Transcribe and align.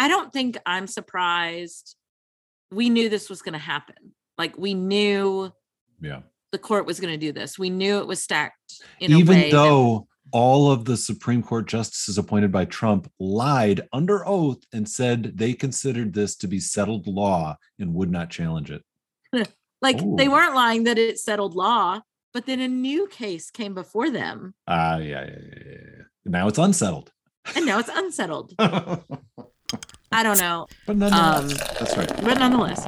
I 0.00 0.08
don't 0.08 0.32
think 0.32 0.56
I'm 0.64 0.86
surprised. 0.86 1.94
We 2.72 2.88
knew 2.88 3.08
this 3.10 3.28
was 3.28 3.42
going 3.42 3.52
to 3.52 3.58
happen. 3.58 4.14
Like 4.38 4.56
we 4.56 4.72
knew 4.72 5.52
Yeah. 6.00 6.20
the 6.52 6.58
court 6.58 6.86
was 6.86 6.98
going 7.00 7.12
to 7.12 7.18
do 7.26 7.32
this. 7.32 7.58
We 7.58 7.68
knew 7.68 7.98
it 7.98 8.06
was 8.06 8.22
stacked 8.22 8.80
in 8.98 9.12
a 9.12 9.18
Even 9.18 9.36
way 9.36 9.42
that- 9.50 9.56
though 9.56 10.06
all 10.32 10.70
of 10.70 10.84
the 10.86 10.96
Supreme 10.96 11.42
Court 11.42 11.66
justices 11.66 12.16
appointed 12.16 12.50
by 12.52 12.64
Trump 12.64 13.10
lied 13.18 13.82
under 13.92 14.26
oath 14.26 14.62
and 14.72 14.88
said 14.88 15.32
they 15.36 15.52
considered 15.52 16.14
this 16.14 16.34
to 16.36 16.46
be 16.48 16.60
settled 16.60 17.06
law 17.06 17.56
and 17.78 17.92
would 17.94 18.10
not 18.10 18.30
challenge 18.30 18.70
it. 18.70 18.82
like 19.82 19.98
they 20.16 20.28
weren't 20.28 20.54
lying 20.54 20.84
that 20.84 20.96
it 20.98 21.18
settled 21.18 21.54
law, 21.56 22.00
but 22.32 22.46
then 22.46 22.60
a 22.60 22.68
new 22.68 23.06
case 23.08 23.50
came 23.50 23.74
before 23.74 24.08
them, 24.08 24.54
Ah, 24.66 24.96
yeah, 24.98 25.24
yeah, 25.26 25.38
yeah, 25.42 25.62
yeah. 25.66 26.02
Now 26.24 26.46
it's 26.48 26.58
unsettled. 26.58 27.12
and 27.56 27.66
now 27.66 27.80
it's 27.80 27.90
unsettled. 27.94 28.54
but 29.70 29.86
I 30.12 30.22
don't 30.22 30.38
know, 30.38 30.66
But 30.86 30.96
nonetheless, 30.96 31.38
Um, 31.40 31.48
that's 31.78 31.96
right. 31.96 32.24
but 32.24 32.38
nonetheless. 32.38 32.84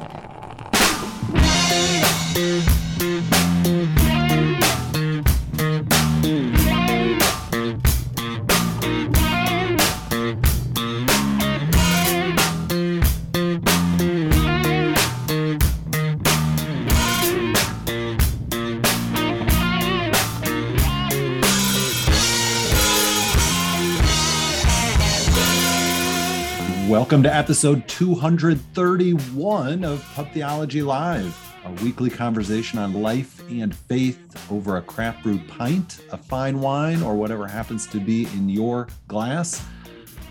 Welcome 27.03 27.23
to 27.23 27.35
episode 27.35 27.85
231 27.89 29.83
of 29.83 30.01
Pub 30.15 30.31
Theology 30.31 30.81
Live, 30.81 31.37
a 31.65 31.71
weekly 31.83 32.09
conversation 32.09 32.79
on 32.79 32.93
life 32.93 33.43
and 33.49 33.75
faith 33.75 34.49
over 34.49 34.77
a 34.77 34.81
craft 34.81 35.21
brew 35.21 35.37
pint, 35.49 35.99
a 36.13 36.17
fine 36.17 36.61
wine, 36.61 37.03
or 37.03 37.15
whatever 37.15 37.45
happens 37.45 37.87
to 37.87 37.99
be 37.99 38.23
in 38.27 38.47
your 38.47 38.87
glass. 39.09 39.65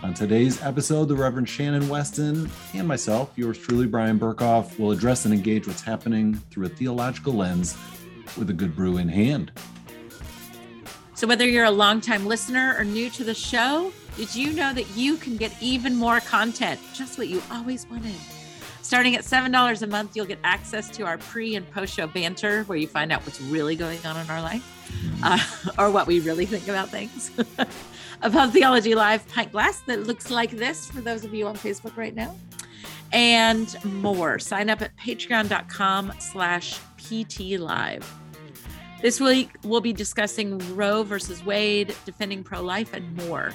On 0.02 0.14
today's 0.14 0.62
episode, 0.62 1.08
the 1.08 1.14
Reverend 1.14 1.46
Shannon 1.46 1.90
Weston 1.90 2.50
and 2.72 2.88
myself, 2.88 3.32
yours 3.36 3.58
truly, 3.58 3.86
Bryan 3.86 4.18
Berghoef, 4.18 4.78
will 4.78 4.92
address 4.92 5.26
and 5.26 5.34
engage 5.34 5.66
what's 5.66 5.82
happening 5.82 6.36
through 6.50 6.64
a 6.64 6.70
theological 6.70 7.34
lens 7.34 7.76
with 8.38 8.48
a 8.48 8.54
good 8.54 8.74
brew 8.74 8.96
in 8.96 9.10
hand. 9.10 9.52
So, 11.12 11.26
whether 11.26 11.46
you're 11.46 11.66
a 11.66 11.70
longtime 11.70 12.24
listener 12.24 12.74
or 12.78 12.84
new 12.84 13.10
to 13.10 13.24
the 13.24 13.34
show, 13.34 13.92
did 14.16 14.34
you 14.34 14.52
know 14.52 14.72
that 14.72 14.88
you 14.96 15.16
can 15.16 15.36
get 15.36 15.52
even 15.60 15.96
more 15.96 16.20
content, 16.20 16.80
just 16.92 17.18
what 17.18 17.28
you 17.28 17.42
always 17.50 17.86
wanted? 17.88 18.14
Starting 18.82 19.16
at 19.16 19.22
$7 19.22 19.82
a 19.82 19.86
month, 19.86 20.14
you'll 20.14 20.26
get 20.26 20.38
access 20.44 20.90
to 20.90 21.04
our 21.04 21.16
pre 21.16 21.54
and 21.54 21.70
post 21.70 21.94
show 21.94 22.06
banter 22.06 22.64
where 22.64 22.76
you 22.76 22.86
find 22.86 23.10
out 23.10 23.24
what's 23.24 23.40
really 23.40 23.76
going 23.76 24.04
on 24.04 24.16
in 24.18 24.28
our 24.28 24.42
life 24.42 24.62
uh, 25.22 25.38
or 25.78 25.90
what 25.90 26.06
we 26.06 26.20
really 26.20 26.44
think 26.44 26.68
about 26.68 26.90
things. 26.90 27.30
a 28.22 28.30
Pub 28.30 28.52
Theology 28.52 28.94
Live 28.94 29.26
pint 29.28 29.52
glass 29.52 29.80
that 29.86 30.06
looks 30.06 30.30
like 30.30 30.50
this 30.50 30.90
for 30.90 31.00
those 31.00 31.24
of 31.24 31.32
you 31.32 31.46
on 31.46 31.56
Facebook 31.56 31.96
right 31.96 32.14
now. 32.14 32.36
And 33.12 33.74
more. 33.84 34.38
Sign 34.38 34.68
up 34.68 34.82
at 34.82 34.96
patreon.com 34.96 36.12
slash 36.18 36.78
PT 36.98 37.58
Live. 37.58 38.10
This 39.00 39.20
week, 39.20 39.56
we'll 39.64 39.80
be 39.80 39.92
discussing 39.92 40.58
Roe 40.76 41.02
versus 41.02 41.44
Wade, 41.44 41.94
defending 42.04 42.44
pro 42.44 42.62
life, 42.62 42.94
and 42.94 43.16
more. 43.26 43.52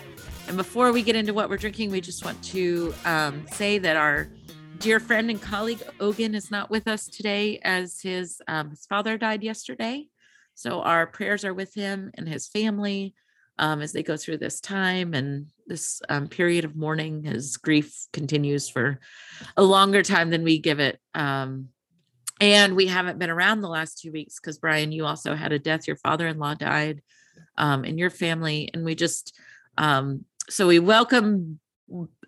And 0.48 0.56
before 0.56 0.94
we 0.94 1.02
get 1.04 1.18
into 1.18 1.34
what 1.34 1.50
we're 1.50 1.58
drinking, 1.58 1.92
we 1.92 2.00
just 2.00 2.24
want 2.24 2.42
to 2.46 2.94
um, 3.04 3.46
say 3.52 3.80
that 3.80 3.98
our 3.98 4.30
dear 4.80 5.00
friend 5.00 5.30
and 5.30 5.42
colleague 5.42 5.84
Ogan 6.00 6.34
is 6.34 6.50
not 6.50 6.70
with 6.70 6.88
us 6.88 7.08
today 7.08 7.60
as 7.64 8.00
his, 8.00 8.42
um, 8.48 8.70
his 8.70 8.86
father 8.86 9.18
died 9.18 9.44
yesterday. 9.44 10.08
So 10.56 10.82
our 10.82 11.06
prayers 11.06 11.44
are 11.44 11.54
with 11.54 11.74
him 11.74 12.12
and 12.14 12.30
his 12.30 12.48
family 12.48 13.14
um, 13.60 13.82
as 13.82 13.92
they 13.92 14.04
go 14.04 14.16
through 14.16 14.38
this 14.38 14.62
time 14.62 15.14
and 15.14 15.48
this 15.66 16.02
um, 16.08 16.28
period 16.28 16.64
of 16.64 16.78
mourning. 16.78 17.24
His 17.24 17.58
grief 17.58 18.08
continues 18.14 18.70
for 18.70 19.00
a 19.58 19.64
longer 19.64 20.02
time 20.02 20.30
than 20.30 20.44
we 20.44 20.60
give 20.60 20.80
it. 20.80 20.98
Um, 21.14 21.70
and 22.40 22.76
we 22.76 22.86
haven't 22.86 23.20
been 23.20 23.30
around 23.30 23.62
the 23.62 23.70
last 23.70 24.00
two 24.00 24.14
weeks 24.14 24.40
because 24.40 24.60
Brian, 24.60 24.94
you 24.94 25.06
also 25.06 25.36
had 25.36 25.52
a 25.52 25.60
death. 25.60 25.88
Your 25.88 25.98
father-in-law 25.98 26.54
died 26.54 27.02
um, 27.58 27.84
in 27.84 27.98
your 27.98 28.12
family, 28.12 28.70
and 28.74 28.86
we 28.86 28.96
just 28.96 29.36
um, 29.78 30.24
so 30.50 30.68
we 30.68 30.80
welcome 30.80 31.60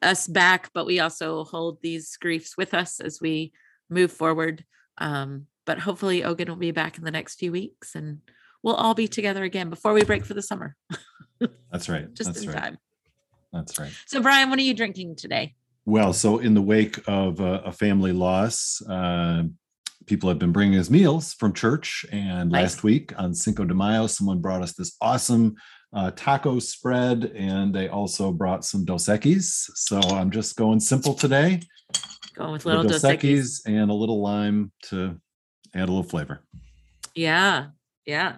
us 0.02 0.28
back, 0.28 0.72
but 0.74 0.86
we 0.86 1.00
also 1.00 1.44
hold 1.44 1.80
these 1.82 2.18
griefs 2.18 2.58
with 2.58 2.74
us 2.74 3.00
as 3.00 3.20
we 3.22 3.52
move 3.90 4.12
forward. 4.12 4.64
Um, 4.98 5.48
but 5.66 5.80
hopefully, 5.80 6.24
Ogan 6.24 6.48
will 6.48 6.56
be 6.56 6.72
back 6.72 6.98
in 6.98 7.04
the 7.04 7.12
next 7.12 7.36
few 7.40 7.52
weeks, 7.52 7.96
and 7.96 8.20
we'll 8.64 8.76
all 8.76 8.94
be 8.94 9.08
together 9.08 9.44
again 9.44 9.70
before 9.70 9.94
we 9.94 10.04
break 10.04 10.26
for 10.26 10.34
the 10.34 10.42
summer, 10.42 10.76
That's 11.72 11.88
right. 11.90 12.14
just 12.14 12.34
That's 12.34 12.42
in 12.44 12.50
right. 12.50 12.58
time. 12.58 12.78
That's 13.54 13.80
right. 13.80 13.92
So, 14.06 14.22
Brian, 14.22 14.50
what 14.50 14.60
are 14.60 14.64
you 14.64 14.74
drinking 14.74 15.16
today? 15.16 15.56
Well, 15.86 16.14
so 16.14 16.38
in 16.40 16.54
the 16.54 16.62
wake 16.62 17.00
of 17.08 17.40
a, 17.40 17.62
a 17.66 17.72
family 17.72 18.12
loss, 18.12 18.82
uh, 18.88 19.44
people 20.06 20.30
have 20.30 20.40
been 20.40 20.52
bringing 20.52 20.78
us 20.80 20.90
meals 20.90 21.34
from 21.34 21.54
church. 21.54 22.06
And 22.12 22.52
Nice. 22.52 22.62
last 22.62 22.84
week 22.84 23.14
on 23.20 23.34
Cinco 23.34 23.64
de 23.66 23.74
Mayo, 23.74 24.08
someone 24.08 24.40
brought 24.40 24.62
us 24.62 24.74
this 24.74 24.96
awesome 25.02 25.56
uh, 25.94 26.12
taco 26.16 26.60
spread, 26.60 27.32
and 27.36 27.74
they 27.74 27.88
also 27.88 28.32
brought 28.32 28.66
some 28.66 28.86
Dos 28.86 29.06
Equis. 29.06 29.70
So 29.76 30.00
I'm 30.00 30.32
just 30.32 30.56
going 30.56 30.80
simple 30.80 31.14
today. 31.14 31.62
Going 32.36 32.54
with 32.54 32.64
The 32.64 32.70
little 32.70 32.84
Dos 32.84 33.02
Dos 33.02 33.12
Equis. 33.12 33.40
Equis 33.40 33.62
and 33.66 33.92
a 33.92 33.94
little 33.94 34.22
lime 34.22 34.72
to 34.84 35.20
add 35.74 35.90
a 35.90 35.92
little 35.92 36.04
flavor. 36.04 36.42
Yeah, 37.16 37.68
yeah. 38.06 38.38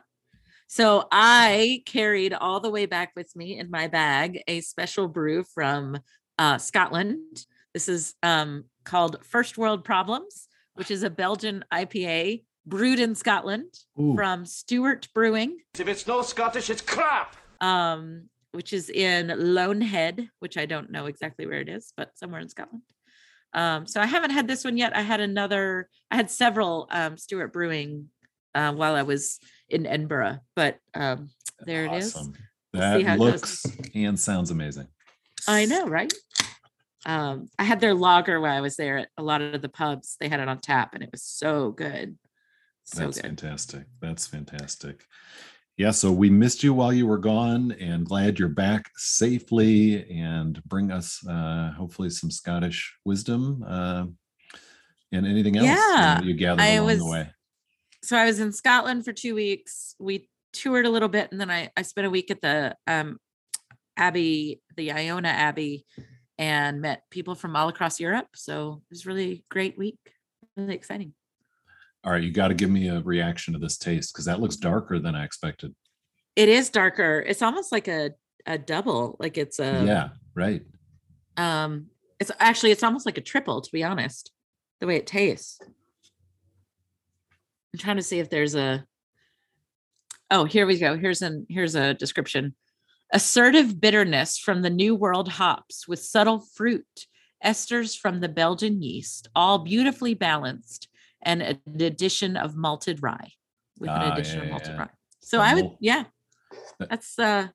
So 0.67 1.07
I 1.11 1.84
carried 1.85 2.34
all 2.34 2.61
the 2.61 2.69
way 2.69 2.85
back 2.85 3.11
with 3.16 3.35
me 3.35 3.59
in 3.59 3.69
my 3.69 3.88
bag 3.88 4.41
a 4.47 4.61
special 4.61 5.09
brew 5.09 5.44
from 5.44 6.00
uh, 6.40 6.57
Scotland. 6.57 7.45
This 7.73 7.90
is 7.90 8.16
um, 8.23 8.66
called 8.85 9.17
First 9.25 9.57
World 9.57 9.84
Problems, 9.84 10.47
which 10.75 10.90
is 10.90 11.03
a 11.03 11.09
Belgian 11.09 11.66
IPA 11.73 12.44
brewed 12.66 13.00
in 13.00 13.16
Scotland 13.16 13.73
Ooh, 14.00 14.16
from 14.16 14.45
Stewart 14.45 15.07
Brewing, 15.13 15.57
If 15.78 15.88
it's 15.88 16.07
no 16.07 16.22
Scottish, 16.22 16.69
it's 16.69 16.81
crap. 16.81 17.35
Um, 17.61 18.29
which 18.51 18.73
is 18.73 18.89
in 18.89 19.27
Loanhead, 19.27 20.27
which 20.39 20.57
I 20.57 20.66
don't 20.66 20.91
know 20.91 21.05
exactly 21.05 21.45
where 21.45 21.61
it 21.61 21.69
is, 21.69 21.94
but 21.95 22.11
somewhere 22.17 22.41
in 22.41 22.49
Scotland. 22.49 22.81
Um, 23.53 23.88
so 23.88 24.01
I 24.01 24.05
haven't 24.05 24.31
had 24.31 24.47
this 24.47 24.63
one 24.63 24.77
yet. 24.77 24.95
I 24.95 25.01
had 25.01 25.19
another, 25.19 25.89
I 26.09 26.16
had 26.16 26.29
several 26.29 26.88
um, 26.91 27.17
Stewart 27.17 27.53
Brewing 27.53 28.09
uh, 28.55 28.73
while 28.73 28.95
I 28.95 29.03
was 29.03 29.39
in 29.69 29.85
Edinburgh, 29.85 30.39
but 30.55 30.77
um, 30.94 31.29
there 31.66 31.85
it 31.85 31.94
is. 31.94 32.16
awesome. 32.16 32.33
We'll 32.73 32.81
see 32.97 33.03
That 33.03 33.16
it 33.16 33.19
looks 33.19 33.66
and 33.93 34.19
sounds 34.19 34.51
amazing. 34.51 34.88
I 35.47 35.66
know, 35.66 35.88
right? 35.88 36.13
Um, 37.05 37.47
I 37.57 37.63
had 37.63 37.79
their 37.79 37.93
lager 37.93 38.39
while 38.39 38.55
I 38.55 38.61
was 38.61 38.75
there 38.75 38.99
at 38.99 39.09
a 39.17 39.23
lot 39.23 39.41
of 39.41 39.61
the 39.61 39.69
pubs. 39.69 40.17
They 40.19 40.29
had 40.29 40.39
it 40.39 40.47
on 40.47 40.59
tap 40.59 40.93
and 40.93 41.03
it 41.03 41.09
was 41.11 41.23
so 41.23 41.72
good. 41.72 42.17
So 42.85 43.01
That's 43.01 43.17
good. 43.17 43.25
fantastic. 43.25 43.83
That's 44.01 44.28
fantastic. 44.28 45.05
Yeah, 45.78 45.92
so 45.92 46.12
we 46.12 46.30
missed 46.30 46.64
you 46.64 46.74
while 46.74 46.94
you 46.94 47.08
were 47.08 47.18
gone 47.18 47.72
and 47.80 48.06
glad 48.06 48.38
you're 48.38 48.50
back 48.50 48.90
safely 48.98 50.08
and 50.12 50.62
bring 50.66 50.92
us 50.92 51.26
uh 51.28 51.72
hopefully 51.78 52.09
some 52.09 52.30
Scottish 52.30 52.96
wisdom 53.06 53.64
uh 53.68 54.06
and 55.12 55.26
anything 55.26 55.58
else 55.58 55.68
you 55.68 55.74
know, 55.74 55.80
Yeah, 55.80 56.22
you 56.22 56.34
gathered 56.36 56.62
I 56.62 56.68
along 56.74 56.86
was- 56.88 57.00
the 57.00 57.06
way. 57.09 57.30
so 58.04 58.18
I 58.18 58.26
was 58.26 58.40
in 58.40 58.52
Scotland 58.52 59.06
for 59.06 59.14
two 59.14 59.34
weeks. 59.36 59.96
We 60.00 60.30
toured 60.54 60.86
a 60.86 60.90
little 60.90 61.09
bit, 61.09 61.32
and 61.32 61.40
then 61.42 61.50
I 61.50 61.70
I 61.76 61.82
spent 61.84 62.08
a 62.08 62.09
week 62.09 62.30
at 62.32 62.42
the 62.42 62.76
um, 62.88 63.18
Abbey, 63.98 64.62
the 64.78 64.92
Iona 64.92 65.30
Abbey, 65.30 65.86
and 66.38 66.82
met 66.82 67.03
people 67.09 67.36
from 67.36 67.56
all 67.56 67.70
across 67.70 68.00
Europe. 68.00 68.28
So 68.36 68.82
it 68.90 68.90
was 68.94 69.06
really 69.06 69.44
great 69.50 69.78
week, 69.78 70.00
really 70.58 70.76
exciting. 70.76 71.14
All 72.03 72.12
right, 72.12 72.24
you 72.24 72.32
got 72.32 72.48
to 72.48 72.53
give 72.53 72.70
me 72.70 72.88
a 72.88 73.02
reaction 73.02 73.53
to 73.53 73.59
this 73.59 73.78
taste 73.78 74.14
because 74.14 74.26
that 74.26 74.40
looks 74.40 74.56
darker 74.56 74.98
than 74.98 75.16
I 75.16 75.24
expected. 75.24 75.76
It 76.36 76.50
is 76.50 76.70
darker. 76.70 77.24
It's 77.28 77.42
almost 77.42 77.72
like 77.72 77.88
a 77.88 78.12
a 78.48 78.58
double, 78.58 79.18
like 79.20 79.38
it's 79.38 79.59
a 79.59 79.84
yeah, 79.86 80.09
right. 80.34 80.64
um. 81.38 81.88
It's 82.20 82.32
actually 82.40 82.72
it's 82.72 82.84
almost 82.84 83.08
like 83.08 83.18
a 83.18 83.22
triple, 83.22 83.62
to 83.62 83.72
be 83.72 83.84
honest, 83.84 84.32
the 84.80 84.86
way 84.88 84.96
it 84.96 85.08
tastes. 85.08 85.59
I'm 87.74 87.80
trying 87.80 87.98
to 87.98 88.03
see 88.03 88.20
if 88.20 88.30
there's 88.30 88.56
a. 88.56 88.86
Oh, 90.30 90.46
here 90.46 90.66
we 90.66 90.78
go. 90.78 90.98
Here's 90.98 91.22
an 91.22 91.46
here's 91.50 91.76
a 91.76 91.94
description. 91.94 92.56
Assertive 93.12 93.82
bitterness 93.82 94.38
from 94.38 94.62
the 94.62 94.70
New 94.70 94.96
World 94.96 95.30
hops 95.30 95.88
with 95.88 96.00
subtle 96.00 96.40
fruit, 96.40 97.08
esters 97.44 97.98
from 97.98 98.20
the 98.22 98.30
Belgian 98.30 98.82
yeast, 98.82 99.28
all 99.36 99.59
beautifully 99.59 100.14
balanced, 100.14 100.88
and 101.23 101.41
an 101.41 101.59
addition 101.82 102.35
of 102.38 102.56
malted 102.56 103.02
rye. 103.03 103.32
With 103.79 103.90
Ah, 103.90 104.06
an 104.08 104.12
addition 104.14 104.38
yeah, 104.40 104.44
of 104.46 104.50
malted 104.52 104.68
yeah. 104.70 104.79
rye. 104.79 104.90
So 105.22 105.38
The 105.38 105.44
I 105.44 105.53
would, 105.56 105.64
malt- 105.66 105.78
yeah, 105.79 106.03
that's 106.79 107.18
uh 107.20 107.47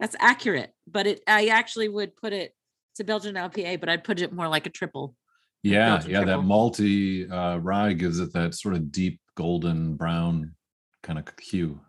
that's 0.00 0.16
accurate. 0.18 0.72
But 0.86 1.06
it 1.06 1.20
I 1.26 1.46
actually 1.46 1.88
would 1.88 2.16
put 2.16 2.32
it 2.32 2.54
It's 2.92 3.00
a 3.00 3.04
Belgian 3.04 3.34
IPA, 3.36 3.80
but 3.80 3.88
I'd 3.88 4.04
put 4.04 4.20
it 4.20 4.32
more 4.32 4.48
like 4.48 4.66
a 4.66 4.70
triple. 4.70 5.14
Yeah, 5.62 5.90
Belgian 5.96 6.10
yeah, 6.10 6.18
that 6.20 6.24
triple. 6.26 6.42
multi 6.42 7.30
uh, 7.30 7.56
rye 7.58 7.92
gives 7.92 8.18
it 8.20 8.32
that 8.34 8.54
sort 8.54 8.74
of 8.74 8.90
deep 8.92 9.20
golden 9.36 9.94
brown 9.96 10.54
kind 11.02 11.18
of 11.18 11.26
hue. 11.40 11.80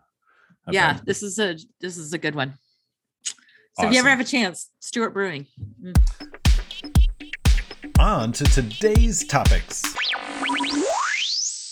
I 0.66 0.72
yeah, 0.72 0.92
bet. 0.94 1.04
this 1.06 1.22
is 1.22 1.38
a 1.38 1.56
this 1.80 1.96
is 1.98 2.12
a 2.12 2.18
good 2.18 2.34
one. 2.34 2.54
So 3.78 3.86
if 3.88 3.92
you 3.92 3.98
ever 3.98 4.08
have 4.08 4.20
a 4.20 4.24
chance, 4.24 4.70
Stewart 4.80 5.12
Brewing. 5.12 5.46
On 7.98 8.32
to 8.32 8.44
today's 8.44 9.24
topics. 9.26 9.82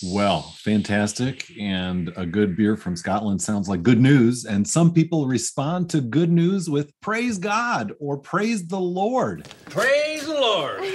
Well, 0.04 0.42
fantastic. 0.58 1.50
And 1.60 2.12
a 2.16 2.26
good 2.26 2.56
beer 2.56 2.76
from 2.76 2.96
Scotland 2.96 3.40
sounds 3.40 3.68
like 3.68 3.82
good 3.82 4.00
news. 4.00 4.44
And 4.44 4.66
some 4.66 4.92
people 4.92 5.26
respond 5.26 5.90
to 5.90 6.00
good 6.00 6.30
news 6.30 6.68
with 6.68 6.98
praise 7.00 7.38
God 7.38 7.92
or 8.00 8.16
praise 8.16 8.66
the 8.66 8.80
Lord. 8.80 9.48
Praise 9.66 10.26
the 10.26 10.34
Lord. 10.34 10.82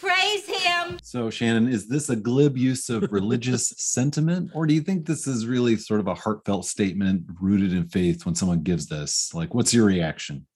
Praise 0.00 0.46
him. 0.46 0.98
So, 1.02 1.30
Shannon, 1.30 1.66
is 1.66 1.88
this 1.88 2.10
a 2.10 2.16
glib 2.16 2.58
use 2.58 2.90
of 2.90 3.10
religious 3.10 3.68
sentiment, 3.78 4.50
or 4.52 4.66
do 4.66 4.74
you 4.74 4.82
think 4.82 5.06
this 5.06 5.26
is 5.26 5.46
really 5.46 5.76
sort 5.76 6.00
of 6.00 6.08
a 6.08 6.14
heartfelt 6.14 6.66
statement 6.66 7.24
rooted 7.40 7.72
in 7.72 7.88
faith 7.88 8.26
when 8.26 8.34
someone 8.34 8.62
gives 8.62 8.86
this? 8.86 9.32
Like, 9.32 9.54
what's 9.54 9.72
your 9.72 9.86
reaction? 9.86 10.46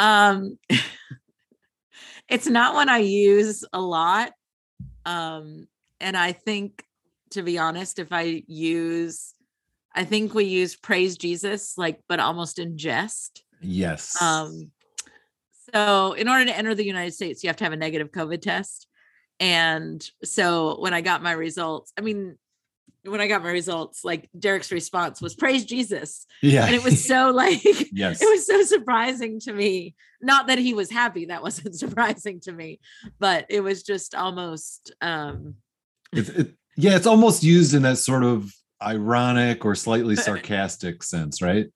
Um 0.00 0.58
it's 2.28 2.46
not 2.46 2.74
one 2.74 2.88
I 2.88 2.98
use 2.98 3.64
a 3.72 3.80
lot. 3.80 4.32
Um 5.06 5.68
and 6.00 6.16
I 6.16 6.32
think 6.32 6.84
to 7.30 7.42
be 7.42 7.58
honest, 7.58 7.98
if 7.98 8.12
I 8.12 8.42
use 8.46 9.34
I 9.94 10.04
think 10.04 10.34
we 10.34 10.44
use 10.44 10.76
praise 10.76 11.16
Jesus 11.16 11.76
like 11.76 12.00
but 12.08 12.20
almost 12.20 12.58
in 12.58 12.78
jest. 12.78 13.44
Yes. 13.60 14.20
Um, 14.20 14.70
so 15.74 16.12
in 16.12 16.28
order 16.28 16.46
to 16.46 16.56
enter 16.56 16.74
the 16.74 16.86
United 16.86 17.12
States, 17.12 17.42
you 17.42 17.48
have 17.48 17.56
to 17.56 17.64
have 17.64 17.72
a 17.72 17.76
negative 17.76 18.10
COVID 18.10 18.40
test. 18.40 18.86
And 19.40 20.04
so 20.24 20.80
when 20.80 20.94
I 20.94 21.00
got 21.00 21.22
my 21.22 21.32
results, 21.32 21.92
I 21.96 22.00
mean, 22.00 22.36
when 23.04 23.20
I 23.20 23.28
got 23.28 23.42
my 23.42 23.50
results, 23.50 24.04
like 24.04 24.28
Derek's 24.38 24.72
response 24.72 25.20
was 25.20 25.34
praise 25.34 25.64
Jesus. 25.64 26.26
yeah. 26.42 26.66
And 26.66 26.74
it 26.74 26.82
was 26.82 27.06
so 27.06 27.30
like, 27.30 27.64
yes. 27.92 28.20
it 28.20 28.28
was 28.28 28.46
so 28.46 28.62
surprising 28.62 29.40
to 29.40 29.52
me. 29.52 29.94
Not 30.20 30.48
that 30.48 30.58
he 30.58 30.74
was 30.74 30.90
happy, 30.90 31.26
that 31.26 31.42
wasn't 31.42 31.74
surprising 31.78 32.40
to 32.40 32.52
me, 32.52 32.80
but 33.18 33.46
it 33.48 33.60
was 33.60 33.82
just 33.82 34.14
almost 34.14 34.92
um 35.00 35.54
It's 36.12 36.28
it, 36.28 36.54
yeah, 36.76 36.96
it's 36.96 37.06
almost 37.06 37.42
used 37.42 37.74
in 37.74 37.82
that 37.82 37.98
sort 37.98 38.24
of 38.24 38.52
ironic 38.82 39.64
or 39.64 39.74
slightly 39.74 40.16
sarcastic 40.16 41.02
sense, 41.02 41.42
right? 41.42 41.66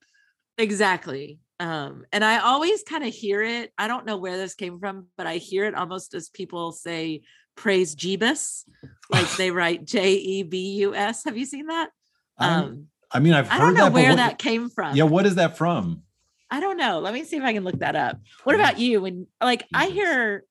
Exactly. 0.59 1.39
Um, 1.61 2.05
and 2.13 2.25
I 2.25 2.39
always 2.39 2.83
kind 2.83 3.05
of 3.05 3.13
hear 3.13 3.43
it. 3.43 3.73
I 3.79 3.89
don't 3.89 4.07
know 4.07 4.17
where 4.17 4.37
this 4.37 4.55
came 4.55 4.79
from, 4.79 5.07
but 5.17 5.27
I 5.27 5.37
hear 5.37 5.65
it 5.65 5.75
almost 5.75 6.15
as 6.15 6.29
people 6.29 6.73
say 6.73 7.23
praise 7.57 7.95
Jeebus, 7.95 8.65
like 9.11 9.31
they 9.37 9.51
write 9.59 9.85
J 9.85 10.15
E 10.15 10.43
B 10.43 10.77
U 10.79 10.95
S. 10.95 11.25
Have 11.25 11.37
you 11.37 11.47
seen 11.47 11.67
that? 11.67 11.91
Um, 12.39 12.87
I 13.11 13.19
mean, 13.21 13.35
I've 13.35 13.51
I 13.51 13.59
don't 13.59 13.75
know 13.75 13.85
that. 13.85 13.93
where 13.93 14.11
what- 14.11 14.17
that 14.17 14.39
came 14.39 14.71
from. 14.71 14.97
Yeah, 14.97 15.05
what 15.05 15.27
is 15.27 15.37
that 15.37 15.57
from? 15.57 16.03
I 16.51 16.61
don't 16.61 16.77
know. 16.77 16.99
Let 17.01 17.15
me 17.15 17.25
see 17.25 17.37
if 17.39 17.43
I 17.43 17.55
can 17.55 17.65
look 17.65 17.79
that 17.79 17.97
up. 17.97 18.21
What 18.45 18.55
about 18.55 18.79
you? 18.79 19.01
When 19.01 19.27
like 19.41 19.65
I 19.73 19.87
hear 19.87 20.45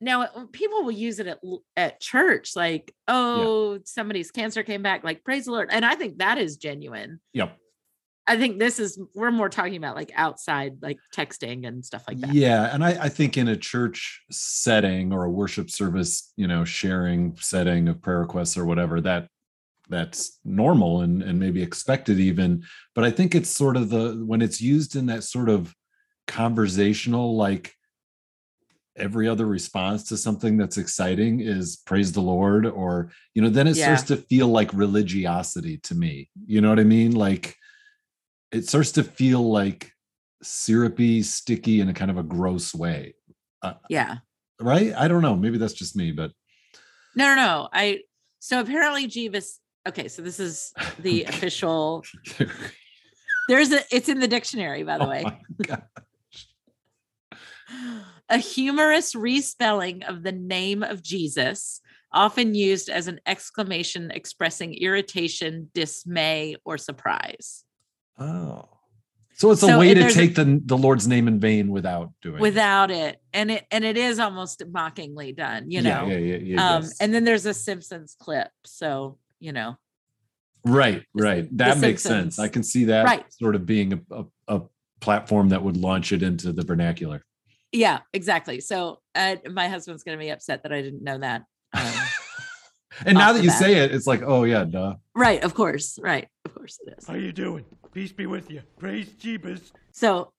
now 0.00 0.26
people 0.52 0.84
will 0.84 0.92
use 0.92 1.18
it 1.18 1.26
at 1.26 1.38
at 1.76 2.00
church, 2.00 2.56
like, 2.56 2.94
oh, 3.08 3.78
somebody's 3.84 4.30
cancer 4.30 4.62
came 4.62 4.82
back, 4.82 5.04
like 5.04 5.24
praise 5.24 5.46
the 5.46 5.52
Lord. 5.52 5.68
And 5.70 5.84
I 5.84 5.94
think 5.94 6.18
that 6.18 6.38
is 6.38 6.56
genuine. 6.56 7.20
Yep. 7.32 7.56
I 8.26 8.38
think 8.38 8.58
this 8.58 8.78
is 8.78 8.98
we're 9.14 9.30
more 9.30 9.50
talking 9.50 9.76
about 9.76 9.96
like 9.96 10.10
outside, 10.14 10.78
like 10.80 10.98
texting 11.14 11.66
and 11.66 11.84
stuff 11.84 12.04
like 12.08 12.18
that. 12.20 12.32
Yeah, 12.32 12.72
and 12.72 12.82
I, 12.82 13.04
I 13.04 13.08
think 13.08 13.36
in 13.36 13.48
a 13.48 13.56
church 13.56 14.22
setting 14.30 15.12
or 15.12 15.24
a 15.24 15.30
worship 15.30 15.70
service, 15.70 16.32
you 16.36 16.48
know, 16.48 16.64
sharing 16.64 17.36
setting 17.36 17.88
of 17.88 18.00
prayer 18.00 18.20
requests 18.20 18.56
or 18.56 18.64
whatever, 18.64 19.00
that 19.02 19.28
that's 19.90 20.38
normal 20.44 21.02
and 21.02 21.22
and 21.22 21.38
maybe 21.38 21.62
expected 21.62 22.18
even. 22.18 22.64
But 22.94 23.04
I 23.04 23.10
think 23.10 23.34
it's 23.34 23.50
sort 23.50 23.76
of 23.76 23.90
the 23.90 24.22
when 24.26 24.40
it's 24.40 24.60
used 24.60 24.96
in 24.96 25.06
that 25.06 25.24
sort 25.24 25.50
of 25.50 25.74
conversational, 26.26 27.36
like 27.36 27.74
every 28.96 29.28
other 29.28 29.46
response 29.46 30.04
to 30.04 30.16
something 30.16 30.56
that's 30.56 30.78
exciting 30.78 31.40
is 31.40 31.76
praise 31.76 32.12
the 32.12 32.20
Lord, 32.20 32.66
or 32.66 33.10
you 33.34 33.42
know, 33.42 33.48
then 33.48 33.66
it 33.66 33.76
Yeah. 33.76 33.96
starts 33.96 34.02
to 34.08 34.16
feel 34.16 34.48
like 34.48 34.72
religiosity 34.72 35.78
to 35.78 35.94
me. 35.94 36.30
You 36.46 36.60
know 36.60 36.68
what 36.68 36.80
I 36.80 36.84
mean? 36.84 37.12
Like 37.12 37.56
it 38.52 38.68
starts 38.68 38.92
to 38.92 39.04
feel 39.04 39.50
like 39.50 39.92
syrupy, 40.42 41.22
sticky 41.22 41.80
in 41.80 41.88
a 41.88 41.94
kind 41.94 42.10
of 42.10 42.18
a 42.18 42.22
gross 42.22 42.74
way. 42.74 43.14
Uh, 43.62 43.74
yeah. 43.88 44.18
Right? 44.60 44.92
I 44.94 45.08
don't 45.08 45.22
know. 45.22 45.34
Maybe 45.34 45.58
that's 45.58 45.72
just 45.72 45.96
me, 45.96 46.12
but 46.12 46.30
No, 47.16 47.26
no, 47.26 47.34
no. 47.34 47.68
I 47.72 48.00
so 48.40 48.60
apparently 48.60 49.06
jeeves 49.06 49.60
Okay, 49.86 50.08
so 50.08 50.22
this 50.22 50.40
is 50.40 50.72
the 51.00 51.24
official. 51.28 52.04
There's 53.48 53.70
a. 53.72 53.80
It's 53.94 54.08
in 54.08 54.18
the 54.18 54.28
dictionary, 54.28 54.82
by 54.82 54.96
the 54.96 55.04
Oh 55.04 55.08
way. 55.08 55.24
A 58.28 58.38
humorous 58.38 59.14
respelling 59.14 60.02
of 60.08 60.22
the 60.22 60.32
name 60.32 60.82
of 60.82 61.02
Jesus, 61.02 61.80
often 62.12 62.54
used 62.54 62.88
as 62.88 63.06
an 63.08 63.20
exclamation 63.26 64.10
expressing 64.10 64.74
irritation, 64.74 65.70
dismay, 65.74 66.56
or 66.64 66.78
surprise. 66.78 67.64
Oh. 68.18 68.68
So 69.36 69.50
it's 69.50 69.62
a 69.64 69.66
So 69.66 69.78
way 69.80 69.92
to 69.94 70.06
a- 70.06 70.10
take 70.12 70.36
the, 70.36 70.60
the 70.64 70.76
Lord's 70.76 71.08
name 71.08 71.26
in 71.26 71.40
vain 71.40 71.68
without 71.70 72.12
doing 72.22 72.36
it. 72.36 72.40
Without 72.40 72.90
it, 72.92 73.20
and 73.32 73.50
it 73.50 73.66
and 73.70 73.84
it 73.84 73.96
is 73.96 74.20
almost 74.20 74.62
mockingly 74.70 75.32
done, 75.32 75.70
you 75.70 75.82
know. 75.82 76.06
Yeah, 76.06 76.16
yeah, 76.16 76.36
yeah, 76.36 76.54
yeah, 76.54 76.76
um, 76.76 76.82
yes. 76.84 77.00
and 77.00 77.12
then 77.12 77.24
there's 77.24 77.44
a 77.44 77.52
Simpsons 77.52 78.14
clip, 78.18 78.48
so 78.64 79.18
you 79.40 79.50
know. 79.52 79.76
right, 80.64 81.02
right. 81.14 81.48
That 81.58 81.74
the 81.74 81.80
makes 81.80 82.02
sense. 82.04 82.38
I 82.38 82.46
can 82.48 82.62
see 82.62 82.84
that 82.86 83.04
Right. 83.04 83.24
sort 83.32 83.56
of 83.56 83.66
being 83.66 83.92
a, 83.94 84.00
a, 84.14 84.24
a 84.56 84.62
platform 85.00 85.48
that 85.48 85.62
would 85.62 85.76
launch 85.76 86.12
it 86.12 86.22
into 86.22 86.52
the 86.52 86.62
vernacular. 86.62 87.24
Yeah, 87.74 88.00
exactly. 88.12 88.60
So 88.60 89.00
uh, 89.16 89.36
my 89.50 89.68
husband's 89.68 90.04
going 90.04 90.16
to 90.16 90.24
be 90.24 90.30
upset 90.30 90.62
that 90.62 90.72
I 90.72 90.80
didn't 90.80 91.02
know 91.02 91.18
that. 91.18 91.42
Um, 91.72 91.92
and 93.06 93.18
now 93.18 93.32
that 93.32 93.42
you 93.42 93.48
bat. 93.50 93.58
say 93.58 93.74
it, 93.78 93.92
it's 93.92 94.06
like, 94.06 94.22
oh 94.24 94.44
yeah, 94.44 94.64
duh. 94.64 94.94
right, 95.14 95.42
of 95.42 95.54
course. 95.54 95.98
Right, 96.00 96.28
of 96.44 96.54
course 96.54 96.78
it 96.86 96.94
is. 96.96 97.06
How 97.06 97.14
you 97.14 97.32
doing? 97.32 97.64
Peace 97.92 98.12
be 98.12 98.26
with 98.26 98.48
you. 98.48 98.62
Praise 98.78 99.08
Jeebus. 99.08 99.72
So 99.90 100.32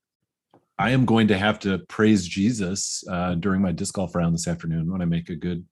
I 0.80 0.92
am 0.92 1.04
going 1.06 1.28
to 1.28 1.38
have 1.38 1.60
to 1.60 1.80
praise 1.90 2.26
Jesus 2.26 3.04
uh, 3.12 3.36
during 3.36 3.62
my 3.62 3.74
disc 3.74 3.94
golf 3.94 4.16
round 4.16 4.34
this 4.34 4.48
afternoon 4.48 4.90
when 4.90 5.02
I 5.02 5.06
make 5.06 5.30
a 5.30 5.36
good 5.36 5.65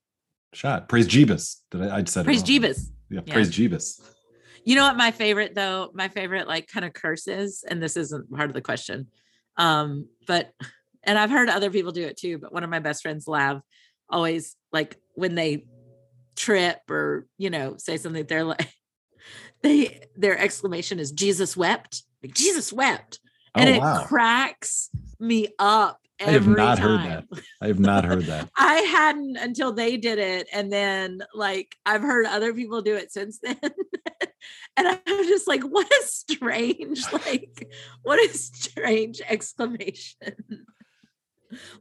shot. 0.54 0.90
Praise 0.90 1.08
Jeebus. 1.08 1.62
Did 1.72 1.84
I? 1.84 1.98
I 2.00 2.04
said 2.04 2.26
praise 2.26 2.40
wrong. 2.42 2.48
Jeebus. 2.48 2.90
Yeah, 3.10 3.22
Yeah. 3.26 3.34
praise 3.34 3.50
Jeebus. 3.50 4.02
You 4.66 4.76
know 4.76 4.84
what 4.84 4.98
my 4.98 5.12
favorite 5.12 5.56
though, 5.56 5.92
my 5.94 6.10
favorite 6.10 6.48
like 6.48 6.68
kind 6.68 6.86
of 6.86 6.92
curses, 6.92 7.64
and 7.70 7.82
this 7.82 7.96
isn't 7.96 8.30
part 8.32 8.50
of 8.50 8.54
the 8.54 8.62
question. 8.62 9.08
Um, 9.56 10.10
but 10.28 10.52
and 11.04 11.18
I've 11.18 11.32
heard 11.32 11.50
other 11.50 11.70
people 11.70 11.92
do 11.92 12.04
it 12.04 12.18
too, 12.18 12.38
but 12.38 12.54
one 12.54 12.64
of 12.64 12.70
my 12.70 12.80
best 12.80 13.02
friends, 13.02 13.28
Lav, 13.28 13.62
always 14.10 14.56
like 14.72 14.98
when 15.16 15.36
they 15.36 15.66
trip 16.36 16.80
or 16.90 17.28
you 17.38 17.50
know 17.50 17.76
say 17.78 17.98
something, 17.98 18.26
they're 18.26 18.44
like 18.44 18.70
they 19.62 20.02
their 20.16 20.38
exclamation 20.38 21.00
is 21.00 21.12
Jesus 21.12 21.58
wept. 21.58 22.04
Like 22.22 22.34
Jesus 22.34 22.72
wept. 22.72 23.20
And 23.56 23.70
oh 23.70 23.74
it 23.74 24.08
cracks 24.08 24.90
me 25.20 25.50
up. 25.60 26.00
I 26.26 26.32
have 26.32 26.48
not 26.48 26.80
heard 26.80 27.02
that. 27.02 27.26
I 27.62 27.68
have 27.68 27.80
not 27.80 28.06
heard 28.06 28.26
that. 28.26 28.50
I 28.58 28.76
hadn't 28.76 29.38
until 29.38 29.74
they 29.74 29.98
did 29.98 30.20
it. 30.20 30.48
And 30.54 30.72
then 30.72 31.22
like 31.34 31.76
I've 31.86 32.02
heard 32.02 32.26
other 32.26 32.54
people 32.54 32.82
do 32.82 32.96
it 32.96 33.12
since 33.12 33.40
then. 33.44 33.58
and 34.78 34.88
I'm 34.88 35.28
just 35.28 35.48
like, 35.48 35.64
what 35.64 35.88
a 35.88 36.04
strange, 36.06 37.12
like, 37.12 37.70
what 38.04 38.20
a 38.20 38.34
strange 38.34 39.22
exclamation. 39.28 40.66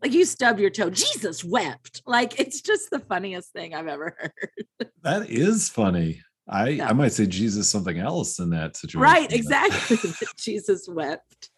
Like 0.02 0.12
you 0.12 0.24
stub 0.24 0.58
your 0.58 0.70
toe. 0.70 0.90
Jesus 0.90 1.44
wept. 1.44 2.02
Like 2.06 2.38
it's 2.40 2.60
just 2.60 2.90
the 2.90 3.00
funniest 3.00 3.52
thing 3.52 3.74
I've 3.74 3.88
ever 3.88 4.16
heard. 4.20 4.90
That 5.02 5.30
is 5.30 5.68
funny. 5.68 6.22
I 6.48 6.68
Yeah. 6.70 6.88
I 6.88 6.92
might 6.92 7.12
say 7.12 7.26
Jesus 7.26 7.70
something 7.70 7.98
else 7.98 8.38
in 8.38 8.50
that 8.50 8.76
situation. 8.76 9.00
right, 9.00 9.32
exactly. 9.32 9.98
Jesus 10.38 10.88
wept. 10.88 11.50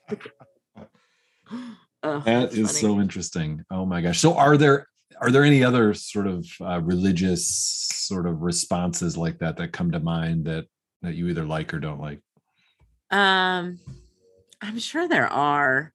Oh, 2.03 2.23
that's 2.25 2.55
funny. 2.55 2.67
so 2.67 3.01
interesting. 3.01 3.65
Oh 3.71 3.87
my 3.87 4.01
gosh. 4.03 4.21
So 4.21 4.35
are 4.37 4.57
there 4.57 4.87
are 5.21 5.31
there 5.31 5.45
any 5.45 5.63
other 5.65 5.95
sort 5.95 6.27
of 6.27 6.47
uh, 6.61 6.81
religious 6.81 7.47
sort 7.47 8.27
of 8.27 8.43
responses 8.43 9.17
like 9.17 9.39
that 9.39 9.57
that 9.57 9.73
come 9.73 9.91
to 9.93 10.01
mind 10.01 10.45
that 10.47 10.67
that 11.03 11.15
you 11.15 11.29
either 11.29 11.45
like 11.45 11.73
or 11.73 11.79
don't 11.81 12.01
like? 12.01 12.21
Um, 13.11 13.79
I'm 14.61 14.79
sure 14.79 15.09
there 15.09 15.29
are. 15.33 15.93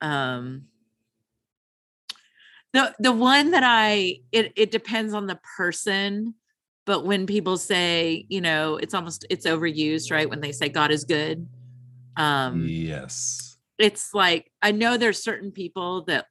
Um, 0.00 0.66
the 2.74 2.92
the 2.98 3.12
one 3.12 3.52
that 3.52 3.62
I 3.64 4.18
it 4.32 4.52
it 4.56 4.70
depends 4.72 5.14
on 5.14 5.28
the 5.28 5.38
person, 5.56 6.34
but 6.84 7.06
when 7.06 7.24
people 7.24 7.56
say, 7.56 8.26
you 8.28 8.40
know, 8.40 8.76
it's 8.76 8.94
almost 8.94 9.24
it's 9.30 9.46
overused, 9.46 10.10
right? 10.10 10.28
When 10.28 10.40
they 10.40 10.52
say 10.52 10.68
God 10.68 10.90
is 10.90 11.04
good. 11.04 11.48
Um, 12.16 12.66
yes. 12.68 13.56
it's 13.78 14.12
like 14.12 14.50
I 14.60 14.72
know 14.72 14.96
there's 14.96 15.22
certain 15.22 15.52
people 15.52 16.02
that 16.04 16.26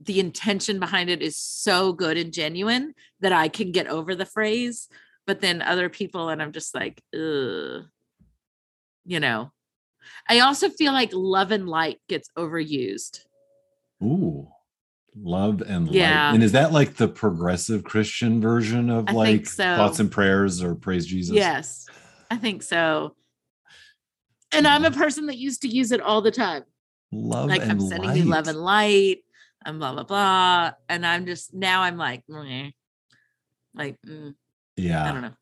the 0.00 0.18
intention 0.18 0.80
behind 0.80 1.10
it 1.10 1.20
is 1.20 1.36
so 1.36 1.92
good 1.92 2.16
and 2.16 2.32
genuine 2.32 2.94
that 3.20 3.32
I 3.32 3.48
can 3.48 3.72
get 3.72 3.86
over 3.86 4.14
the 4.14 4.24
phrase, 4.24 4.88
but 5.26 5.40
then 5.40 5.62
other 5.62 5.88
people, 5.88 6.28
and 6.28 6.40
I'm 6.40 6.52
just 6.52 6.74
like, 6.74 7.02
Ugh. 7.12 7.86
you 9.04 9.20
know. 9.20 9.52
I 10.28 10.40
also 10.40 10.70
feel 10.70 10.92
like 10.92 11.10
love 11.12 11.50
and 11.50 11.68
light 11.68 11.98
gets 12.08 12.30
overused. 12.38 13.20
Ooh. 14.02 14.48
Love 15.16 15.60
and 15.62 15.88
Yeah. 15.88 16.28
light. 16.28 16.34
And 16.34 16.42
is 16.42 16.52
that 16.52 16.72
like 16.72 16.94
the 16.94 17.08
progressive 17.08 17.84
Christian 17.84 18.40
version 18.40 18.90
of 18.90 19.08
I 19.08 19.12
like 19.12 19.46
so. 19.46 19.62
thoughts 19.74 20.00
and 20.00 20.10
prayers 20.10 20.62
or 20.62 20.74
praise 20.74 21.06
Jesus? 21.06 21.34
Yes, 21.36 21.86
I 22.30 22.36
think 22.36 22.62
so. 22.62 23.16
And 24.52 24.66
I'm 24.66 24.84
a 24.84 24.90
person 24.90 25.26
that 25.26 25.38
used 25.38 25.62
to 25.62 25.68
use 25.68 25.92
it 25.92 26.00
all 26.00 26.22
the 26.22 26.30
time. 26.30 26.64
Love 27.12 27.48
like 27.48 27.62
I'm 27.62 27.80
sending 27.80 28.08
light. 28.08 28.16
you 28.18 28.24
love 28.24 28.48
and 28.48 28.58
light, 28.58 29.18
and 29.64 29.78
blah 29.78 29.92
blah 29.92 30.04
blah. 30.04 30.72
And 30.88 31.06
I'm 31.06 31.26
just 31.26 31.52
now 31.54 31.82
I'm 31.82 31.96
like, 31.96 32.22
meh. 32.28 32.70
like 33.74 33.96
mm, 34.06 34.34
yeah. 34.76 35.08
I 35.08 35.12
don't 35.12 35.22
know. 35.22 35.34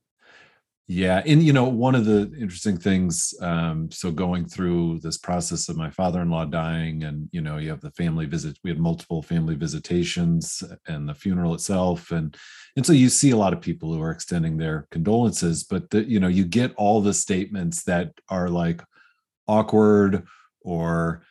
Yeah, 0.91 1.23
and 1.27 1.43
you 1.43 1.53
know, 1.53 1.69
one 1.69 1.95
of 1.95 2.07
the 2.07 2.33
interesting 2.41 2.79
things, 2.79 3.35
um, 3.43 3.91
so 3.91 4.11
going 4.11 4.47
through 4.49 5.01
this 5.01 5.19
process 5.19 5.69
of 5.69 5.77
my 5.77 5.91
father-in-law 5.91 6.47
dying, 6.47 7.05
and 7.05 7.29
you 7.31 7.43
know, 7.43 7.59
you 7.59 7.69
have 7.69 7.83
the 7.83 7.91
family 7.91 8.25
visit. 8.25 8.59
We 8.65 8.71
had 8.71 8.81
multiple 8.81 9.21
family 9.23 9.55
visitations 9.55 10.63
and 10.87 11.07
the 11.07 11.15
funeral 11.15 11.53
itself, 11.53 12.11
and 12.11 12.35
and 12.75 12.87
so 12.87 12.95
you 12.95 13.11
see 13.11 13.33
a 13.33 13.37
lot 13.37 13.53
of 13.53 13.61
people 13.61 13.93
who 13.93 14.01
are 14.01 14.11
extending 14.11 14.57
their 14.57 14.87
condolences, 14.91 15.63
but 15.63 15.91
the, 15.91 16.09
you 16.09 16.21
know, 16.21 16.29
you 16.29 16.47
get 16.47 16.75
all 16.77 17.03
the 17.03 17.13
statements 17.13 17.85
that 17.85 18.13
are 18.31 18.49
like 18.49 18.83
awkward 19.47 20.27
or 20.63 21.23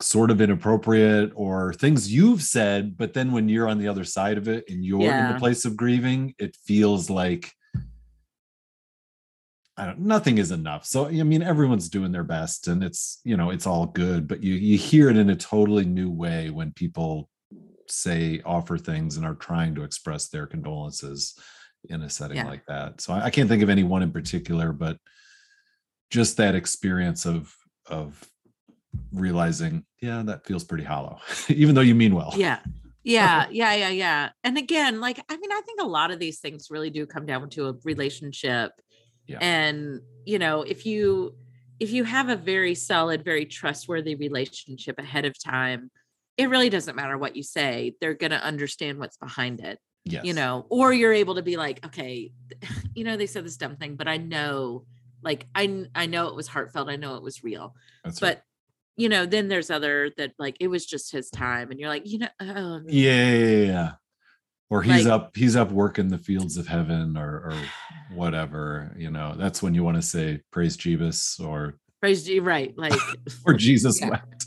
sort 0.00 0.30
of 0.30 0.40
inappropriate 0.40 1.30
or 1.34 1.74
things 1.74 2.10
you've 2.10 2.42
said, 2.42 2.96
but 2.96 3.12
then 3.12 3.32
when 3.32 3.50
you're 3.50 3.68
on 3.68 3.78
the 3.78 3.88
other 3.88 4.04
side 4.04 4.38
of 4.38 4.48
it 4.48 4.64
and 4.68 4.82
you're 4.82 5.02
in 5.02 5.32
the 5.34 5.38
place 5.38 5.66
of 5.66 5.76
grieving, 5.76 6.34
it 6.38 6.56
feels 6.64 7.10
like 7.10 7.52
I 9.76 9.86
don't 9.86 10.00
nothing 10.00 10.38
is 10.38 10.50
enough. 10.50 10.84
So 10.84 11.06
I 11.06 11.22
mean 11.22 11.42
everyone's 11.42 11.88
doing 11.88 12.12
their 12.12 12.24
best 12.24 12.68
and 12.68 12.82
it's 12.84 13.20
you 13.24 13.36
know 13.36 13.50
it's 13.50 13.66
all 13.66 13.86
good, 13.86 14.28
but 14.28 14.42
you 14.42 14.54
you 14.54 14.76
hear 14.76 15.08
it 15.08 15.16
in 15.16 15.30
a 15.30 15.36
totally 15.36 15.84
new 15.84 16.10
way 16.10 16.50
when 16.50 16.72
people 16.72 17.30
say 17.88 18.40
offer 18.44 18.78
things 18.78 19.16
and 19.16 19.26
are 19.26 19.34
trying 19.34 19.74
to 19.74 19.82
express 19.82 20.28
their 20.28 20.46
condolences 20.46 21.38
in 21.88 22.02
a 22.02 22.10
setting 22.10 22.36
Yeah. 22.36 22.46
like 22.46 22.64
that. 22.66 23.00
So 23.00 23.12
I, 23.12 23.24
I 23.26 23.30
can't 23.30 23.48
think 23.48 23.62
of 23.62 23.68
any 23.70 23.82
one 23.82 24.02
in 24.02 24.12
particular, 24.12 24.72
but 24.72 24.98
just 26.10 26.36
that 26.36 26.54
experience 26.54 27.24
of 27.26 27.54
of 27.86 28.22
realizing, 29.12 29.84
yeah, 30.00 30.22
that 30.24 30.46
feels 30.46 30.64
pretty 30.64 30.84
hollow, 30.84 31.18
even 31.48 31.74
though 31.74 31.80
you 31.80 31.94
mean 31.94 32.14
well. 32.14 32.32
Yeah. 32.36 32.60
Yeah, 33.04 33.46
yeah, 33.50 33.74
yeah, 33.74 33.88
yeah. 33.88 34.30
And 34.44 34.56
again, 34.58 35.00
like 35.00 35.18
I 35.28 35.36
mean, 35.36 35.50
I 35.50 35.60
think 35.64 35.80
a 35.80 35.86
lot 35.86 36.10
of 36.10 36.18
these 36.18 36.38
things 36.40 36.68
really 36.70 36.90
do 36.90 37.06
come 37.06 37.26
down 37.26 37.48
to 37.50 37.68
a 37.68 37.74
relationship. 37.84 38.72
Yeah. 39.26 39.38
And, 39.40 40.00
you 40.24 40.38
know, 40.38 40.62
if 40.62 40.86
you 40.86 41.34
if 41.80 41.90
you 41.90 42.04
have 42.04 42.28
a 42.28 42.36
very 42.36 42.74
solid, 42.74 43.24
very 43.24 43.44
trustworthy 43.44 44.14
relationship 44.14 44.98
ahead 44.98 45.24
of 45.24 45.34
time, 45.42 45.90
it 46.36 46.48
really 46.48 46.70
doesn't 46.70 46.94
matter 46.94 47.18
what 47.18 47.34
you 47.34 47.42
say. 47.42 47.94
They're 48.00 48.14
going 48.14 48.30
to 48.30 48.42
understand 48.42 48.98
what's 48.98 49.16
behind 49.16 49.60
it. 49.60 49.78
Yes. 50.04 50.24
you 50.24 50.34
know 50.34 50.66
or 50.68 50.92
you're 50.92 51.12
able 51.12 51.36
to 51.36 51.42
be 51.42 51.56
like 51.56 51.86
okay 51.86 52.32
you 52.94 53.04
know 53.04 53.16
they 53.16 53.26
said 53.26 53.44
this 53.44 53.56
dumb 53.56 53.76
thing 53.76 53.94
but 53.94 54.08
i 54.08 54.16
know 54.16 54.84
like 55.22 55.46
i 55.54 55.86
i 55.94 56.06
know 56.06 56.26
it 56.26 56.34
was 56.34 56.48
heartfelt 56.48 56.88
i 56.88 56.96
know 56.96 57.14
it 57.14 57.22
was 57.22 57.44
real 57.44 57.76
That's 58.02 58.20
right. 58.20 58.34
but 58.34 58.42
you 58.96 59.08
know 59.08 59.26
then 59.26 59.46
there's 59.46 59.70
other 59.70 60.10
that 60.16 60.32
like 60.40 60.56
it 60.58 60.66
was 60.66 60.86
just 60.86 61.12
his 61.12 61.30
time 61.30 61.70
and 61.70 61.78
you're 61.78 61.88
like 61.88 62.02
you 62.04 62.18
know 62.18 62.28
oh, 62.40 62.80
yeah, 62.88 63.32
yeah, 63.32 63.56
yeah. 63.64 63.92
Or 64.72 64.82
he's 64.82 65.04
Like- 65.04 65.12
up, 65.12 65.36
he's 65.36 65.54
up 65.54 65.70
working 65.70 66.08
the 66.08 66.16
fields 66.16 66.56
of 66.56 66.66
heaven 66.66 67.16
or 67.16 67.50
or 67.50 67.54
whatever, 68.16 68.94
you 68.96 69.10
know. 69.10 69.34
That's 69.36 69.62
when 69.62 69.74
you 69.74 69.84
want 69.84 69.96
to 69.96 70.02
say 70.02 70.40
praise 70.50 70.76
Jeebus 70.76 71.38
or 71.40 71.74
praise 72.00 72.28
you 72.28 72.40
right 72.42 72.72
like 72.76 72.94
or 73.46 73.54
Jesus 73.54 74.00
Yeah. 74.00 74.08
wept. 74.10 74.46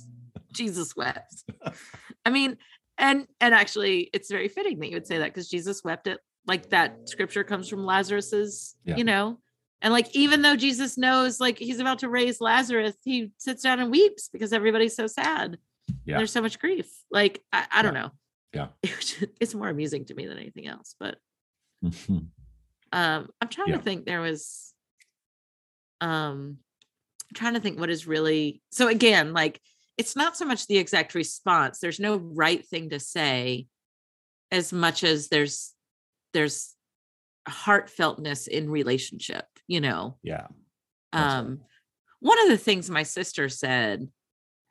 jesus 0.53 0.95
wept 0.95 1.43
i 2.25 2.29
mean 2.29 2.57
and 2.97 3.27
and 3.41 3.53
actually 3.53 4.09
it's 4.13 4.29
very 4.31 4.47
fitting 4.47 4.79
that 4.79 4.87
you 4.87 4.95
would 4.95 5.07
say 5.07 5.17
that 5.19 5.25
because 5.33 5.49
jesus 5.49 5.83
wept 5.83 6.07
it 6.07 6.17
like 6.47 6.69
that 6.69 7.07
scripture 7.09 7.43
comes 7.43 7.67
from 7.69 7.85
lazarus's 7.85 8.75
Yeah. 8.85 8.95
you 8.97 9.03
know 9.03 9.39
and 9.81 9.91
like 9.93 10.13
even 10.15 10.41
though 10.41 10.55
jesus 10.55 10.97
knows 10.97 11.39
like 11.41 11.57
he's 11.57 11.79
about 11.79 11.99
to 11.99 12.09
raise 12.09 12.39
lazarus 12.41 12.95
he 13.03 13.31
sits 13.37 13.63
down 13.63 13.79
and 13.81 13.91
weeps 13.91 14.29
because 14.31 14.51
everybody's 14.53 14.95
so 14.95 15.07
sad 15.07 15.57
Yeah. 16.05 16.17
there's 16.17 16.31
so 16.31 16.41
much 16.41 16.57
grief 16.59 16.87
like 17.11 17.41
i, 17.53 17.65
I 17.71 17.81
don't 17.83 17.93
know 17.93 18.11
Yeah. 18.55 18.67
it's 19.41 19.53
more 19.53 19.69
amusing 19.69 20.05
to 20.05 20.13
me 20.15 20.25
than 20.27 20.37
anything 20.39 20.67
else 20.67 20.95
but 20.99 21.17
Mhm. 21.83 22.27
um 22.91 23.29
i'm 23.41 23.49
trying 23.49 23.67
Yeah. 23.69 23.77
to 23.77 23.81
think 23.83 24.05
there 24.05 24.21
was 24.21 24.73
um 26.01 26.57
I'm 27.29 27.35
trying 27.35 27.53
to 27.55 27.59
think 27.59 27.79
what 27.79 27.89
is 27.89 28.07
really 28.07 28.61
so 28.71 28.87
again 28.87 29.33
like 29.33 29.59
it's 29.97 30.15
not 30.15 30.37
so 30.37 30.45
much 30.45 30.67
the 30.67 30.77
exact 30.77 31.15
response 31.15 31.79
there's 31.79 31.99
no 31.99 32.15
right 32.17 32.65
thing 32.65 32.89
to 32.91 32.99
say 32.99 33.67
as 34.51 34.71
much 34.71 35.03
as 35.03 35.27
there's 35.29 35.73
there's 36.33 36.75
heartfeltness 37.47 38.47
in 38.47 38.69
relationship 38.69 39.45
you 39.67 39.81
know 39.81 40.17
Yeah. 40.23 40.47
That's 41.11 41.33
right. 41.33 41.39
um 41.39 41.59
one 42.19 42.39
of 42.43 42.49
the 42.49 42.57
things 42.57 42.89
my 42.89 43.03
sister 43.03 43.49
said 43.49 44.07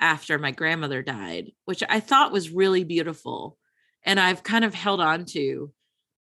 after 0.01 0.39
my 0.39 0.51
grandmother 0.51 1.03
died 1.03 1.53
which 1.67 1.83
i 1.89 2.01
thought 2.01 2.33
was 2.33 2.51
really 2.51 2.85
beautiful 2.85 3.57
and 4.05 4.19
i've 4.19 4.43
kind 4.43 4.65
of 4.65 4.75
held 4.75 5.01
on 5.01 5.25
to 5.25 5.73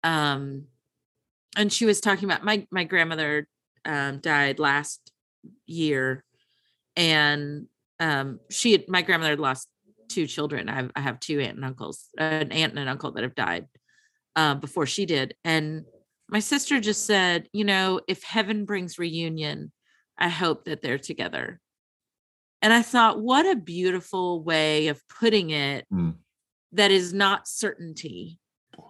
um 0.04 0.66
and 1.58 1.72
she 1.72 1.86
was 1.86 2.02
talking 2.02 2.26
about 2.26 2.44
my 2.44 2.66
my 2.72 2.84
grandmother 2.84 3.48
um 3.86 4.20
died 4.20 4.60
last 4.60 5.12
year 5.66 6.24
and 6.96 7.68
um 8.00 8.40
she 8.50 8.72
had 8.74 8.88
my 8.88 9.02
grandmother 9.02 9.32
had 9.32 9.40
lost 9.40 9.68
two 10.08 10.26
children 10.26 10.70
i 10.70 10.76
have, 10.76 10.92
I 10.96 11.02
have 11.02 11.20
two 11.20 11.40
aunt 11.40 11.56
and 11.56 11.66
uncles 11.66 12.08
an 12.18 12.52
aunt 12.52 12.72
and 12.72 12.80
an 12.80 12.88
uncle 12.88 13.12
that 13.12 13.24
have 13.24 13.36
died 13.36 13.68
uh, 14.36 14.56
before 14.56 14.86
she 14.86 15.06
did 15.06 15.36
and 15.44 15.86
my 16.30 16.40
sister 16.40 16.80
just 16.80 17.06
said 17.06 17.48
you 17.54 17.64
know 17.64 18.02
if 18.08 18.24
heaven 18.24 18.66
brings 18.66 18.98
reunion 18.98 19.72
I 20.20 20.28
hope 20.28 20.66
that 20.66 20.82
they're 20.82 21.00
together. 21.00 21.60
And 22.62 22.74
I 22.74 22.82
thought, 22.82 23.22
what 23.22 23.46
a 23.46 23.56
beautiful 23.56 24.44
way 24.44 24.90
of 24.90 25.02
putting 25.08 25.52
it 25.52 25.86
Mm. 25.92 26.16
That 26.74 26.92
is 26.92 27.14
not 27.14 27.48
certainty, 27.48 28.40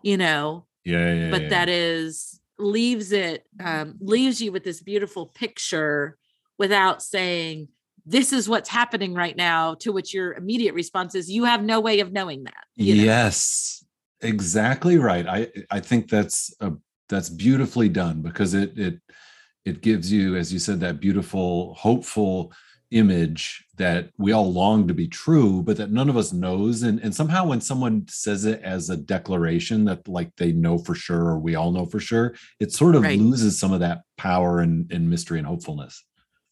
you 0.03 0.17
know, 0.17 0.65
Yeah, 0.85 1.13
yeah, 1.13 1.31
but 1.31 1.43
yeah. 1.43 1.49
that 1.49 1.69
is 1.69 2.39
leaves 2.57 3.11
it, 3.11 3.45
um, 3.63 3.95
leaves 4.01 4.41
you 4.41 4.51
with 4.51 4.63
this 4.63 4.81
beautiful 4.81 5.27
picture 5.27 6.17
without 6.57 7.01
saying, 7.01 7.69
this 8.05 8.33
is 8.33 8.49
what's 8.49 8.69
happening 8.69 9.13
right 9.13 9.37
now, 9.37 9.75
to 9.75 9.91
which 9.91 10.13
your 10.13 10.33
immediate 10.33 10.73
response 10.73 11.15
is, 11.15 11.29
you 11.29 11.43
have 11.45 11.63
no 11.63 11.79
way 11.79 11.99
of 11.99 12.11
knowing 12.11 12.43
that. 12.43 12.63
you 12.75 12.95
know? 12.95 13.03
yes 13.03 13.83
exactly 14.21 14.97
right 14.97 15.25
i 15.27 15.47
i 15.71 15.79
think 15.79 16.09
that's 16.09 16.53
a 16.59 16.73
that's 17.07 17.29
beautifully 17.29 17.87
done 17.87 18.21
because 18.21 18.53
it 18.53 18.77
it 18.77 18.99
it 19.63 19.79
gives 19.81 20.11
you 20.11 20.35
as 20.35 20.51
you 20.51 20.59
said 20.59 20.77
that 20.81 20.99
beautiful 20.99 21.73
hopeful 21.75 22.51
image 22.91 23.65
that 23.77 24.09
we 24.17 24.31
all 24.31 24.51
long 24.51 24.87
to 24.87 24.93
be 24.95 25.07
true 25.07 25.61
but 25.61 25.77
that 25.77 25.91
none 25.91 26.09
of 26.09 26.17
us 26.17 26.33
knows 26.33 26.81
and 26.81 26.99
and 27.01 27.13
somehow 27.13 27.45
when 27.45 27.61
someone 27.61 28.03
says 28.09 28.45
it 28.45 28.59
as 28.63 28.89
a 28.89 28.97
declaration 28.97 29.85
that 29.85 30.07
like 30.07 30.35
they 30.37 30.51
know 30.51 30.77
for 30.77 30.95
sure 30.95 31.25
or 31.27 31.39
we 31.39 31.53
all 31.53 31.71
know 31.71 31.85
for 31.85 31.99
sure 31.99 32.33
it 32.59 32.71
sort 32.71 32.95
of 32.95 33.03
Right. 33.03 33.19
loses 33.19 33.59
some 33.59 33.71
of 33.73 33.81
that 33.81 34.01
power 34.17 34.59
and, 34.59 34.91
and 34.91 35.07
mystery 35.09 35.37
and 35.37 35.45
hopefulness 35.47 36.03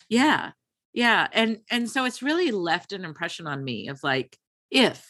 yeah 0.10 0.52
yeah 0.94 1.28
and 1.34 1.60
and 1.72 1.90
so 1.90 2.06
it's 2.06 2.22
really 2.22 2.52
left 2.52 2.92
an 2.94 3.04
impression 3.04 3.48
on 3.48 3.64
me 3.64 3.88
of 3.88 4.00
like 4.04 4.38
if 4.70 5.08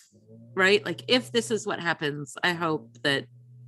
right 0.56 0.86
like 0.86 1.04
if 1.10 1.32
this 1.34 1.52
is 1.52 1.68
what 1.68 1.80
happens 1.82 2.36
i 2.42 2.54
hope 2.54 2.90
that 3.04 3.26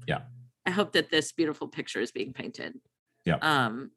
Yeah. 0.08 0.22
i 0.66 0.72
hope 0.72 0.94
that 0.94 1.12
this 1.12 1.34
beautiful 1.34 1.68
picture 1.68 2.00
is 2.00 2.12
being 2.12 2.32
painted 2.32 2.80
Yeah. 3.26 3.38
um 3.42 3.92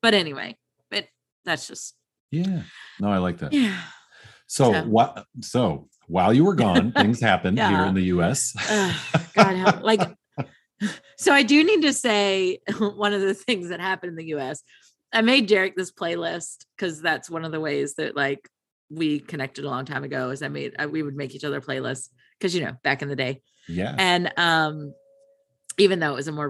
but 0.00 0.14
anyway 0.14 0.56
but 0.90 1.04
that's 1.44 1.68
just 1.68 1.94
yeah. 2.30 2.62
No 3.00 3.08
i 3.08 3.18
like 3.18 3.38
that. 3.38 3.52
Yeah. 3.52 3.80
So 4.46 4.72
So- 4.72 4.82
what 4.84 5.26
so 5.40 5.88
while 6.08 6.32
you 6.32 6.44
were 6.44 6.54
gone 6.54 6.92
things 6.96 7.20
happened 7.20 7.58
here 7.58 7.84
in 7.84 7.94
the 7.94 8.02
us 8.04 8.52
god 9.34 9.56
help 9.56 9.82
like 9.82 10.00
so 11.16 11.32
i 11.32 11.42
do 11.42 11.64
need 11.64 11.82
to 11.82 11.92
say 11.92 12.60
one 12.78 13.12
of 13.12 13.20
the 13.20 13.34
things 13.34 13.70
that 13.70 13.80
happened 13.80 14.10
in 14.10 14.24
the 14.24 14.34
us 14.34 14.62
i 15.12 15.20
made 15.20 15.46
derek 15.46 15.74
this 15.74 15.90
playlist 15.90 16.64
because 16.76 17.00
that's 17.02 17.28
one 17.28 17.44
of 17.44 17.50
the 17.50 17.58
ways 17.60 17.94
that 17.94 18.14
like 18.14 18.48
we 18.88 19.18
connected 19.18 19.64
a 19.64 19.68
long 19.68 19.84
time 19.84 20.04
ago 20.04 20.30
is 20.30 20.42
i 20.42 20.48
made 20.48 20.74
uh, 20.78 20.86
we 20.88 21.02
would 21.02 21.16
make 21.16 21.34
each 21.34 21.42
other 21.44 21.60
playlists 21.60 22.08
because 22.38 22.54
you 22.54 22.64
know 22.64 22.76
back 22.84 23.02
in 23.02 23.08
the 23.08 23.16
day. 23.16 23.40
Yeah. 23.68 23.94
And 23.98 24.32
um 24.36 24.94
even 25.78 25.98
though 25.98 26.12
it 26.12 26.16
was 26.16 26.28
a 26.28 26.32
more 26.32 26.48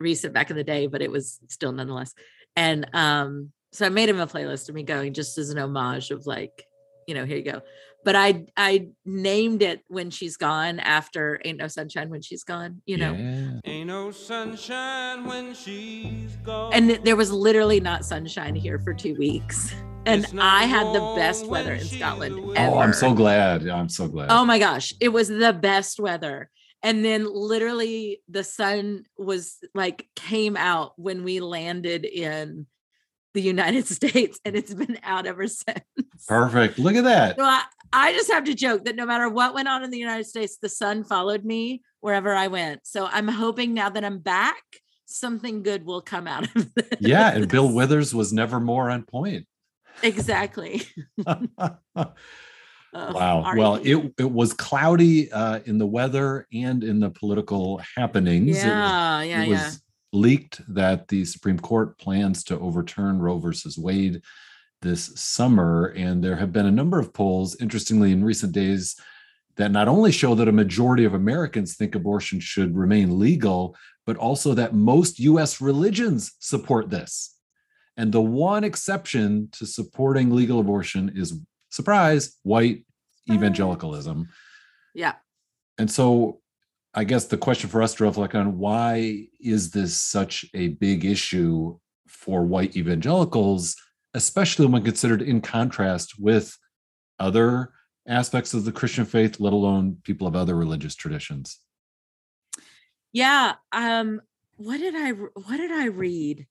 recent 0.00 0.34
back 0.34 0.50
in 0.50 0.56
the 0.56 0.64
day 0.64 0.88
but 0.88 1.02
it 1.02 1.10
was 1.10 1.38
still 1.48 1.70
nonetheless. 1.70 2.14
And 2.56 2.88
um 2.94 3.52
so 3.72 3.86
i 3.86 3.88
made 3.88 4.08
him 4.08 4.20
a 4.20 4.26
playlist 4.26 4.68
of 4.68 4.74
me 4.74 4.82
going 4.82 5.12
just 5.12 5.38
as 5.38 5.50
an 5.50 5.58
homage 5.58 6.10
of 6.10 6.26
like 6.26 6.68
you 7.08 7.14
know, 7.14 7.24
here 7.24 7.38
you 7.38 7.42
go. 7.42 7.62
But 8.04 8.14
I 8.14 8.44
I 8.56 8.88
named 9.04 9.62
it 9.62 9.80
when 9.88 10.10
she's 10.10 10.36
gone 10.36 10.78
after 10.78 11.40
Ain't 11.44 11.58
No 11.58 11.66
Sunshine 11.66 12.10
when 12.10 12.20
she's 12.20 12.44
gone, 12.44 12.82
you 12.86 12.98
know. 12.98 13.12
Yeah. 13.14 13.60
Ain't 13.64 13.88
no 13.88 14.10
sunshine 14.12 15.24
when 15.24 15.54
she's 15.54 16.36
gone. 16.44 16.72
And 16.74 16.90
there 17.04 17.16
was 17.16 17.32
literally 17.32 17.80
not 17.80 18.04
sunshine 18.04 18.54
here 18.54 18.78
for 18.78 18.94
two 18.94 19.14
weeks. 19.14 19.74
And 20.06 20.26
I 20.38 20.64
had 20.64 20.86
the 20.94 21.14
best 21.16 21.46
weather 21.46 21.72
in 21.72 21.84
Scotland 21.84 22.56
ever. 22.56 22.76
Oh, 22.76 22.78
I'm 22.78 22.92
so 22.92 23.12
glad. 23.12 23.66
I'm 23.66 23.88
so 23.88 24.06
glad. 24.06 24.30
Oh 24.30 24.44
my 24.44 24.58
gosh, 24.58 24.92
it 25.00 25.08
was 25.08 25.28
the 25.28 25.52
best 25.52 25.98
weather. 25.98 26.50
And 26.82 27.04
then 27.04 27.26
literally 27.30 28.20
the 28.28 28.44
sun 28.44 29.04
was 29.16 29.56
like 29.74 30.06
came 30.14 30.56
out 30.56 30.92
when 30.96 31.24
we 31.24 31.40
landed 31.40 32.04
in 32.04 32.66
the 33.38 33.42
United 33.46 33.86
States 33.98 34.40
and 34.44 34.56
it's 34.56 34.74
been 34.74 34.98
out 35.04 35.24
ever 35.26 35.46
since. 35.46 35.80
Perfect. 36.26 36.78
Look 36.78 36.96
at 36.96 37.04
that. 37.04 37.36
So 37.38 37.44
I, 37.44 37.62
I 37.92 38.12
just 38.12 38.30
have 38.32 38.44
to 38.44 38.54
joke 38.54 38.84
that 38.86 38.96
no 38.96 39.06
matter 39.06 39.28
what 39.28 39.54
went 39.54 39.68
on 39.68 39.84
in 39.84 39.90
the 39.90 39.98
United 39.98 40.24
States, 40.24 40.58
the 40.60 40.68
sun 40.68 41.04
followed 41.04 41.44
me 41.44 41.82
wherever 42.00 42.34
I 42.34 42.48
went. 42.48 42.80
So 42.84 43.06
I'm 43.06 43.28
hoping 43.28 43.74
now 43.74 43.90
that 43.90 44.04
I'm 44.04 44.18
back, 44.18 44.60
something 45.06 45.62
good 45.62 45.84
will 45.84 46.00
come 46.02 46.26
out 46.26 46.44
of 46.56 46.74
this. 46.74 46.88
Yeah, 47.00 47.30
and 47.32 47.48
Bill 47.48 47.72
Withers 47.72 48.12
was 48.12 48.32
never 48.32 48.58
more 48.58 48.90
on 48.90 49.04
point. 49.04 49.46
Exactly. 50.02 50.82
Oh, 52.94 53.12
Wow. 53.12 53.52
Well, 53.54 53.74
it 53.84 54.14
it 54.18 54.30
was 54.30 54.54
cloudy 54.54 55.30
uh, 55.30 55.60
in 55.66 55.76
the 55.76 55.86
weather 55.86 56.46
and 56.54 56.82
in 56.82 57.00
the 57.00 57.10
political 57.10 57.82
happenings. 57.94 58.48
It 58.48 58.54
was- 58.54 58.64
yeah, 58.64 59.22
yeah, 59.22 59.42
it 59.42 59.48
yeah. 59.48 59.64
was 59.66 59.82
leaked 60.12 60.60
that 60.72 61.08
the 61.08 61.24
Supreme 61.24 61.58
Court 61.58 61.98
plans 61.98 62.42
to 62.44 62.58
overturn 62.58 63.18
Roe 63.18 63.38
versus 63.38 63.76
Wade 63.78 64.22
this 64.80 65.12
summer, 65.16 65.92
and 65.96 66.22
there 66.22 66.36
have 66.36 66.52
been 66.52 66.66
a 66.66 66.70
number 66.70 66.98
of 66.98 67.12
polls, 67.12 67.56
interestingly, 67.60 68.12
in 68.12 68.24
recent 68.24 68.52
days, 68.52 68.96
that 69.56 69.72
not 69.72 69.88
only 69.88 70.12
show 70.12 70.34
that 70.36 70.48
a 70.48 70.52
majority 70.52 71.04
of 71.04 71.14
Americans 71.14 71.74
think 71.74 71.94
abortion 71.94 72.38
should 72.38 72.76
remain 72.76 73.18
legal, 73.18 73.76
but 74.06 74.16
also 74.16 74.54
that 74.54 74.74
most 74.74 75.18
U.S. 75.18 75.60
religions 75.60 76.32
support 76.38 76.90
this. 76.90 77.34
And 77.96 78.12
the 78.12 78.22
one 78.22 78.62
exception 78.62 79.48
to 79.52 79.66
supporting 79.66 80.30
legal 80.30 80.60
abortion 80.60 81.12
is 81.16 81.40
surprise, 81.70 82.36
white 82.44 82.84
evangelicalism. 83.30 84.28
Yeah. 84.94 85.14
And 85.76 85.90
so 85.90 86.40
I 86.98 87.04
guess 87.04 87.26
the 87.26 87.38
question 87.38 87.70
for 87.70 87.80
us 87.80 87.94
to 87.94 88.04
reflect 88.04 88.34
on 88.34 88.58
why 88.58 89.28
is 89.38 89.70
this 89.70 89.96
such 89.96 90.44
a 90.52 90.70
big 90.70 91.04
issue 91.04 91.78
for 92.08 92.44
white 92.44 92.76
evangelicals, 92.76 93.76
especially 94.14 94.66
when 94.66 94.82
considered 94.82 95.22
in 95.22 95.40
contrast 95.40 96.18
with 96.18 96.58
other 97.20 97.70
aspects 98.08 98.52
of 98.52 98.64
the 98.64 98.72
Christian 98.72 99.04
faith, 99.04 99.38
let 99.38 99.52
alone 99.52 99.98
people 100.02 100.26
of 100.26 100.34
other 100.34 100.56
religious 100.56 100.96
traditions. 100.96 101.60
Yeah. 103.12 103.54
Um, 103.70 104.20
what 104.56 104.78
did 104.78 104.96
I 104.96 105.10
what 105.10 105.56
did 105.56 105.70
I 105.70 105.84
read? 105.84 106.48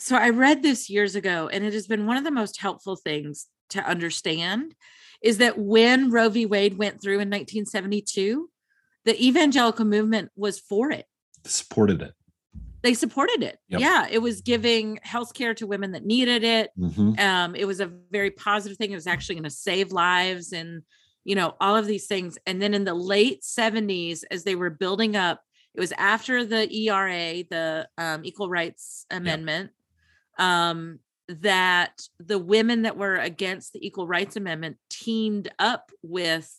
So 0.00 0.16
I 0.16 0.30
read 0.30 0.64
this 0.64 0.90
years 0.90 1.14
ago, 1.14 1.48
and 1.48 1.64
it 1.64 1.72
has 1.72 1.86
been 1.86 2.08
one 2.08 2.16
of 2.16 2.24
the 2.24 2.32
most 2.32 2.60
helpful 2.60 2.96
things 2.96 3.46
to 3.70 3.80
understand 3.80 4.74
is 5.22 5.38
that 5.38 5.56
when 5.56 6.10
Roe 6.10 6.30
v. 6.30 6.46
Wade 6.46 6.78
went 6.78 7.00
through 7.00 7.20
in 7.20 7.30
1972, 7.30 8.50
the 9.08 9.26
evangelical 9.26 9.86
movement 9.86 10.30
was 10.36 10.60
for 10.60 10.90
it. 10.90 11.06
Supported 11.46 12.02
it. 12.02 12.12
They 12.82 12.92
supported 12.92 13.42
it. 13.42 13.58
Yep. 13.68 13.80
Yeah. 13.80 14.06
It 14.10 14.18
was 14.18 14.42
giving 14.42 14.98
health 15.02 15.32
care 15.32 15.54
to 15.54 15.66
women 15.66 15.92
that 15.92 16.04
needed 16.04 16.44
it. 16.44 16.70
Mhm. 16.78 17.18
um 17.18 17.54
it 17.56 17.64
was 17.64 17.80
a 17.80 17.90
very 18.10 18.30
positive 18.30 18.76
thing 18.76 18.92
it 18.92 18.94
was 18.94 19.06
actually 19.06 19.36
going 19.36 19.44
to 19.44 19.50
save 19.50 19.92
lives 19.92 20.52
and 20.52 20.82
you 21.24 21.34
know 21.34 21.54
all 21.58 21.74
of 21.74 21.86
these 21.86 22.06
things 22.06 22.36
and 22.46 22.60
then 22.60 22.74
in 22.74 22.84
the 22.84 22.94
late 22.94 23.40
70s 23.42 24.24
as 24.30 24.44
they 24.44 24.54
were 24.54 24.70
building 24.70 25.16
up 25.16 25.40
it 25.74 25.80
was 25.80 25.92
after 25.92 26.44
the 26.44 26.70
era 26.86 27.42
the 27.50 27.88
um, 27.96 28.20
equal 28.24 28.50
rights 28.50 29.06
amendment 29.10 29.70
um 30.38 30.98
that 31.28 31.94
the 32.20 32.38
women 32.38 32.82
that 32.82 32.96
were 32.98 33.16
against 33.16 33.72
the 33.72 33.86
equal 33.86 34.06
rights 34.06 34.36
amendment 34.36 34.76
teamed 34.90 35.48
up 35.58 35.90
with 36.02 36.50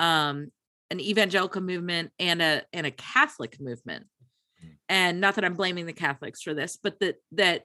um 0.00 0.50
an 0.92 1.00
evangelical 1.00 1.60
movement 1.60 2.12
and 2.20 2.40
a 2.40 2.62
and 2.72 2.86
a 2.86 2.90
catholic 2.90 3.60
movement 3.60 4.06
mm. 4.64 4.70
and 4.88 5.20
not 5.20 5.34
that 5.34 5.44
i'm 5.44 5.54
blaming 5.54 5.86
the 5.86 5.92
catholics 5.92 6.42
for 6.42 6.54
this 6.54 6.78
but 6.80 7.00
that 7.00 7.16
that 7.32 7.64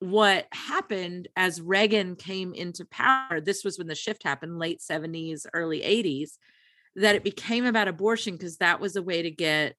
what 0.00 0.46
happened 0.52 1.28
as 1.36 1.60
Reagan 1.60 2.16
came 2.16 2.54
into 2.54 2.86
power, 2.86 3.40
this 3.40 3.64
was 3.64 3.78
when 3.78 3.86
the 3.86 3.94
shift 3.94 4.22
happened, 4.24 4.58
late 4.58 4.80
70s, 4.80 5.46
early 5.52 5.80
80s, 5.80 6.32
that 6.96 7.14
it 7.14 7.22
became 7.22 7.66
about 7.66 7.86
abortion 7.86 8.34
because 8.34 8.56
that 8.56 8.80
was 8.80 8.96
a 8.96 9.02
way 9.02 9.22
to 9.22 9.30
get, 9.30 9.76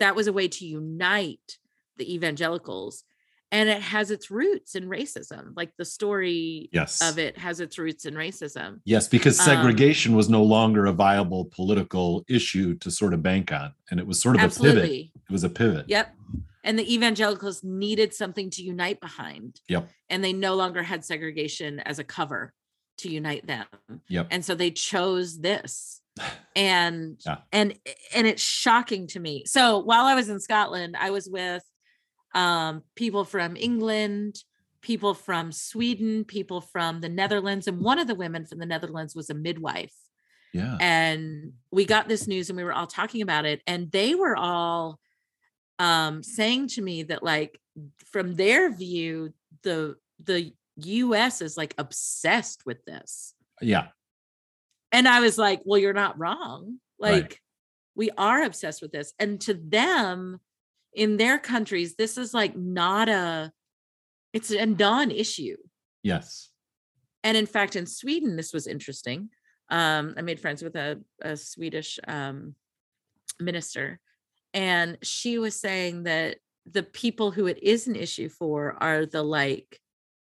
that 0.00 0.16
was 0.16 0.26
a 0.26 0.32
way 0.32 0.48
to 0.48 0.66
unite 0.66 1.58
the 1.96 2.12
evangelicals. 2.12 3.04
And 3.52 3.68
it 3.68 3.80
has 3.80 4.10
its 4.10 4.30
roots 4.30 4.74
in 4.74 4.88
racism. 4.88 5.52
Like 5.56 5.70
the 5.78 5.84
story 5.84 6.68
Yes. 6.72 7.00
of 7.00 7.18
it 7.18 7.38
has 7.38 7.60
its 7.60 7.78
roots 7.78 8.04
in 8.04 8.14
racism. 8.14 8.80
Yes, 8.84 9.06
because 9.08 9.38
Um, 9.38 9.44
segregation 9.46 10.16
was 10.16 10.28
no 10.28 10.42
longer 10.42 10.86
a 10.86 10.92
viable 10.92 11.44
political 11.44 12.24
issue 12.28 12.74
to 12.78 12.90
sort 12.90 13.14
of 13.14 13.22
bank 13.22 13.52
on. 13.52 13.72
And 13.90 14.00
it 14.00 14.06
was 14.06 14.20
sort 14.20 14.34
of 14.36 14.40
a 14.42 14.44
pivot. 14.48 14.66
Absolutely. 14.66 15.12
It 15.14 15.32
was 15.32 15.44
a 15.44 15.48
pivot. 15.50 15.86
Yep. 15.88 16.14
And 16.64 16.76
the 16.76 16.92
evangelicals 16.92 17.62
needed 17.62 18.12
something 18.12 18.50
to 18.50 18.62
unite 18.62 19.00
behind. 19.00 19.60
Yep. 19.68 19.88
And 20.10 20.24
they 20.24 20.32
no 20.32 20.56
longer 20.56 20.82
had 20.82 21.04
segregation 21.04 21.78
as 21.80 22.00
a 22.00 22.04
cover 22.04 22.52
to 22.98 23.08
unite 23.08 23.46
them. 23.46 23.66
Yep. 24.08 24.26
And 24.32 24.44
so 24.44 24.54
they 24.56 24.70
chose 24.72 25.38
this. 25.40 26.00
And 26.56 27.20
Yeah. 27.26 27.36
and 27.52 27.78
and 28.14 28.26
it's 28.26 28.42
shocking 28.42 29.06
to 29.08 29.20
me. 29.20 29.44
So 29.46 29.78
while 29.78 30.06
I 30.06 30.14
was 30.14 30.30
in 30.30 30.40
Scotland, 30.40 30.96
I 30.98 31.10
was 31.10 31.28
with 31.28 31.62
um 32.36 32.82
people 32.94 33.24
from 33.24 33.56
England, 33.56 34.44
people 34.82 35.14
from 35.14 35.50
Sweden, 35.50 36.24
people 36.24 36.60
from 36.60 37.00
the 37.00 37.08
Netherlands, 37.08 37.66
and 37.66 37.80
one 37.80 37.98
of 37.98 38.06
the 38.06 38.14
women 38.14 38.44
from 38.46 38.58
the 38.60 38.66
Netherlands 38.66 39.16
was 39.16 39.30
a 39.30 39.34
midwife 39.34 39.94
Yeah. 40.52 40.76
and 40.80 41.52
we 41.72 41.84
got 41.86 42.06
this 42.08 42.26
news 42.28 42.48
and 42.50 42.56
we 42.56 42.62
were 42.64 42.72
all 42.78 42.86
talking 42.86 43.22
about 43.22 43.44
it 43.46 43.62
and 43.66 43.90
they 43.90 44.14
were 44.14 44.36
all 44.36 45.00
um 45.78 46.22
saying 46.22 46.68
to 46.68 46.82
me 46.82 47.02
that 47.04 47.22
like 47.22 47.58
from 48.12 48.34
their 48.36 48.70
view 48.72 49.32
the 49.62 49.96
the 50.24 50.52
US 50.76 51.42
is 51.42 51.56
like 51.56 51.74
obsessed 51.78 52.64
with 52.66 52.84
this 52.84 53.34
Yeah. 53.60 53.88
and 54.92 55.08
I 55.08 55.20
was 55.20 55.36
like 55.38 55.60
well 55.64 55.80
you're 55.80 55.92
not 56.04 56.18
wrong 56.18 56.80
Right. 57.00 57.22
like 57.22 57.40
we 57.94 58.10
are 58.16 58.42
obsessed 58.42 58.80
with 58.82 58.92
this 58.92 59.12
and 59.18 59.40
to 59.42 59.54
them 59.54 60.40
in 60.96 61.16
their 61.18 61.38
countries 61.38 61.94
this 61.96 62.16
is 62.18 62.34
like 62.34 62.56
not 62.56 63.08
a 63.08 63.52
it's 64.32 64.50
a 64.50 64.66
non-issue 64.66 65.56
Yes. 66.02 66.50
and 67.22 67.36
in 67.36 67.46
fact 67.46 67.76
in 67.76 67.86
sweden 67.86 68.36
this 68.36 68.52
was 68.52 68.66
interesting 68.66 69.28
um 69.70 70.14
i 70.16 70.22
made 70.22 70.40
friends 70.40 70.62
with 70.62 70.74
a, 70.76 70.98
a 71.22 71.36
swedish 71.36 71.98
um 72.08 72.54
minister 73.38 74.00
and 74.54 74.96
she 75.02 75.38
was 75.38 75.54
saying 75.60 76.04
that 76.04 76.38
the 76.70 76.82
people 76.82 77.30
who 77.30 77.46
it 77.46 77.62
is 77.62 77.86
an 77.86 77.94
issue 77.94 78.28
for 78.28 78.76
are 78.82 79.04
the 79.06 79.22
like 79.22 79.78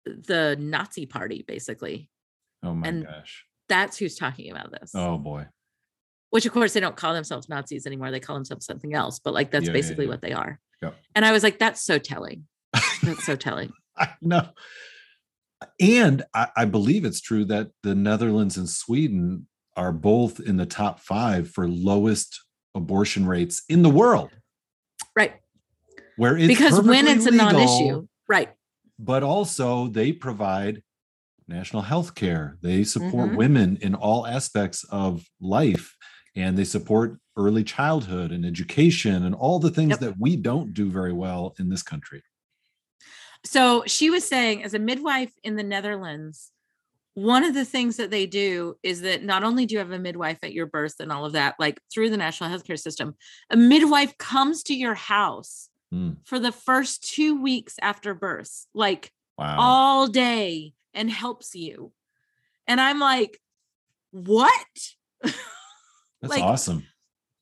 the 0.05 0.55
nazi 0.59 1.05
party 1.05 1.43
basically 1.47 2.09
Oh 2.63 2.73
my 2.73 2.87
And- 2.87 3.05
gosh. 3.05 3.45
that's 3.69 3.97
who's 3.97 4.15
talking 4.15 4.49
about 4.51 4.71
this 4.71 4.91
Oh 4.95 5.17
boy. 5.19 5.45
Which 6.29 6.45
of 6.45 6.51
course 6.51 6.73
they 6.73 6.79
don't 6.79 6.95
call 6.95 7.13
themselves 7.13 7.47
nazis 7.49 7.85
anymore 7.85 8.11
they 8.11 8.19
call 8.19 8.35
themselves 8.35 8.65
something 8.65 8.93
else 8.93 9.19
but 9.19 9.33
like 9.33 9.51
that's 9.51 9.65
Yeah, 9.65 9.69
yeah, 9.69 9.73
basically 9.73 10.05
yeah. 10.05 10.11
what 10.11 10.21
they 10.21 10.33
are 10.33 10.59
and 11.15 11.25
i 11.25 11.31
was 11.31 11.43
like 11.43 11.57
that's 11.59 11.81
so 11.83 11.97
telling 11.97 12.47
that's 13.03 13.25
so 13.25 13.35
telling 13.35 13.71
I 13.97 14.09
know. 14.21 14.49
And 15.79 16.23
I, 16.35 16.49
I 16.55 16.65
believe 16.65 17.03
it's 17.03 17.19
true 17.21 17.45
that 17.45 17.71
the 17.81 17.95
Netherlands 17.95 18.57
and 18.57 18.69
Sweden 18.69 19.47
are 19.75 19.91
both 19.91 20.39
in 20.39 20.57
the 20.57 20.67
top 20.67 20.99
five 20.99 21.49
for 21.49 21.67
lowest 21.67 22.43
abortion 22.75 23.25
rates 23.25 23.63
in 23.69 23.81
the 23.81 23.89
world. 23.89 24.29
right 25.15 25.33
Where 26.15 26.37
it's 26.37 26.47
because 26.47 26.79
when 26.81 27.07
it's 27.07 27.25
a 27.25 27.31
legal, 27.31 27.45
non-issue 27.53 28.07
right 28.29 28.49
but 28.99 29.23
also 29.23 29.87
they 29.87 30.11
provide 30.11 30.83
national 31.47 31.81
health 31.83 32.13
care. 32.13 32.57
They 32.61 32.83
support 32.83 33.31
Mhm. 33.31 33.35
women 33.37 33.77
in 33.81 33.95
all 33.95 34.27
aspects 34.27 34.83
of 34.91 35.25
life 35.39 35.95
and 36.37 36.55
they 36.55 36.63
support 36.63 37.17
early 37.35 37.63
childhood 37.63 38.31
and 38.31 38.45
education 38.45 39.23
and 39.25 39.33
all 39.35 39.59
the 39.59 39.71
things 39.71 39.91
Yep. 39.91 39.99
that 39.99 40.15
we 40.19 40.35
don't 40.35 40.73
do 40.73 40.89
very 40.89 41.11
well 41.13 41.55
in 41.59 41.67
this 41.69 41.83
country. 41.83 42.23
So 43.43 43.83
she 43.87 44.09
was 44.09 44.27
saying, 44.27 44.63
as 44.63 44.73
a 44.73 44.79
midwife 44.79 45.33
in 45.43 45.55
the 45.55 45.63
Netherlands, 45.63 46.51
one 47.15 47.43
of 47.43 47.55
the 47.55 47.65
things 47.65 47.97
that 47.97 48.11
they 48.11 48.27
do 48.27 48.77
is 48.83 49.01
that 49.01 49.23
not 49.23 49.43
only 49.43 49.65
do 49.65 49.73
you 49.73 49.79
have 49.79 49.91
a 49.91 49.97
midwife 49.99 50.37
at 50.43 50.53
your 50.53 50.67
birth 50.67 50.95
and 50.99 51.11
all 51.11 51.25
of 51.25 51.33
that, 51.33 51.55
like 51.59 51.81
through 51.91 52.11
the 52.11 52.17
national 52.17 52.49
healthcare 52.51 52.79
system, 52.79 53.15
a 53.49 53.57
midwife 53.57 54.17
comes 54.17 54.63
to 54.63 54.75
your 54.75 54.93
house 54.95 55.69
Mm. 55.93 56.17
for 56.25 56.37
the 56.37 56.51
first 56.51 57.01
two 57.09 57.41
weeks 57.41 57.75
after 57.81 58.13
birth, 58.13 58.67
like 58.73 59.13
Wow. 59.37 59.55
all 59.57 60.07
day 60.07 60.73
and 60.93 61.09
helps 61.09 61.55
you. 61.55 61.93
And 62.67 62.81
I'm 62.81 62.99
like, 62.99 63.39
what? 64.11 64.67
That's 66.21 66.33
Like, 66.33 66.43
awesome. 66.43 66.83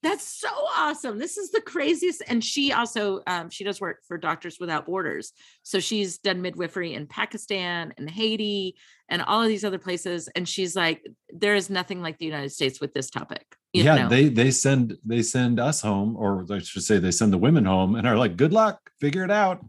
That's 0.05 0.27
so 0.27 0.49
awesome. 0.77 1.17
This 1.17 1.35
is 1.35 1.49
the 1.49 1.61
craziest. 1.61 2.21
And 2.27 2.43
she 2.43 2.71
also 2.71 3.21
um, 3.25 3.49
she 3.49 3.63
does 3.63 3.81
work 3.81 4.03
for 4.07 4.19
Doctors 4.19 4.59
Without 4.59 4.85
Borders. 4.85 5.31
So 5.63 5.79
she's 5.79 6.19
done 6.19 6.43
midwifery 6.43 6.93
in 6.93 7.07
Pakistan 7.07 7.91
and 7.97 8.07
Haiti 8.07 8.75
and 9.09 9.23
all 9.23 9.41
of 9.41 9.47
these 9.47 9.65
other 9.65 9.79
places. 9.79 10.29
And 10.35 10.47
she's 10.47 10.75
like, 10.75 11.03
there 11.29 11.55
is 11.55 11.71
nothing 11.71 12.03
like 12.03 12.19
the 12.19 12.25
United 12.25 12.51
States 12.51 12.79
with 12.79 12.93
this 12.93 13.09
topic. 13.09 13.55
you 13.73 13.83
yeah, 13.83 13.95
know? 13.95 14.09
they 14.09 14.29
they 14.29 14.51
send 14.51 14.95
they 15.03 15.23
send 15.23 15.59
us 15.59 15.81
home, 15.81 16.15
or 16.17 16.45
I 16.51 16.59
should 16.59 16.83
say 16.83 16.99
they 16.99 17.09
send 17.09 17.33
the 17.33 17.39
women 17.39 17.65
home 17.65 17.95
and 17.95 18.05
are 18.05 18.17
like, 18.17 18.37
good 18.37 18.53
luck, 18.53 18.79
figure 19.01 19.23
it 19.23 19.31
out. 19.31 19.65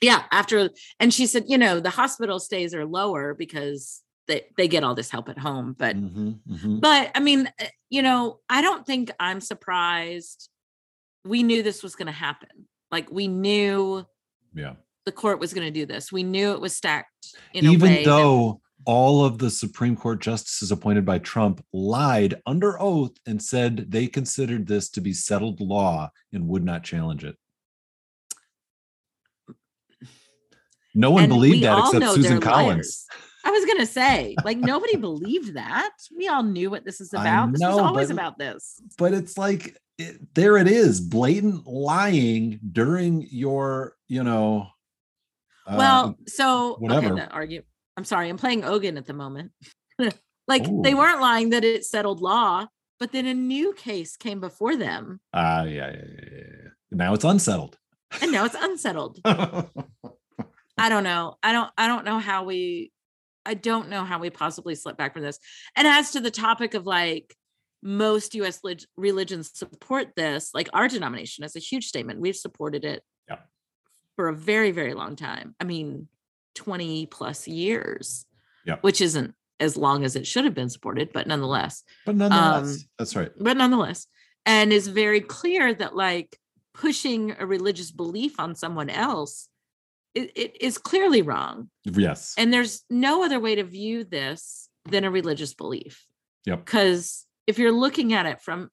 yeah. 0.00 0.22
After 0.32 0.70
and 1.00 1.12
she 1.12 1.26
said, 1.26 1.44
you 1.48 1.58
know, 1.58 1.80
the 1.80 1.90
hospital 1.90 2.40
stays 2.40 2.74
are 2.74 2.86
lower 2.86 3.34
because 3.34 4.00
they, 4.28 4.46
they 4.56 4.68
get 4.68 4.84
all 4.84 4.94
this 4.94 5.10
help 5.10 5.28
at 5.28 5.38
home. 5.38 5.74
But 5.78 5.96
Mhm, 5.96 6.40
mhm. 6.48 6.80
but 6.80 7.10
I 7.14 7.20
mean, 7.20 7.48
uh, 7.60 7.66
you 7.90 8.02
know, 8.02 8.40
I 8.48 8.60
don't 8.60 8.84
think 8.86 9.10
I'm 9.20 9.40
surprised. 9.40 10.48
We 11.24 11.42
knew 11.42 11.62
this 11.62 11.82
was 11.82 11.94
going 11.96 12.06
to 12.06 12.12
happen. 12.12 12.68
Like 12.90 13.10
we 13.10 13.28
knew 13.28 14.04
Yeah. 14.54 14.74
the 15.04 15.12
court 15.12 15.38
was 15.40 15.52
going 15.54 15.66
to 15.66 15.70
do 15.80 15.86
this. 15.86 16.10
We 16.12 16.22
knew 16.22 16.52
it 16.52 16.60
was 16.60 16.76
stacked 16.76 17.36
in 17.52 17.66
a 17.66 17.70
Even 17.70 17.90
way. 17.90 17.96
that- 18.04 18.10
though 18.10 18.60
all 18.84 19.24
of 19.24 19.38
the 19.38 19.50
Supreme 19.50 19.96
Court 19.96 20.20
justices 20.20 20.70
appointed 20.70 21.04
by 21.04 21.18
Trump 21.18 21.64
lied 21.72 22.40
under 22.46 22.80
oath 22.80 23.16
and 23.26 23.42
said 23.42 23.90
they 23.90 24.06
considered 24.06 24.66
this 24.68 24.88
to 24.90 25.00
be 25.00 25.12
settled 25.12 25.60
law 25.60 26.08
and 26.32 26.46
would 26.46 26.64
not 26.64 26.84
challenge 26.84 27.24
it. 27.24 27.34
No 30.94 31.10
one 31.10 31.24
and 31.24 31.30
believed 31.32 31.64
that 31.64 31.78
except 31.78 32.14
Susan 32.14 32.40
Collins. 32.40 33.06
I 33.46 33.50
was 33.50 33.64
going 33.64 33.78
to 33.78 33.86
say, 33.86 34.34
like 34.44 34.58
nobody 34.58 34.96
believed 34.96 35.54
that. 35.54 35.92
We 36.16 36.26
all 36.26 36.42
knew 36.42 36.68
what 36.68 36.84
this 36.84 37.00
is 37.00 37.12
about. 37.12 37.52
This 37.52 37.60
was 37.60 37.78
always 37.78 38.08
but- 38.08 38.14
about 38.14 38.38
this. 38.38 38.80
but 38.98 39.14
it's 39.14 39.38
like 39.38 39.76
it, 39.98 40.34
there 40.34 40.56
it 40.56 40.66
is 40.66 41.00
blatant 41.00 41.66
lying 41.66 42.58
during 42.72 43.26
your 43.30 43.94
you 44.08 44.22
know 44.22 44.66
uh, 45.66 45.76
well, 45.78 46.18
so 46.26 46.76
whatever. 46.80 47.12
okay, 47.14 47.26
argue. 47.30 47.62
I'm 47.96 48.04
sorry, 48.04 48.28
I'm 48.28 48.36
playing 48.36 48.64
Ogan 48.64 48.98
at 48.98 49.06
the 49.06 49.14
moment. 49.14 49.52
like 50.48 50.66
they 50.82 50.94
weren't 50.94 51.20
lying 51.20 51.50
that 51.50 51.64
it 51.64 51.84
settled 51.84 52.20
law, 52.20 52.66
but 52.98 53.12
then 53.12 53.26
a 53.26 53.34
new 53.34 53.72
case 53.74 54.16
came 54.16 54.40
before 54.40 54.76
them, 54.76 55.20
ah 55.32 55.62
yeah, 55.62 55.90
yeah, 55.90 55.92
yeah, 55.92 56.28
yeah, 56.32 56.42
yeah. 56.64 56.68
now 56.90 57.14
it's 57.14 57.24
unsettled 57.24 57.78
and 58.20 58.32
now 58.32 58.44
it's 58.44 58.56
unsettled. 58.58 59.20
I 59.24 60.88
don't 60.88 61.04
know. 61.04 61.36
I 61.42 61.52
don't 61.52 61.70
I 61.78 61.86
don't 61.86 62.04
know 62.04 62.18
how 62.18 62.44
we 62.44 62.92
I 63.46 63.54
don't 63.54 63.88
know 63.88 64.04
how 64.04 64.18
we 64.18 64.28
possibly 64.30 64.74
slip 64.74 64.96
back 64.98 65.12
from 65.12 65.22
this. 65.22 65.38
And 65.76 65.86
as 65.86 66.10
to 66.12 66.20
the 66.20 66.30
topic 66.30 66.74
of 66.74 66.84
like 66.86 67.34
most 67.82 68.34
US 68.34 68.60
leg- 68.64 68.82
religions 68.96 69.50
support 69.54 70.08
this, 70.16 70.50
like 70.52 70.68
our 70.72 70.88
denomination 70.88 71.44
is 71.44 71.54
a 71.56 71.60
huge 71.60 71.86
statement. 71.86 72.20
We've 72.20 72.36
supported 72.36 72.84
it 72.84 73.02
Yeah. 73.28 73.38
for 74.16 74.28
a 74.28 74.34
very 74.34 74.72
very 74.72 74.94
long 74.94 75.14
time. 75.16 75.54
I 75.60 75.64
mean 75.64 76.08
20 76.56 77.06
plus 77.06 77.46
years. 77.46 78.26
Yeah. 78.64 78.76
Which 78.80 79.00
isn't 79.00 79.34
as 79.60 79.76
long 79.76 80.04
as 80.04 80.16
it 80.16 80.26
should 80.26 80.44
have 80.44 80.54
been 80.54 80.68
supported, 80.70 81.12
but 81.12 81.26
nonetheless 81.26 81.84
but 82.04 82.16
nonetheless 82.16 82.74
Um, 82.76 82.84
that's 82.98 83.14
right 83.16 83.30
but 83.38 83.56
nonetheless 83.56 84.06
and 84.44 84.72
is 84.72 84.88
very 84.88 85.20
clear 85.20 85.72
that 85.74 85.94
like 85.94 86.38
pushing 86.74 87.34
a 87.38 87.46
religious 87.46 87.90
belief 87.90 88.38
on 88.40 88.54
someone 88.54 88.90
else 88.90 89.48
it, 90.16 90.32
it 90.34 90.56
is 90.62 90.78
clearly 90.78 91.22
wrong. 91.22 91.68
Yes. 91.84 92.34
And 92.38 92.52
there's 92.52 92.82
no 92.90 93.22
other 93.24 93.38
way 93.38 93.54
to 93.56 93.64
view 93.64 94.02
this 94.04 94.68
than 94.90 95.04
a 95.04 95.10
religious 95.10 95.54
belief. 95.54 96.04
Yep. 96.46 96.64
because 96.64 97.26
if 97.48 97.58
you're 97.58 97.72
looking 97.72 98.12
at 98.12 98.24
it 98.26 98.40
from 98.40 98.70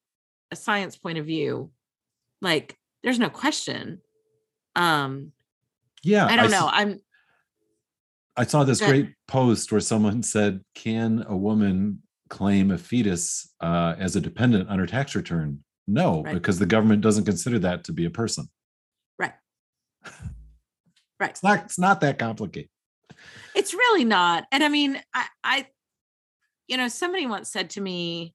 a 0.51 0.56
science 0.56 0.95
point 0.95 1.17
of 1.17 1.25
view 1.25 1.71
like 2.41 2.77
there's 3.03 3.17
no 3.19 3.29
question. 3.29 3.99
Um 4.75 5.32
yeah 6.03 6.25
i 6.27 6.36
don't 6.36 6.45
s- 6.45 6.51
know. 6.51 6.69
I'm 6.71 6.99
I 8.36 8.45
saw 8.45 8.63
this 8.63 8.79
great 8.82 9.10
post 9.27 9.71
where 9.71 9.82
someone 9.82 10.23
said 10.36 10.62
can 10.75 11.23
a 11.27 11.36
woman 11.38 12.01
claim 12.29 12.71
a 12.71 12.77
fetus 12.77 13.53
uh, 13.62 13.93
as 13.99 14.15
a 14.15 14.21
dependent 14.21 14.69
on 14.69 14.79
her 14.79 14.88
tax 14.88 15.15
return? 15.15 15.63
No 15.88 16.23
Right. 16.23 16.34
because 16.34 16.58
the 16.60 16.65
government 16.65 17.01
doesn't 17.01 17.25
consider 17.25 17.60
that 17.60 17.84
to 17.86 17.91
be 17.93 18.06
a 18.06 18.10
person. 18.10 18.47
Right 19.19 19.34
right 21.23 21.31
it's 21.31 21.43
not 21.43 21.59
it's 21.65 21.79
not 21.79 22.01
that 22.01 22.19
complicated 22.19 22.69
it's 23.55 23.73
really 23.73 24.03
not 24.03 24.45
and 24.51 24.63
i 24.63 24.67
mean 24.67 25.01
i 25.13 25.25
i 25.43 25.67
you 26.67 26.77
know 26.77 26.88
somebody 26.88 27.25
once 27.25 27.51
said 27.51 27.69
to 27.69 27.81
me 27.81 28.33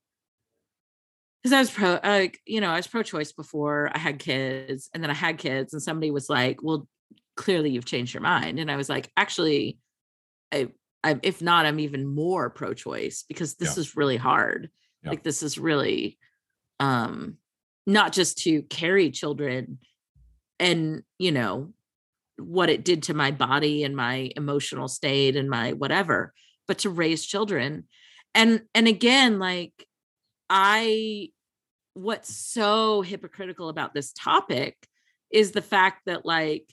because 1.43 1.53
i 1.53 1.59
was 1.59 1.71
pro 1.71 1.99
like 2.03 2.41
you 2.47 2.61
know 2.61 2.71
i 2.71 2.77
was 2.77 2.87
pro-choice 2.87 3.33
before 3.33 3.91
i 3.95 3.99
had 3.99 4.19
kids 4.19 4.89
and 4.95 5.03
then 5.03 5.11
i 5.11 5.15
had 5.15 5.39
kids 5.39 5.73
and 5.73 5.83
somebody 5.83 6.11
was 6.11 6.29
like 6.29 6.63
well 6.63 6.89
clearly 7.37 7.71
you've 7.71 7.85
changed 7.85 8.15
your 8.15 8.23
mind 8.23 8.59
and 8.59 8.71
i 8.71 8.77
was 8.77 8.89
like 8.89 9.11
actually 9.17 9.79
i, 10.53 10.69
I 11.05 11.19
if 11.23 11.41
not 11.43 11.67
i'm 11.67 11.81
even 11.81 12.07
more 12.07 12.51
pro-choice 12.51 13.25
because 13.29 13.55
this 13.55 13.77
Yeah. 13.77 13.81
is 13.81 13.97
really 13.97 14.17
hard 14.17 14.71
Yeah. 15.03 15.11
like 15.11 15.23
this 15.23 15.43
is 15.43 15.59
really 15.59 16.19
um 16.81 17.37
not 17.87 18.13
just 18.13 18.39
to 18.39 18.63
carry 18.63 19.11
children 19.11 19.79
and 20.59 21.03
you 21.19 21.33
know 21.33 21.73
what 22.39 22.71
it 22.71 22.85
did 22.85 23.05
to 23.05 23.15
my 23.15 23.31
body 23.31 23.85
and 23.85 23.97
my 23.97 24.31
emotional 24.37 24.89
state 24.89 25.37
and 25.37 25.51
my 25.51 25.73
whatever 25.73 26.33
but 26.69 26.79
to 26.81 26.91
raise 26.91 27.25
children. 27.25 27.85
And 28.35 28.63
and 28.75 28.87
again 28.87 29.39
like 29.39 29.73
i 30.51 31.29
what's 31.95 32.35
so 32.35 33.03
hypocritical 33.03 33.69
about 33.69 33.93
this 33.95 34.13
topic 34.13 34.77
is 35.31 35.53
the 35.53 35.63
fact 35.63 36.03
that 36.07 36.25
like 36.25 36.73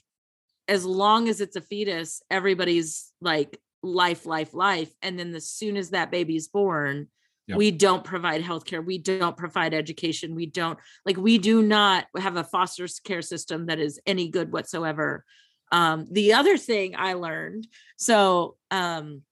as 0.68 0.84
long 0.84 1.28
as 1.28 1.40
it's 1.40 1.56
a 1.56 1.60
fetus 1.60 2.22
everybody's 2.30 3.12
like 3.20 3.58
life 3.82 4.26
life 4.26 4.54
life. 4.54 4.92
And 5.02 5.18
then 5.18 5.34
as 5.34 5.48
soon 5.48 5.76
as 5.76 5.90
that 5.90 6.10
baby's 6.10 6.48
born 6.48 7.08
Yep. 7.48 7.58
we 7.58 7.70
don't 7.70 8.02
provide 8.02 8.42
healthcare 8.42 8.84
we 8.84 8.98
don't 8.98 9.36
provide 9.36 9.72
education 9.72 10.34
we 10.34 10.46
don't 10.46 10.80
like 11.04 11.16
we 11.16 11.38
do 11.38 11.62
not 11.62 12.06
have 12.18 12.36
a 12.36 12.42
foster 12.42 12.88
care 13.04 13.22
system 13.22 13.66
that 13.66 13.78
is 13.78 14.00
any 14.04 14.28
good 14.28 14.52
whatsoever 14.52 15.24
um 15.72 16.06
the 16.10 16.32
other 16.32 16.56
thing 16.56 16.94
i 16.96 17.14
learned 17.14 17.66
so 17.96 18.56
um 18.70 19.22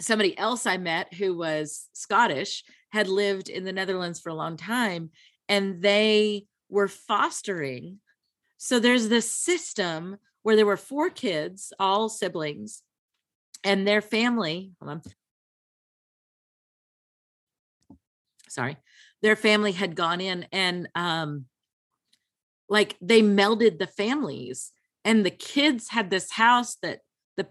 somebody 0.00 0.36
else 0.38 0.66
i 0.66 0.76
met 0.76 1.12
who 1.14 1.36
was 1.36 1.88
scottish 1.92 2.64
had 2.90 3.08
lived 3.08 3.48
in 3.48 3.64
the 3.64 3.72
netherlands 3.72 4.20
for 4.20 4.30
a 4.30 4.34
long 4.34 4.56
time 4.56 5.10
and 5.48 5.82
they 5.82 6.44
were 6.68 6.88
fostering 6.88 7.98
so 8.56 8.78
there's 8.78 9.08
this 9.08 9.30
system 9.30 10.16
where 10.42 10.56
there 10.56 10.66
were 10.66 10.76
four 10.76 11.10
kids 11.10 11.72
all 11.78 12.08
siblings 12.08 12.82
and 13.64 13.86
their 13.86 14.00
family 14.00 14.72
sorry. 18.48 18.76
Their 19.22 19.36
family 19.36 19.72
had 19.72 19.94
gone 19.94 20.20
in 20.20 20.46
and 20.52 20.88
um 20.94 21.46
like 22.68 22.96
they 23.00 23.22
melded 23.22 23.78
the 23.78 23.86
families 23.86 24.72
and 25.08 25.24
the 25.24 25.30
kids 25.30 25.88
had 25.88 26.10
this 26.10 26.30
house 26.30 26.76
that 26.82 27.00
the 27.38 27.46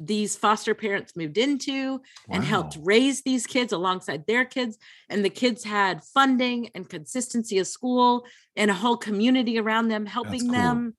these 0.00 0.34
foster 0.36 0.74
parents 0.74 1.14
moved 1.16 1.38
into 1.38 2.02
and 2.28 2.42
helped 2.42 2.76
raise 2.82 3.22
these 3.22 3.46
kids 3.46 3.72
alongside 3.72 4.26
their 4.26 4.44
kids 4.44 4.76
and 5.08 5.24
the 5.24 5.30
kids 5.30 5.62
had 5.62 6.02
funding 6.02 6.68
and 6.74 6.90
consistency 6.90 7.58
of 7.60 7.66
school 7.68 8.26
and 8.56 8.72
a 8.72 8.74
whole 8.74 8.96
community 8.96 9.56
around 9.56 9.86
them 9.88 10.04
helping 10.04 10.42
cool. 10.42 10.50
them. 10.50 10.96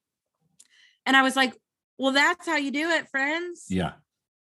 And 1.05 1.17
i 1.17 1.21
was 1.21 1.35
like 1.35 1.53
well 1.99 2.13
that's 2.13 2.47
how 2.47 2.55
you 2.55 2.71
do 2.71 2.89
it 2.89 3.09
friends. 3.09 3.65
Yeah. 3.69 3.93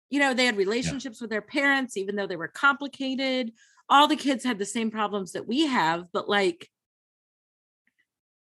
You 0.10 0.20
know 0.22 0.34
they 0.34 0.46
had 0.46 0.56
relationships 0.56 1.20
with 1.20 1.30
their 1.30 1.42
parents 1.42 1.98
even 1.98 2.16
though 2.16 2.28
they 2.28 2.38
were 2.38 2.48
complicated. 2.48 3.52
All 3.90 4.08
the 4.08 4.16
kids 4.16 4.46
had 4.46 4.58
the 4.58 4.66
same 4.66 4.90
problems 4.90 5.34
that 5.34 5.48
we 5.48 5.66
have 5.66 6.06
but 6.14 6.30
like 6.30 6.70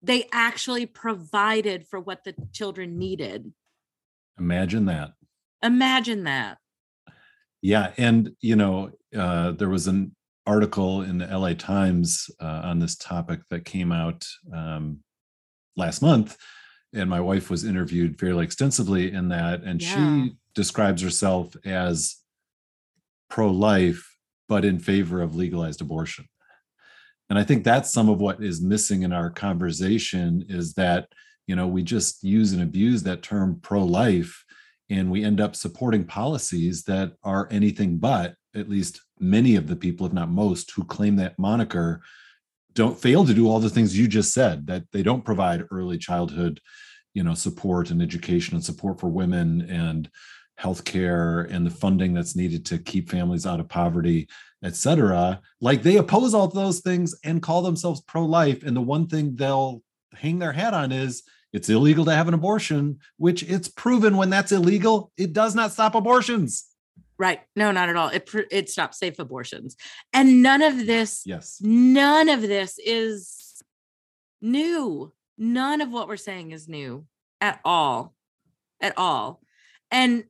they 0.01 0.27
actually 0.31 0.85
provided 0.85 1.85
for 1.87 1.99
what 1.99 2.23
the 2.23 2.33
children 2.53 2.97
needed 2.97 3.51
imagine 4.37 4.85
that 4.85 5.13
imagine 5.63 6.23
that 6.23 6.57
Yeah, 7.61 7.91
and 7.97 8.31
you 8.41 8.55
know, 8.55 8.91
uh, 9.13 9.51
there 9.51 9.67
was 9.69 9.87
an 9.87 10.15
article 10.45 11.01
in 11.01 11.17
the 11.17 11.27
LA 11.27 11.53
Times 11.53 12.29
uh, 12.39 12.61
on 12.63 12.79
this 12.79 12.95
topic 12.95 13.41
that 13.49 13.65
came 13.65 13.91
out 13.91 14.25
um, 14.53 15.03
last 15.75 16.01
month, 16.01 16.37
and 16.93 17.09
my 17.09 17.19
wife 17.19 17.49
was 17.49 17.65
interviewed 17.65 18.17
fairly 18.17 18.45
extensively 18.45 19.11
in 19.11 19.27
that, 19.29 19.61
and 19.63 19.81
Yeah. 19.81 19.87
she 19.93 20.35
describes 20.55 21.01
herself 21.01 21.55
as 21.65 22.15
pro-life 23.29 24.05
but 24.47 24.63
in 24.65 24.79
favor 24.79 25.21
of 25.21 25.35
legalized 25.35 25.81
abortion. 25.81 26.25
And 27.29 27.37
I 27.37 27.43
think 27.43 27.63
that's 27.63 27.93
some 27.93 28.09
of 28.09 28.19
what 28.19 28.43
is 28.43 28.61
missing 28.61 29.03
in 29.03 29.13
our 29.13 29.29
conversation 29.29 30.45
is 30.49 30.73
that 30.73 31.09
you 31.49 31.55
know 31.55 31.67
we 31.67 31.81
just 31.81 32.23
use 32.23 32.53
and 32.53 32.61
abuse 32.61 33.03
that 33.03 33.23
term 33.23 33.59
pro-life 33.61 34.45
and 34.91 35.09
we 35.09 35.23
end 35.23 35.41
up 35.41 35.55
supporting 35.55 36.05
policies 36.05 36.83
that 36.83 37.13
are 37.23 37.47
anything 37.51 37.97
but 37.97 38.35
at 38.55 38.69
least 38.69 39.01
many 39.19 39.55
of 39.55 39.67
the 39.67 39.75
people 39.75 40.05
if 40.05 40.13
not 40.13 40.29
most 40.29 40.71
who 40.71 40.83
claim 40.83 41.15
that 41.15 41.37
moniker 41.39 42.01
don't 42.73 42.99
fail 42.99 43.25
to 43.25 43.33
do 43.33 43.49
all 43.49 43.59
the 43.59 43.69
things 43.69 43.97
you 43.97 44.07
just 44.07 44.31
said 44.31 44.67
that 44.67 44.83
they 44.93 45.01
don't 45.01 45.25
provide 45.25 45.65
early 45.71 45.97
childhood 45.97 46.59
you 47.15 47.23
know 47.23 47.33
support 47.33 47.89
and 47.89 47.99
education 47.99 48.53
and 48.53 48.63
support 48.63 48.99
for 48.99 49.09
women 49.09 49.61
and 49.69 50.07
healthcare 50.61 51.49
and 51.51 51.65
the 51.65 51.71
funding 51.71 52.13
that's 52.13 52.35
needed 52.35 52.63
to 52.63 52.77
keep 52.77 53.09
families 53.09 53.47
out 53.47 53.59
of 53.59 53.67
poverty 53.67 54.27
etc 54.63 55.39
like 55.61 55.83
they 55.83 55.97
oppose 55.97 56.33
all 56.33 56.47
those 56.47 56.79
things 56.79 57.15
and 57.23 57.41
call 57.41 57.61
themselves 57.61 58.01
pro-life 58.01 58.63
and 58.63 58.75
the 58.75 58.81
one 58.81 59.07
thing 59.07 59.35
they'll 59.35 59.81
hang 60.13 60.39
their 60.39 60.51
hat 60.51 60.73
on 60.73 60.91
is 60.91 61.23
it's 61.51 61.69
illegal 61.69 62.05
to 62.05 62.13
have 62.13 62.27
an 62.27 62.33
abortion 62.33 62.99
which 63.17 63.43
it's 63.43 63.67
proven 63.67 64.17
when 64.17 64.29
that's 64.29 64.51
illegal 64.51 65.11
it 65.17 65.33
does 65.33 65.55
not 65.55 65.71
stop 65.71 65.95
abortions 65.95 66.65
Right. 67.19 67.41
No, 67.53 67.71
not 67.73 67.89
at 67.89 67.97
all. 67.97 68.07
It 68.07 68.29
it 68.49 68.69
stops 68.69 68.97
safe 68.97 69.19
abortions. 69.19 69.75
And 70.13 70.41
none 70.41 70.61
of 70.61 70.87
this 70.87 71.23
yes 71.25 71.59
none 71.61 72.29
of 72.29 72.41
this 72.41 72.79
is 72.83 73.61
new. 74.41 75.13
None 75.37 75.81
of 75.81 75.91
what 75.91 76.07
we're 76.07 76.17
saying 76.17 76.51
is 76.51 76.69
new 76.69 77.05
at 77.41 77.59
all. 77.65 78.15
At 78.79 78.97
all. 78.97 79.41
And 79.91 80.23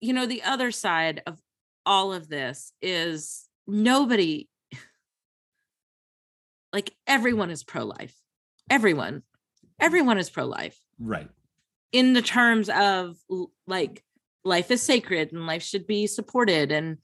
you 0.00 0.12
know, 0.12 0.26
the 0.26 0.42
other 0.42 0.72
side 0.72 1.22
of 1.24 1.38
all 1.90 2.12
of 2.12 2.28
this 2.28 2.72
is 2.80 3.48
nobody 3.66 4.48
like 6.72 6.94
everyone 7.06 7.50
is 7.50 7.64
pro-life. 7.64 8.14
Everyone. 8.70 9.24
Everyone 9.80 10.18
is 10.18 10.30
pro-life 10.30 10.78
right 11.00 11.28
in 11.92 12.12
the 12.12 12.22
terms 12.22 12.68
of 12.68 13.16
like 13.66 14.04
life 14.44 14.70
is 14.70 14.82
sacred 14.82 15.32
and 15.32 15.46
life 15.46 15.62
should 15.62 15.86
be 15.86 16.06
supported 16.06 16.70
and 16.70 16.98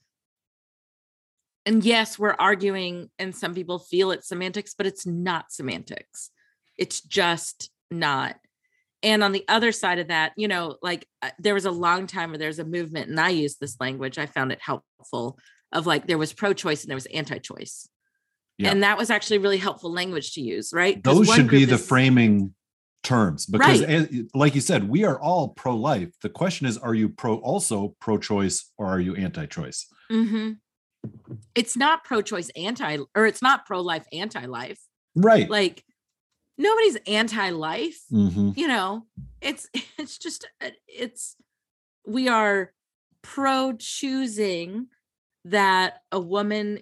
and 1.65 1.83
yes 1.83 2.17
we're 2.17 2.35
arguing 2.39 3.09
and 3.19 3.35
some 3.35 3.53
people 3.53 3.79
feel 3.79 4.11
it's 4.11 4.29
semantics 4.29 4.73
but 4.77 4.85
it's 4.85 5.05
not 5.05 5.51
semantics 5.51 6.29
it's 6.77 7.01
just 7.01 7.69
not 7.91 8.37
and 9.03 9.23
on 9.23 9.31
the 9.31 9.43
other 9.47 9.71
side 9.71 9.99
of 9.99 10.07
that 10.07 10.31
you 10.37 10.47
know 10.47 10.77
like 10.81 11.05
uh, 11.21 11.29
there 11.39 11.53
was 11.53 11.65
a 11.65 11.71
long 11.71 12.07
time 12.07 12.29
where 12.29 12.37
there's 12.37 12.59
a 12.59 12.65
movement 12.65 13.09
and 13.09 13.19
i 13.19 13.29
use 13.29 13.55
this 13.57 13.77
language 13.79 14.17
i 14.17 14.25
found 14.25 14.51
it 14.51 14.59
helpful 14.61 15.37
of 15.71 15.85
like 15.85 16.07
there 16.07 16.17
was 16.17 16.33
pro-choice 16.33 16.83
and 16.83 16.89
there 16.89 16.95
was 16.95 17.05
anti-choice 17.07 17.87
Yeah. 18.57 18.71
and 18.71 18.83
that 18.83 18.97
was 18.97 19.09
actually 19.09 19.37
really 19.39 19.57
helpful 19.57 19.91
language 19.91 20.33
to 20.33 20.41
use 20.41 20.71
right 20.73 21.03
those 21.03 21.27
should 21.29 21.49
be 21.49 21.65
the 21.65 21.75
is- 21.75 21.87
framing 21.87 22.53
terms 23.03 23.45
because 23.45 23.81
Right. 23.81 23.89
as- 23.89 24.09
like 24.33 24.55
you 24.55 24.61
said 24.61 24.89
we 24.89 25.03
are 25.05 25.19
all 25.19 25.49
pro-life 25.49 26.09
the 26.21 26.29
question 26.29 26.65
is 26.67 26.77
are 26.77 26.93
you 26.95 27.09
pro 27.09 27.35
also 27.37 27.95
pro-choice 28.01 28.71
or 28.77 28.87
are 28.87 28.99
you 28.99 29.15
anti-choice 29.15 29.87
hmm 30.09 30.53
It's 31.55 31.77
not 31.77 32.03
pro-choice 32.03 32.49
anti, 32.55 32.97
or 33.15 33.25
it's 33.27 33.41
not 33.41 33.65
pro-life 33.65 34.05
anti-life. 34.11 34.79
right 35.15 35.49
Like 35.49 35.83
nobody's 36.57 36.97
anti-life. 37.07 37.99
Mhm. 38.11 38.55
You 38.57 38.67
know, 38.67 39.05
it's 39.41 39.67
it's 39.97 40.17
just 40.17 40.47
uh, 40.61 40.69
it's 40.87 41.35
we 42.05 42.27
are 42.27 42.73
pro-choosing 43.21 44.87
that 45.45 46.01
a 46.11 46.19
woman 46.19 46.79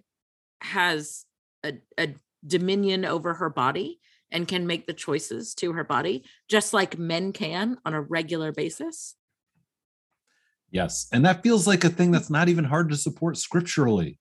has 0.62 1.26
a, 1.64 1.74
a 1.98 2.16
dominion 2.46 3.06
over 3.06 3.34
her 3.36 3.50
body 3.50 4.00
and 4.32 4.48
can 4.48 4.68
make 4.68 4.86
the 4.88 4.94
choices 4.94 5.54
to 5.56 5.74
her 5.74 5.84
body, 5.84 6.24
just 6.50 6.74
like 6.74 6.98
men 6.98 7.32
can 7.34 7.78
on 7.86 7.94
a 7.94 8.02
regular 8.02 8.52
basis. 8.52 9.16
yes 10.72 11.08
and 11.12 11.24
that 11.26 11.44
feels 11.44 11.68
like 11.68 11.84
a 11.84 11.90
thing 11.90 12.12
that's 12.12 12.30
not 12.30 12.50
even 12.50 12.66
hard 12.66 12.90
to 12.90 12.98
support 12.98 13.38
scripturally 13.38 14.20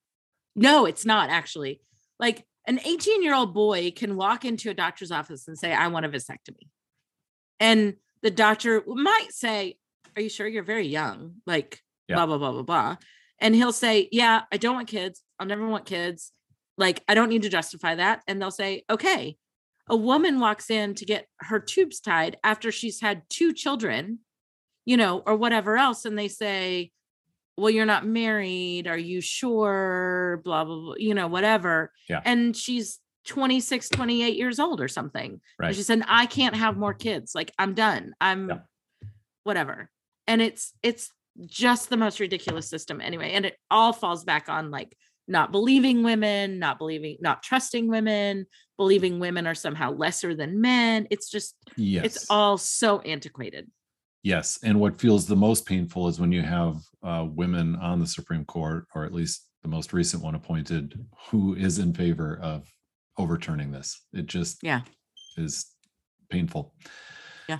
No, 0.55 0.85
it's 0.85 1.05
not 1.05 1.29
actually. 1.29 1.81
Like 2.19 2.45
an 2.67 2.79
18 2.83 3.23
year 3.23 3.35
old 3.35 3.53
boy 3.53 3.91
can 3.91 4.15
walk 4.15 4.45
into 4.45 4.69
a 4.69 4.73
doctor's 4.73 5.11
office 5.11 5.47
and 5.47 5.57
say, 5.57 5.73
I 5.73 5.87
want 5.87 6.05
a 6.05 6.09
vasectomy. 6.09 6.69
And 7.59 7.95
the 8.21 8.31
doctor 8.31 8.83
might 8.87 9.31
say, 9.31 9.77
Are 10.15 10.21
you 10.21 10.29
sure 10.29 10.47
you're 10.47 10.63
very 10.63 10.87
young? 10.87 11.35
Like, 11.45 11.81
Yeah. 12.07 12.15
blah, 12.15 12.25
blah, 12.25 12.37
blah, 12.37 12.51
blah, 12.51 12.63
blah. 12.63 12.95
And 13.39 13.53
he'll 13.55 13.71
say, 13.71 14.09
Yeah, 14.11 14.41
I 14.51 14.57
don't 14.57 14.75
want 14.75 14.87
kids. 14.87 15.21
I'll 15.39 15.47
never 15.47 15.67
want 15.67 15.85
kids. 15.85 16.31
Like, 16.77 17.03
I 17.07 17.13
don't 17.13 17.29
need 17.29 17.43
to 17.43 17.49
justify 17.49 17.95
that. 17.95 18.21
And 18.27 18.41
they'll 18.41 18.51
say, 18.51 18.83
Okay. 18.89 19.37
A 19.87 19.95
woman 19.95 20.39
walks 20.39 20.71
in 20.71 20.95
to 20.95 21.05
get 21.05 21.27
her 21.41 21.59
tubes 21.59 21.99
tied 21.99 22.37
after 22.43 22.71
she's 22.71 23.01
had 23.01 23.21
two 23.29 23.53
children, 23.53 24.17
you 24.83 24.97
know, 24.97 25.21
or 25.27 25.35
whatever 25.35 25.77
else. 25.77 26.05
And 26.05 26.17
they 26.17 26.27
say, 26.27 26.91
well, 27.57 27.69
you're 27.69 27.85
not 27.85 28.05
married. 28.05 28.87
Are 28.87 28.97
you 28.97 29.21
sure? 29.21 30.41
Blah, 30.43 30.65
blah, 30.65 30.75
blah, 30.75 30.93
you 30.97 31.13
know, 31.13 31.27
whatever. 31.27 31.91
Yeah. 32.09 32.21
And 32.25 32.55
she's 32.55 32.99
26, 33.27 33.89
28 33.89 34.35
years 34.35 34.59
old 34.59 34.81
or 34.81 34.87
something. 34.87 35.31
And 35.31 35.41
right 35.59 35.75
she 35.75 35.83
said, 35.83 36.03
I 36.07 36.25
can't 36.25 36.55
have 36.55 36.77
more 36.77 36.93
kids. 36.93 37.33
Like, 37.33 37.51
I'm 37.57 37.73
done. 37.73 38.13
I'm 38.19 38.49
Yeah. 38.49 38.57
whatever. 39.43 39.89
And 40.27 40.41
it's, 40.41 40.73
it's 40.83 41.11
just 41.45 41.89
the 41.89 41.97
most 41.97 42.19
ridiculous 42.19 42.69
system 42.69 43.01
anyway. 43.01 43.31
And 43.31 43.45
it 43.45 43.57
all 43.71 43.93
falls 43.93 44.23
back 44.23 44.49
on 44.49 44.71
like 44.71 44.95
not 45.27 45.51
believing 45.51 46.03
women, 46.03 46.59
not 46.59 46.77
believing, 46.77 47.17
not 47.19 47.41
trusting 47.41 47.87
women, 47.87 48.45
believing 48.77 49.19
women 49.19 49.47
are 49.47 49.55
somehow 49.55 49.91
lesser 49.91 50.35
than 50.35 50.61
men. 50.61 51.07
It's 51.09 51.29
just, 51.29 51.55
yes 51.77 52.05
it's 52.05 52.29
all 52.29 52.57
so 52.57 52.99
antiquated. 53.01 53.69
Yes, 54.25 54.57
and 54.63 54.79
what 54.79 54.99
feels 54.99 55.27
the 55.27 55.35
most 55.35 55.67
painful 55.67 56.07
is 56.07 56.19
when 56.19 56.31
you 56.31 56.41
have 56.41 56.77
uh, 57.03 57.27
women 57.29 57.75
on 57.75 57.99
the 57.99 58.07
Supreme 58.07 58.43
Court, 58.43 58.87
or 58.95 59.05
at 59.05 59.13
least 59.13 59.47
the 59.61 59.67
most 59.69 59.93
recent 59.93 60.23
one 60.23 60.33
appointed, 60.33 60.99
who 61.29 61.53
is 61.53 61.77
in 61.77 61.93
favor 61.93 62.39
of 62.41 62.67
overturning 63.19 63.69
this. 63.71 64.01
It 64.13 64.25
just 64.25 64.63
Yeah. 64.63 64.81
is 65.37 65.67
painful. 66.31 66.73
Yeah. 67.47 67.59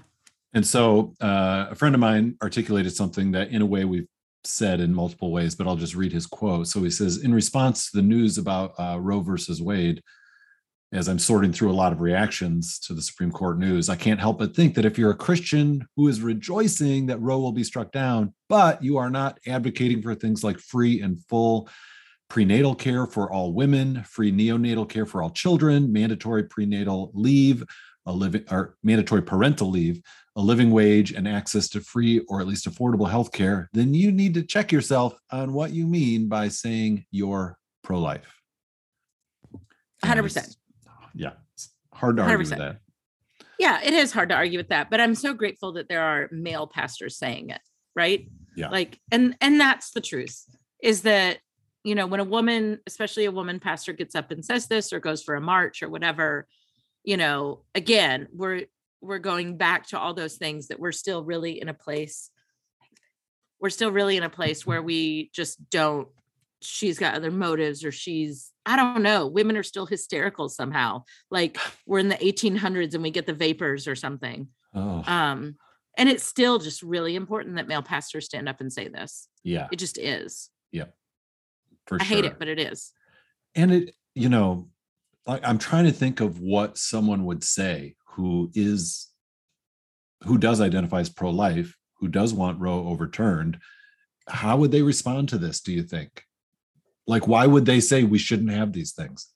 And 0.56 0.66
so 0.66 1.14
uh, 1.22 1.68
a 1.70 1.76
friend 1.76 1.94
of 1.94 2.02
mine 2.02 2.36
articulated 2.42 2.96
something 2.96 3.32
that, 3.34 3.50
in 3.50 3.62
a 3.62 3.66
way, 3.68 3.86
we've 3.86 4.08
said 4.44 4.80
in 4.80 4.92
multiple 4.92 5.32
ways, 5.32 5.54
but 5.54 5.68
I'll 5.68 5.76
just 5.76 5.94
read 5.94 6.14
his 6.14 6.26
quote. 6.26 6.66
So 6.66 6.82
he 6.82 6.90
says, 6.90 7.18
in 7.18 7.32
response 7.32 7.92
to 7.92 7.98
the 7.98 8.04
news 8.04 8.40
about 8.40 8.74
uh, 8.80 8.98
Roe 9.00 9.22
versus 9.22 9.62
Wade, 9.62 10.02
as 10.92 11.08
I'm 11.08 11.20
sorting 11.20 11.52
through 11.52 11.72
a 11.72 11.74
lot 11.74 11.92
of 11.92 12.00
reactions 12.00 12.80
to 12.80 12.94
the 12.94 13.02
Supreme 13.02 13.32
Court 13.32 13.60
news, 13.60 13.90
I 13.90 13.96
can't 13.96 14.20
help 14.20 14.40
but 14.40 14.56
think 14.56 14.76
that 14.76 14.86
if 14.86 14.98
you're 14.98 15.12
a 15.12 15.16
Christian 15.16 15.88
who 15.96 16.08
is 16.08 16.22
rejoicing 16.22 17.08
that 17.08 17.22
Roe 17.22 17.40
will 17.40 17.52
be 17.52 17.64
struck 17.64 17.92
down, 17.92 18.34
but 18.50 18.84
you 18.84 18.98
are 18.98 19.10
not 19.10 19.40
advocating 19.48 20.02
for 20.02 20.16
things 20.16 20.44
like 20.44 20.60
free 20.60 21.02
and 21.02 21.20
full 21.26 21.70
prenatal 22.30 22.76
care 22.76 23.06
for 23.06 23.32
all 23.32 23.54
women, 23.54 24.04
free 24.04 24.32
neonatal 24.32 24.88
care 24.88 25.06
for 25.06 25.22
all 25.22 25.30
children, 25.30 25.92
mandatory 25.92 26.44
prenatal 26.44 27.12
leave, 27.14 27.64
a 28.06 28.12
living 28.12 28.44
or 28.52 28.78
mandatory 28.84 29.22
parental 29.22 29.70
leave, 29.70 30.02
a 30.36 30.42
living 30.42 30.72
wage, 30.72 31.12
and 31.12 31.28
access 31.28 31.68
to 31.70 31.82
free 31.82 32.20
or 32.30 32.40
at 32.40 32.48
least 32.48 32.70
affordable 32.70 33.10
health 33.10 33.32
care, 33.32 33.70
then 33.74 33.94
you 33.94 34.12
need 34.12 34.34
to 34.34 34.44
check 34.44 34.72
yourself 34.72 35.18
on 35.32 35.54
what 35.54 35.72
you 35.72 35.88
mean 35.88 36.28
by 36.28 36.48
saying 36.48 37.06
you're 37.12 37.58
pro-life. 37.84 38.42
100%. 40.04 40.56
Yeah, 41.16 41.32
it's 41.54 41.70
hard 41.94 42.18
to 42.18 42.24
argue 42.24 42.38
with 42.38 42.52
100%. 42.52 42.58
that. 42.58 42.80
Yeah, 43.58 43.82
it 43.82 43.94
is 43.94 44.12
hard 44.12 44.30
to 44.30 44.36
argue 44.36 44.60
with 44.60 44.70
that, 44.70 44.90
but 44.90 45.00
I'm 45.00 45.16
so 45.16 45.34
grateful 45.34 45.74
that 45.74 45.88
there 45.88 46.04
are 46.04 46.30
male 46.32 46.68
pastors 46.68 47.18
saying 47.18 47.50
it, 47.50 47.62
right? 47.96 48.28
Yeah. 48.56 48.70
Like 48.70 49.00
and 49.12 49.36
and 49.42 49.60
that's 49.60 49.92
the 49.92 50.02
truth 50.02 50.44
is 50.82 51.02
that 51.04 51.40
you 51.84 51.94
know, 51.94 52.08
when 52.08 52.20
a 52.20 52.26
woman, 52.26 52.80
especially 52.88 53.26
a 53.26 53.32
woman 53.32 53.60
pastor 53.60 53.94
gets 53.94 54.16
up 54.16 54.32
and 54.32 54.44
says 54.44 54.68
this 54.68 54.92
or 54.92 55.00
goes 55.00 55.22
for 55.22 55.36
a 55.36 55.42
march 55.42 55.84
or 55.84 55.90
whatever, 55.90 56.48
you 57.04 57.16
know, 57.16 57.64
again, 57.76 58.28
we're 58.34 58.64
we're 59.02 59.20
going 59.20 59.56
back 59.56 59.88
to 59.88 60.00
all 60.00 60.14
those 60.14 60.36
things 60.36 60.68
that 60.68 60.80
we're 60.80 60.92
still 60.92 61.24
really 61.24 61.62
in 61.62 61.70
a 61.70 61.74
place 61.74 62.32
we're 63.60 63.70
still 63.70 63.92
really 63.92 64.18
in 64.18 64.24
a 64.24 64.30
place 64.30 64.66
where 64.66 64.82
we 64.82 65.30
just 65.34 65.70
don't 65.70 66.08
she's 66.62 67.00
got 67.00 67.16
other 67.16 67.32
motives 67.32 67.84
or 67.84 67.92
she's 67.92 68.52
I 68.66 68.76
don't 68.76 69.04
know, 69.04 69.28
women 69.28 69.58
are 69.58 69.64
still 69.64 69.86
hysterical 69.86 70.50
somehow. 70.50 71.04
Like 71.30 71.58
we're 71.86 72.00
in 72.00 72.10
the 72.10 72.16
1800s 72.16 72.94
and 72.94 73.04
we 73.04 73.12
get 73.12 73.26
the 73.28 73.34
vapors 73.34 73.88
or 73.88 73.96
something. 73.96 74.48
Oh, 74.74 75.04
Um 75.08 75.56
and 75.98 76.10
it's 76.10 76.24
still 76.26 76.60
just 76.60 76.84
really 76.84 77.16
important 77.16 77.56
that 77.56 77.70
male 77.70 77.82
pastors 77.82 78.26
stand 78.26 78.50
up 78.50 78.60
and 78.60 78.72
say 78.74 78.90
this. 78.90 79.30
yeah, 79.44 79.68
It 79.72 79.78
just 79.78 79.98
is. 79.98 80.50
Yeah. 80.74 80.86
For 81.88 81.96
I 82.02 82.04
sure. 82.04 82.16
hate 82.18 82.26
it, 82.26 82.38
but 82.38 82.50
it 82.50 82.60
is. 82.60 82.92
and 83.56 83.72
it 83.72 83.96
you 84.16 84.28
know 84.30 84.68
like 85.26 85.42
i'm 85.48 85.58
trying 85.58 85.86
to 85.86 85.92
think 85.92 86.20
of 86.22 86.40
what 86.40 86.78
someone 86.78 87.26
would 87.26 87.44
say 87.44 87.96
who 88.16 88.50
is 88.54 89.08
who 90.24 90.38
does 90.38 90.60
identify 90.62 91.00
as 91.00 91.10
pro-life 91.10 91.76
who 92.00 92.08
does 92.10 92.34
want 92.34 92.60
roe 92.60 92.88
overturned 92.88 93.58
how 94.28 94.58
would 94.58 94.72
they 94.72 94.82
respond 94.82 95.30
to 95.30 95.38
this 95.38 95.62
do 95.62 95.72
you 95.74 95.84
think 95.84 96.24
like 97.08 97.28
why 97.28 97.46
would 97.46 97.66
they 97.66 97.80
say 97.80 98.04
we 98.04 98.18
shouldn't 98.18 98.52
have 98.52 98.74
these 98.74 98.94
things 98.94 99.30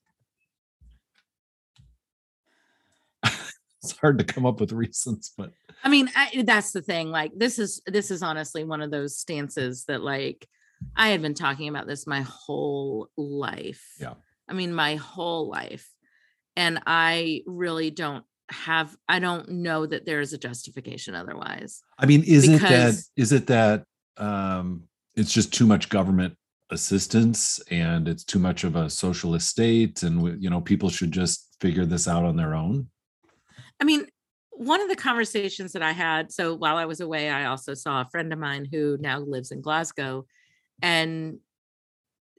it's 3.26 3.98
hard 4.00 4.18
to 4.18 4.24
come 4.24 4.46
up 4.46 4.60
with 4.60 4.72
reasons 4.72 5.32
but 5.38 5.52
I 5.84 5.90
mean, 5.90 6.10
I, 6.16 6.44
that's 6.46 6.72
the 6.72 6.82
thing. 6.82 7.10
Like, 7.10 7.32
this 7.36 7.60
is 7.60 7.82
this 7.86 8.12
is 8.12 8.22
honestly 8.22 8.64
one 8.64 8.82
of 8.82 8.92
those 8.92 9.18
stances 9.18 9.86
that, 9.86 10.02
like, 10.02 10.48
I 10.96 11.10
had 11.10 11.22
been 11.22 11.34
talking 11.34 11.70
about 11.70 11.88
this 11.88 12.08
my 12.08 12.22
whole 12.22 13.10
life. 13.18 13.86
Yeah. 14.00 14.14
I 14.48 14.54
mean, 14.54 14.74
my 14.74 14.96
whole 14.96 15.50
life, 15.50 15.88
and 16.56 16.82
I 16.86 17.44
really 17.46 17.92
don't 17.92 18.26
have. 18.50 18.96
I 19.08 19.20
don't 19.20 19.50
know 19.50 19.86
that 19.86 20.06
there 20.06 20.22
is 20.22 20.34
a 20.34 20.38
justification 20.38 21.16
otherwise. 21.16 21.82
I 21.98 22.06
mean, 22.06 22.24
is 22.24 22.48
it 22.48 22.62
that 22.62 22.96
is 23.16 23.32
it 23.32 23.48
that 23.48 23.84
um 24.18 24.84
it's 25.16 25.32
just 25.32 25.54
too 25.54 25.66
much 25.66 25.90
government 25.90 26.36
assistance 26.72 27.60
and 27.72 28.08
it's 28.08 28.24
too 28.24 28.40
much 28.40 28.64
of 28.64 28.76
a 28.76 28.90
socialist 28.90 29.48
state 29.48 30.04
and 30.04 30.42
you 30.42 30.50
know 30.50 30.62
people 30.62 30.90
should 30.90 31.12
just 31.12 31.56
figure 31.60 31.86
this 31.86 32.08
out 32.08 32.26
on 32.26 32.36
their 32.36 32.56
own? 32.56 32.88
I 33.80 33.86
mean, 33.86 34.06
one 34.52 34.82
of 34.82 34.90
the 34.90 34.96
conversations 34.96 35.72
that 35.74 35.82
I 35.82 35.94
had, 35.94 36.32
so 36.32 36.54
while 36.54 36.78
I 36.78 36.86
was 36.86 37.00
away, 37.00 37.30
I 37.30 37.46
also 37.46 37.74
saw 37.74 38.02
a 38.02 38.10
friend 38.12 38.34
of 38.34 38.40
mine 38.40 38.68
who 38.70 38.98
now 39.00 39.20
lives 39.20 39.52
in 39.52 39.62
Glasgow 39.62 40.26
and 40.82 41.40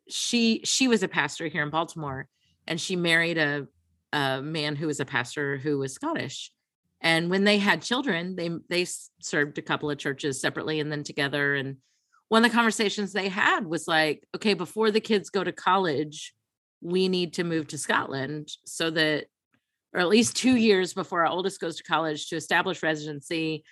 she 0.08 0.62
she 0.64 0.88
was 0.88 1.02
a 1.02 1.08
pastor 1.08 1.46
here 1.46 1.62
in 1.62 1.70
Baltimore 1.70 2.26
and 2.66 2.80
she 2.80 2.96
married 2.96 3.38
a 3.38 3.66
a 4.12 4.42
man 4.42 4.76
who 4.76 4.86
was 4.86 5.00
a 5.00 5.04
pastor 5.04 5.56
who 5.56 5.78
was 5.78 5.92
Scottish. 5.92 6.50
And 7.00 7.30
when 7.30 7.44
they 7.44 7.58
had 7.58 7.82
children, 7.82 8.36
they 8.36 8.50
they 8.68 8.86
served 9.20 9.58
a 9.58 9.62
couple 9.62 9.90
of 9.90 9.98
churches 9.98 10.40
separately 10.40 10.80
and 10.80 10.90
then 10.90 11.04
together 11.04 11.54
and 11.54 11.76
one 12.30 12.44
of 12.44 12.50
the 12.50 12.56
conversations 12.56 13.12
they 13.12 13.28
had 13.28 13.66
was 13.66 13.88
like, 13.88 14.24
okay, 14.36 14.54
before 14.54 14.92
the 14.92 15.00
kids 15.00 15.30
go 15.30 15.42
to 15.42 15.50
college, 15.50 16.32
we 16.80 17.08
need 17.08 17.34
to 17.34 17.44
move 17.44 17.66
to 17.68 17.76
Scotland 17.76 18.48
so 18.64 18.88
that 18.88 19.26
or 19.92 20.00
at 20.00 20.08
least 20.08 20.36
two 20.36 20.54
years 20.54 20.94
before 20.94 21.26
our 21.26 21.32
oldest 21.32 21.60
goes 21.60 21.76
to 21.76 21.82
college 21.82 22.28
to 22.28 22.36
establish 22.36 22.84
residency 22.84 23.64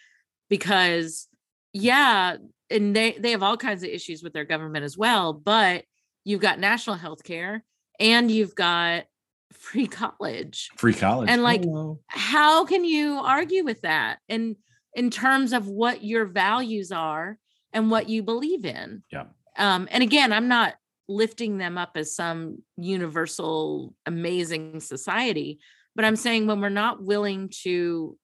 because 0.49 1.29
yeah 1.73 2.37
and 2.69 2.97
they 2.97 3.13
they 3.13 3.31
have 3.31 3.45
all 3.45 3.57
kinds 3.57 3.85
of 3.85 3.91
issues 3.91 4.25
with 4.25 4.33
their 4.33 4.45
government 4.45 4.85
as 4.85 4.99
well 4.99 5.33
but 5.33 5.85
you've 6.25 6.41
got 6.41 6.59
national 6.59 6.97
health 6.97 7.23
care 7.23 7.63
and 8.01 8.29
you've 8.29 8.57
got 8.57 9.05
free 9.53 9.87
college 9.87 10.69
Free 10.77 10.95
college. 10.95 11.31
And, 11.31 11.45
like, 11.45 11.61
oh, 11.65 11.71
Hello. 11.71 12.01
how 12.09 12.65
can 12.65 12.85
you 12.85 13.21
argue 13.21 13.65
with 13.65 13.83
that 13.83 14.19
and 14.29 14.57
in 14.95 15.11
terms 15.11 15.53
of 15.53 15.69
what 15.69 16.03
your 16.03 16.25
values 16.25 16.91
are 16.91 17.39
and 17.73 17.91
what 17.91 18.09
you 18.09 18.23
believe 18.23 18.65
in 18.65 19.03
Yeah. 19.13 19.25
um 19.57 19.89
and 19.91 20.03
again 20.03 20.33
i'm 20.33 20.49
not 20.49 20.75
lifting 21.09 21.59
them 21.59 21.79
up 21.79 21.93
as 21.95 22.15
some 22.15 22.63
universal 22.77 23.95
amazing 24.07 24.81
society 24.81 25.61
but 25.97 26.05
i'm 26.05 26.17
saying 26.17 26.47
when 26.47 26.61
we're 26.61 26.69
not 26.69 27.03
willing 27.03 27.51
to 27.63 28.17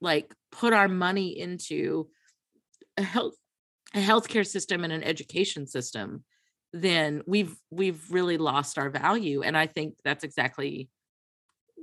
like 0.00 0.32
put 0.50 0.72
our 0.72 0.88
money 0.88 1.38
into 1.38 2.08
a 2.96 3.02
health 3.02 3.34
a 3.94 3.98
healthcare 4.00 4.46
system 4.46 4.84
and 4.84 4.92
an 4.92 5.02
education 5.02 5.66
system 5.66 6.24
then 6.72 7.22
we've 7.26 7.56
we've 7.70 8.00
really 8.10 8.38
lost 8.38 8.78
our 8.78 8.88
value 8.90 9.42
and 9.42 9.56
i 9.56 9.66
think 9.66 9.94
that's 10.04 10.24
exactly 10.24 10.88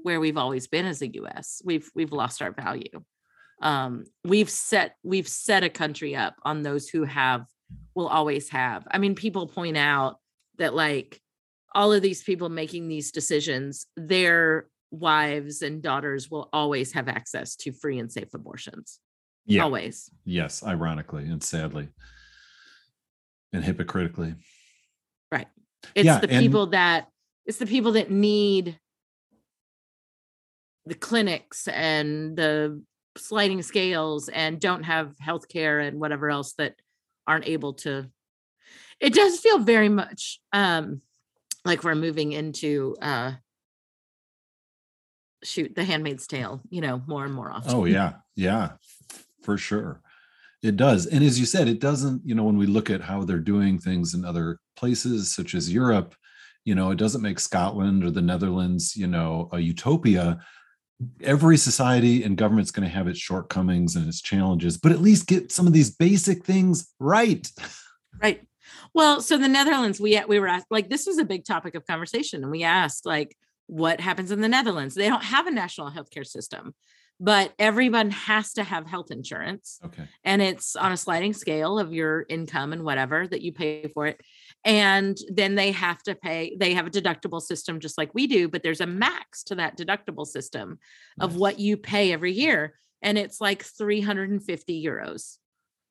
where 0.03 0.19
we've 0.19 0.37
always 0.37 0.67
been 0.67 0.85
as 0.85 1.01
a 1.01 1.07
US. 1.15 1.61
We've 1.65 1.89
we've 1.93 2.11
lost 2.13 2.41
our 2.41 2.51
value. 2.51 3.03
Um, 3.61 4.05
we've 4.23 4.49
set 4.49 4.95
we've 5.03 5.27
set 5.27 5.63
a 5.63 5.69
country 5.69 6.15
up 6.15 6.35
on 6.43 6.61
those 6.63 6.87
who 6.89 7.03
have 7.05 7.45
will 7.95 8.07
always 8.07 8.49
have. 8.49 8.87
I 8.91 8.97
mean, 8.99 9.15
people 9.15 9.47
point 9.47 9.77
out 9.77 10.17
that 10.57 10.73
like 10.75 11.19
all 11.73 11.91
of 11.91 12.01
these 12.01 12.23
people 12.23 12.49
making 12.49 12.87
these 12.87 13.11
decisions, 13.11 13.87
their 13.95 14.67
wives 14.91 15.61
and 15.61 15.81
daughters 15.81 16.29
will 16.31 16.49
always 16.53 16.93
have 16.93 17.07
access 17.07 17.55
to 17.57 17.71
free 17.71 17.99
and 17.99 18.11
safe 18.11 18.33
abortions. 18.33 18.99
Yeah. 19.45 19.63
Always. 19.63 20.09
Yes, 20.25 20.63
ironically 20.63 21.23
and 21.25 21.43
sadly. 21.43 21.89
And 23.53 23.63
hypocritically. 23.63 24.35
Right. 25.31 25.47
It's 25.95 26.05
Yeah, 26.05 26.19
the 26.19 26.29
and- 26.29 26.41
people 26.41 26.67
that 26.67 27.07
it's 27.45 27.57
the 27.57 27.65
people 27.65 27.93
that 27.93 28.11
need 28.11 28.77
the 30.85 30.95
clinics 30.95 31.67
and 31.67 32.35
the 32.37 32.81
sliding 33.17 33.61
scales 33.61 34.29
and 34.29 34.59
don't 34.59 34.83
have 34.83 35.13
health 35.19 35.47
care 35.47 35.79
and 35.79 35.99
whatever 35.99 36.29
else 36.29 36.53
that 36.53 36.75
aren't 37.27 37.47
able 37.47 37.73
to 37.73 38.09
it 38.99 39.13
does 39.13 39.39
feel 39.39 39.59
very 39.59 39.89
much 39.89 40.39
um 40.53 41.01
like 41.65 41.83
we're 41.83 41.95
moving 41.95 42.31
into 42.31 42.95
uh 43.01 43.31
shoot 45.43 45.75
the 45.75 45.83
handmaid's 45.83 46.27
tale 46.27 46.61
you 46.69 46.81
know 46.81 47.01
more 47.07 47.25
and 47.25 47.33
more 47.33 47.51
often 47.51 47.73
Oh 47.73 47.85
yeah, 47.85 48.13
yeah, 48.35 48.71
for 49.43 49.57
sure. 49.57 50.01
It 50.63 50.75
does. 50.75 51.05
And 51.05 51.23
as 51.23 51.39
you 51.39 51.45
said, 51.45 51.67
it 51.67 51.79
doesn't, 51.79 52.21
you 52.25 52.33
know, 52.33 52.43
when 52.43 52.57
we 52.57 52.65
look 52.65 52.89
at 52.89 53.01
how 53.01 53.23
they're 53.23 53.39
doing 53.39 53.77
things 53.77 54.15
in 54.15 54.25
other 54.25 54.59
places 54.75 55.33
such 55.33 55.53
as 55.53 55.71
Europe, 55.71 56.15
you 56.65 56.73
know, 56.73 56.89
it 56.89 56.97
doesn't 56.97 57.21
make 57.21 57.39
Scotland 57.39 58.03
or 58.03 58.09
the 58.09 58.21
Netherlands, 58.21 58.95
you 58.95 59.07
know, 59.07 59.49
a 59.53 59.59
utopia. 59.59 60.39
Every 61.21 61.57
society 61.57 62.23
and 62.23 62.37
government's 62.37 62.71
going 62.71 62.87
to 62.87 62.93
have 62.93 63.07
its 63.07 63.19
shortcomings 63.19 63.95
and 63.95 64.07
its 64.07 64.21
challenges, 64.21 64.77
but 64.77 64.91
at 64.91 65.01
least 65.01 65.27
get 65.27 65.51
some 65.51 65.67
of 65.67 65.73
these 65.73 65.91
basic 65.95 66.43
things 66.43 66.91
right. 66.99 67.49
Right. 68.19 68.41
Well, 68.95 69.21
so 69.21 69.37
the 69.37 69.47
Netherlands, 69.47 69.99
we 69.99 70.19
we 70.27 70.39
were 70.39 70.47
asked 70.47 70.67
like 70.71 70.89
this 70.89 71.05
was 71.05 71.19
a 71.19 71.23
big 71.25 71.45
topic 71.45 71.75
of 71.75 71.85
conversation, 71.85 72.41
and 72.41 72.51
we 72.51 72.63
asked 72.63 73.05
like 73.05 73.37
what 73.67 73.99
happens 74.01 74.31
in 74.31 74.41
the 74.41 74.47
Netherlands. 74.47 74.95
They 74.95 75.07
don't 75.07 75.23
have 75.23 75.45
a 75.45 75.51
national 75.51 75.91
healthcare 75.91 76.25
system, 76.25 76.73
but 77.19 77.53
everyone 77.59 78.09
has 78.09 78.53
to 78.53 78.63
have 78.63 78.87
health 78.87 79.11
insurance, 79.11 79.79
Okay. 79.85 80.03
and 80.23 80.41
it's 80.41 80.75
on 80.75 80.91
a 80.91 80.97
sliding 80.97 81.33
scale 81.33 81.77
of 81.77 81.93
your 81.93 82.25
income 82.27 82.73
and 82.73 82.83
whatever 82.83 83.27
that 83.27 83.43
you 83.43 83.51
pay 83.53 83.87
for 83.93 84.07
it. 84.07 84.19
And 84.65 85.17
then 85.29 85.55
they 85.55 85.71
have 85.71 86.03
to 86.03 86.15
pay. 86.15 86.57
They 86.59 86.73
have 86.73 86.87
a 86.87 86.89
deductible 86.91 87.41
system 87.41 87.79
just 87.79 87.97
like 87.97 88.13
we 88.13 88.27
do, 88.27 88.49
but 88.49 88.63
there's 88.63 88.81
a 88.81 88.87
max 88.87 89.43
to 89.45 89.55
that 89.55 89.77
deductible 89.77 90.25
system 90.25 90.79
of 91.21 91.31
Nice. 91.33 91.39
what 91.39 91.59
you 91.59 91.77
pay 91.77 92.11
every 92.11 92.33
year, 92.33 92.73
and 93.01 93.17
it's 93.17 93.39
like 93.39 93.63
350 93.63 94.83
euros. 94.83 95.37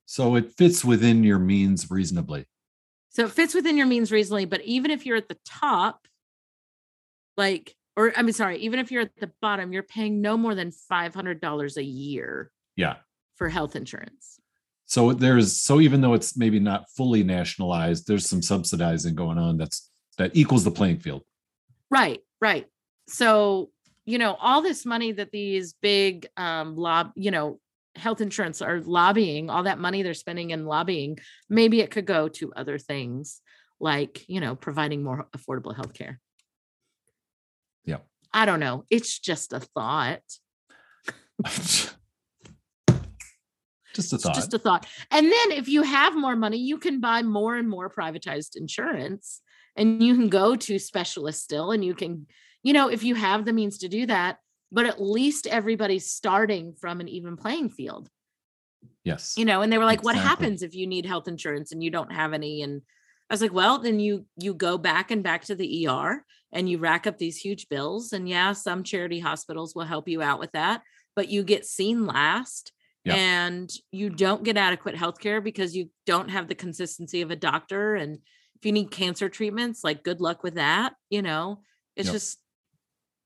So 0.04 0.34
it 0.36 0.52
fits 0.52 0.84
within 0.84 1.24
your 1.24 1.38
means 1.38 1.90
reasonably. 1.90 2.46
So 3.10 3.24
it 3.24 3.30
fits 3.32 3.54
within 3.54 3.78
your 3.78 3.86
means 3.86 4.12
reasonably, 4.12 4.44
but 4.44 4.60
even 4.62 4.90
if 4.90 5.06
you're 5.06 5.16
at 5.16 5.28
the 5.28 5.38
top, 5.46 6.06
like, 7.36 7.74
or 7.96 8.12
I 8.16 8.22
mean, 8.22 8.34
sorry, 8.34 8.58
even 8.58 8.78
if 8.78 8.92
you're 8.92 9.02
at 9.02 9.16
the 9.16 9.30
bottom, 9.40 9.72
you're 9.72 9.82
paying 9.82 10.20
no 10.20 10.36
more 10.36 10.54
than 10.54 10.70
$500 10.70 11.76
a 11.78 11.82
year 11.82 12.50
Yeah. 12.76 12.96
for 13.36 13.48
health 13.48 13.74
insurance. 13.74 14.38
So 14.86 15.12
there's 15.12 15.60
so 15.60 15.80
even 15.80 16.00
though 16.00 16.14
it's 16.14 16.36
maybe 16.36 16.60
not 16.60 16.88
fully 16.96 17.22
nationalized, 17.24 18.06
there's 18.06 18.28
some 18.28 18.40
subsidizing 18.40 19.14
going 19.14 19.38
on 19.38 19.58
that's 19.58 19.90
that 20.16 20.34
equals 20.34 20.64
the 20.64 20.70
playing 20.70 21.00
field. 21.00 21.22
Right, 21.90 22.20
right. 22.40 22.66
So, 23.08 23.70
you 24.04 24.18
know, 24.18 24.34
all 24.34 24.62
this 24.62 24.86
money 24.86 25.12
that 25.12 25.32
these 25.32 25.74
big 25.82 26.28
um 26.36 26.76
lob, 26.76 27.10
you 27.16 27.32
know, 27.32 27.60
health 27.96 28.20
insurance 28.20 28.62
are 28.62 28.80
lobbying, 28.80 29.50
all 29.50 29.64
that 29.64 29.78
money 29.78 30.02
they're 30.02 30.14
spending 30.14 30.50
in 30.50 30.66
lobbying, 30.66 31.18
maybe 31.48 31.80
it 31.80 31.90
could 31.90 32.06
go 32.06 32.28
to 32.28 32.52
other 32.54 32.78
things 32.78 33.40
like, 33.80 34.24
you 34.28 34.40
know, 34.40 34.54
providing 34.54 35.02
more 35.02 35.26
affordable 35.36 35.74
health 35.74 35.94
care. 35.94 36.20
Yeah. 37.84 37.98
I 38.32 38.46
don't 38.46 38.60
know. 38.60 38.84
It's 38.90 39.18
just 39.18 39.52
a 39.52 39.60
thought. 39.60 40.22
Just 43.96 44.12
a 44.12 44.16
It's 44.16 44.24
thought. 44.24 44.34
just 44.34 44.54
a 44.54 44.58
thought. 44.58 44.86
And 45.10 45.26
then 45.26 45.52
if 45.52 45.68
you 45.68 45.82
have 45.82 46.14
more 46.14 46.36
money, 46.36 46.58
you 46.58 46.78
can 46.78 47.00
buy 47.00 47.22
more 47.22 47.56
and 47.56 47.68
more 47.68 47.90
privatized 47.90 48.56
insurance 48.56 49.40
and 49.74 50.02
you 50.02 50.14
can 50.14 50.28
go 50.28 50.56
to 50.56 50.78
specialists 50.78 51.42
still 51.42 51.72
and 51.72 51.84
you 51.84 51.94
can, 51.94 52.26
you 52.62 52.72
know, 52.72 52.88
if 52.88 53.02
you 53.02 53.14
have 53.14 53.44
the 53.44 53.52
means 53.52 53.78
to 53.78 53.88
do 53.88 54.06
that, 54.06 54.38
but 54.70 54.86
at 54.86 55.00
least 55.00 55.46
everybody's 55.46 56.10
starting 56.10 56.74
from 56.74 57.00
an 57.00 57.08
even 57.08 57.36
playing 57.36 57.70
field, 57.70 58.08
yes. 59.04 59.34
you 59.36 59.44
know, 59.44 59.62
and 59.62 59.72
they 59.72 59.78
were 59.78 59.84
like, 59.84 60.02
what 60.02 60.16
happens 60.16 60.62
if 60.62 60.74
you 60.74 60.86
need 60.86 61.06
health 61.06 61.28
insurance 61.28 61.72
and 61.72 61.82
you 61.82 61.90
don't 61.90 62.12
have 62.12 62.32
any? 62.32 62.62
And 62.62 62.82
I 63.30 63.34
was 63.34 63.42
like, 63.42 63.52
well, 63.52 63.78
then 63.78 64.00
you 64.00 64.26
you 64.36 64.54
go 64.54 64.78
back 64.78 65.10
and 65.10 65.22
back 65.22 65.44
to 65.44 65.54
the 65.54 65.88
ER 65.88 66.24
and 66.52 66.68
you 66.68 66.78
rack 66.78 67.06
up 67.06 67.18
these 67.18 67.36
huge 67.36 67.68
bills. 67.68 68.12
And 68.12 68.28
yeah, 68.28 68.52
some 68.52 68.82
charity 68.82 69.20
hospitals 69.20 69.74
will 69.74 69.84
help 69.84 70.08
you 70.08 70.22
out 70.22 70.38
with 70.40 70.52
that, 70.52 70.82
but 71.14 71.28
you 71.28 71.42
get 71.42 71.66
seen 71.66 72.06
last 72.06 72.72
Yeah. 73.06 73.14
and 73.14 73.70
you 73.92 74.10
don't 74.10 74.42
get 74.42 74.56
adequate 74.56 74.96
health 74.96 75.20
care 75.20 75.40
because 75.40 75.76
you 75.76 75.90
don't 76.06 76.28
have 76.28 76.48
the 76.48 76.56
consistency 76.56 77.22
of 77.22 77.30
a 77.30 77.36
doctor. 77.36 77.94
And 77.94 78.18
if 78.56 78.66
you 78.66 78.72
need 78.72 78.90
cancer 78.90 79.28
treatments, 79.28 79.84
like 79.84 80.02
good 80.02 80.20
luck 80.20 80.42
with 80.42 80.54
that, 80.56 80.94
you 81.08 81.22
know, 81.22 81.62
it's 81.94 82.06
Yep. 82.08 82.12
just 82.14 82.38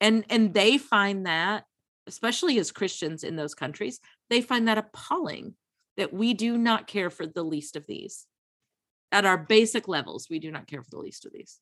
and 0.00 0.24
and 0.28 0.52
they 0.54 0.76
find 0.78 1.26
that 1.26 1.64
especially 2.06 2.58
as 2.58 2.72
Christians 2.72 3.22
in 3.24 3.36
those 3.36 3.54
countries, 3.54 4.00
they 4.28 4.40
find 4.40 4.68
that 4.68 4.78
appalling 4.78 5.54
that 5.96 6.12
we 6.12 6.34
do 6.34 6.58
not 6.58 6.86
care 6.86 7.08
for 7.10 7.26
the 7.26 7.42
least 7.42 7.76
of 7.76 7.86
these. 7.86 8.26
At 9.12 9.24
our 9.24 9.38
basic 9.38 9.88
levels, 9.88 10.28
we 10.30 10.38
do 10.38 10.50
not 10.50 10.66
care 10.66 10.82
for 10.82 10.90
the 10.90 10.98
least 10.98 11.24
of 11.26 11.32
these. 11.32 11.58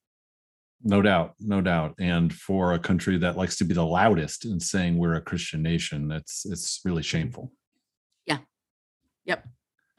No 0.83 1.03
doubt, 1.03 1.35
no 1.41 1.61
doubt. 1.61 1.95
And 1.99 2.33
for 2.33 2.73
a 2.73 2.79
country 2.79 3.19
that 3.19 3.37
likes 3.37 3.57
to 3.59 3.65
be 3.65 3.75
the 3.75 3.85
loudest 3.85 4.45
in 4.45 4.61
saying 4.61 4.97
we're 4.97 5.15
a 5.17 5.21
Christian 5.21 5.63
nation, 5.63 6.09
that's 6.09 6.47
it's 6.47 6.81
really 6.85 7.03
shameful. 7.03 7.53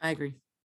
I 0.00 0.10
agree. 0.10 0.34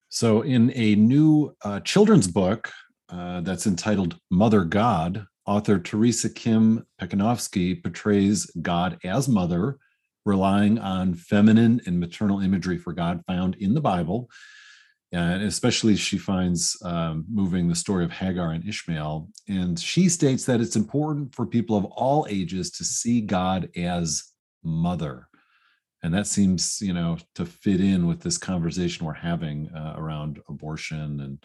So, 0.10 0.42
in 0.42 0.72
a 0.76 0.96
new 0.96 1.56
uh, 1.64 1.82
children's 1.82 2.28
book 2.28 2.72
uh, 3.10 3.42
that's 3.42 3.68
entitled 3.68 4.18
Mother 4.32 4.64
God, 4.64 5.26
author 5.46 5.78
Teresa 5.80 6.30
Kim 6.30 6.86
Pecinovsky 7.00 7.82
portrays 7.84 8.46
God 8.62 8.98
as 9.04 9.28
mother, 9.28 9.78
relying 10.26 10.80
on 10.80 11.14
feminine 11.16 11.82
and 11.86 12.00
maternal 12.00 12.40
imagery 12.40 12.78
for 12.78 12.94
God 12.94 13.22
found 13.28 13.56
in 13.56 13.74
the 13.74 13.82
Bible. 13.82 14.30
And 15.12 15.44
especially, 15.44 15.96
she 15.96 16.18
finds 16.18 16.78
um, 16.84 17.26
moving 17.32 17.68
the 17.68 17.76
story 17.76 18.04
of 18.04 18.12
Hagar 18.12 18.52
and 18.52 18.68
Ishmael. 18.68 19.30
And 19.48 19.80
she 19.80 20.10
states 20.10 20.46
that 20.46 20.62
it's 20.62 20.76
important 20.76 21.34
for 21.36 21.46
people 21.46 21.78
of 21.78 21.86
all 21.86 22.26
ages 22.30 22.72
to 22.72 22.84
see 22.84 23.22
God 23.22 23.70
as 23.76 24.24
mother 24.64 25.28
and 26.04 26.14
that 26.14 26.28
seems 26.28 26.80
you 26.82 26.94
know 26.94 27.18
to 27.34 27.46
fit 27.46 27.82
in 27.82 28.08
with 28.08 28.22
this 28.22 28.38
conversation 28.38 29.06
we're 29.06 29.14
having 29.14 29.70
uh, 29.76 29.94
around 29.98 30.40
abortion 30.50 31.22
and 31.22 31.44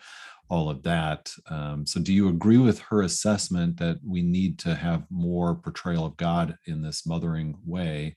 all 0.49 0.69
of 0.69 0.83
that 0.83 1.33
um, 1.49 1.87
so 1.87 2.01
do 2.01 2.13
you 2.13 2.29
agree 2.29 2.59
with 2.59 2.79
her 2.81 3.03
assessment 3.03 3.77
that 3.79 3.99
we 4.05 4.23
need 4.23 4.59
to 4.59 4.75
have 4.75 5.05
more 5.11 5.55
portrayal 5.55 6.05
of 6.05 6.17
god 6.17 6.57
in 6.67 6.83
this 6.83 7.07
mothering 7.07 7.57
way 7.65 8.17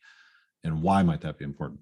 and 0.64 0.82
why 0.82 1.04
might 1.04 1.22
that 1.22 1.38
be 1.38 1.46
important 1.46 1.82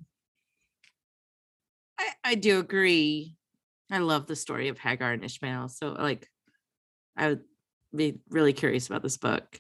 I, 2.02 2.32
I 2.32 2.36
do 2.36 2.60
agree. 2.60 3.36
I 3.92 4.00
love 4.00 4.26
the 4.26 4.36
story 4.36 4.70
of 4.70 4.80
Hagar 4.80 5.12
and 5.12 5.24
Ishmael. 5.24 5.70
So 5.70 5.90
like 5.92 6.28
I 7.16 7.28
would 7.28 7.42
be 7.96 8.20
really 8.30 8.54
curious 8.54 8.88
about 8.88 9.04
this 9.04 9.18
book. 9.18 9.60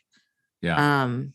yeah 0.62 1.02
Um 1.04 1.34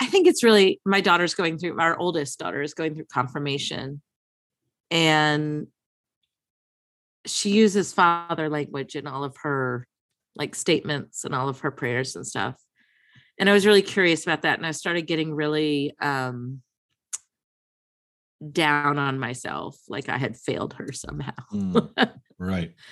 I 0.00 0.06
think 0.06 0.26
it's 0.26 0.42
really 0.42 0.80
my 0.84 1.00
daughter's 1.00 1.34
going 1.34 1.58
through 1.58 1.78
our 1.80 1.98
oldest 1.98 2.38
daughter 2.38 2.62
is 2.62 2.74
going 2.74 2.94
through 2.94 3.06
confirmation 3.12 4.02
and 4.90 5.66
she 7.26 7.50
uses 7.50 7.92
father 7.92 8.48
language 8.48 8.94
in 8.94 9.06
all 9.06 9.24
of 9.24 9.36
her 9.38 9.86
like 10.36 10.54
statements 10.54 11.24
and 11.24 11.34
all 11.34 11.48
of 11.48 11.60
her 11.60 11.70
prayers 11.70 12.14
and 12.14 12.26
stuff. 12.26 12.56
And 13.38 13.50
I 13.50 13.52
was 13.52 13.66
really 13.66 13.82
curious 13.82 14.22
about 14.22 14.42
that 14.42 14.58
and 14.58 14.66
I 14.66 14.70
started 14.70 15.02
getting 15.02 15.34
really 15.34 15.94
um 16.00 16.62
down 18.52 18.98
on 18.98 19.18
myself 19.18 19.78
like 19.88 20.10
I 20.10 20.18
had 20.18 20.36
failed 20.36 20.74
her 20.74 20.92
somehow. 20.92 21.32
Mm, 21.52 22.12
right 22.38 22.74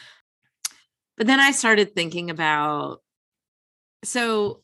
But 1.16 1.26
then 1.28 1.38
I 1.38 1.52
started 1.52 1.94
thinking 1.94 2.30
about 2.30 3.00
so 4.02 4.62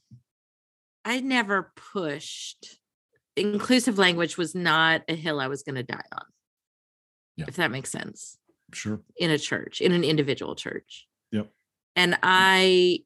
I 1.11 1.19
never 1.19 1.73
pushed 1.75 2.79
inclusive 3.37 3.99
language 3.99 4.39
was 4.39 4.55
not 4.55 5.03
a 5.09 5.17
hill 5.17 5.41
I 5.41 5.49
was 5.49 5.65
going 5.65 5.75
to 5.75 5.83
die 5.83 6.05
on. 6.13 6.25
Yeah. 7.37 7.47
If 7.49 7.57
that 7.57 7.73
makes 7.73 7.91
sense 7.91 8.39
sure 8.73 9.01
in 9.17 9.33
a 9.33 9.39
church, 9.39 9.81
in 9.81 9.91
an 9.91 10.05
individual 10.05 10.55
church. 10.55 11.09
Yep. 11.33 11.51
And 11.97 12.17
I 12.23 13.01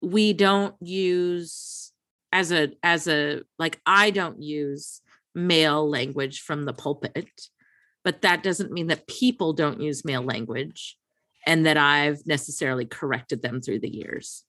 we 0.00 0.34
don't 0.34 0.76
use 0.80 1.92
as 2.32 2.52
a 2.52 2.70
as 2.84 3.08
a 3.08 3.42
like 3.58 3.80
I 3.84 4.10
don't 4.10 4.40
use 4.40 5.00
male 5.34 5.88
language 5.90 6.42
from 6.42 6.64
the 6.64 6.72
pulpit, 6.72 7.28
but 8.04 8.22
that 8.22 8.44
doesn't 8.44 8.70
mean 8.70 8.86
that 8.86 9.08
people 9.08 9.52
don't 9.52 9.80
use 9.80 10.04
male 10.04 10.22
language 10.22 10.96
and 11.44 11.66
that 11.66 11.76
I've 11.76 12.24
necessarily 12.24 12.84
corrected 12.84 13.42
them 13.42 13.60
through 13.60 13.80
the 13.80 13.92
years. 13.92 14.44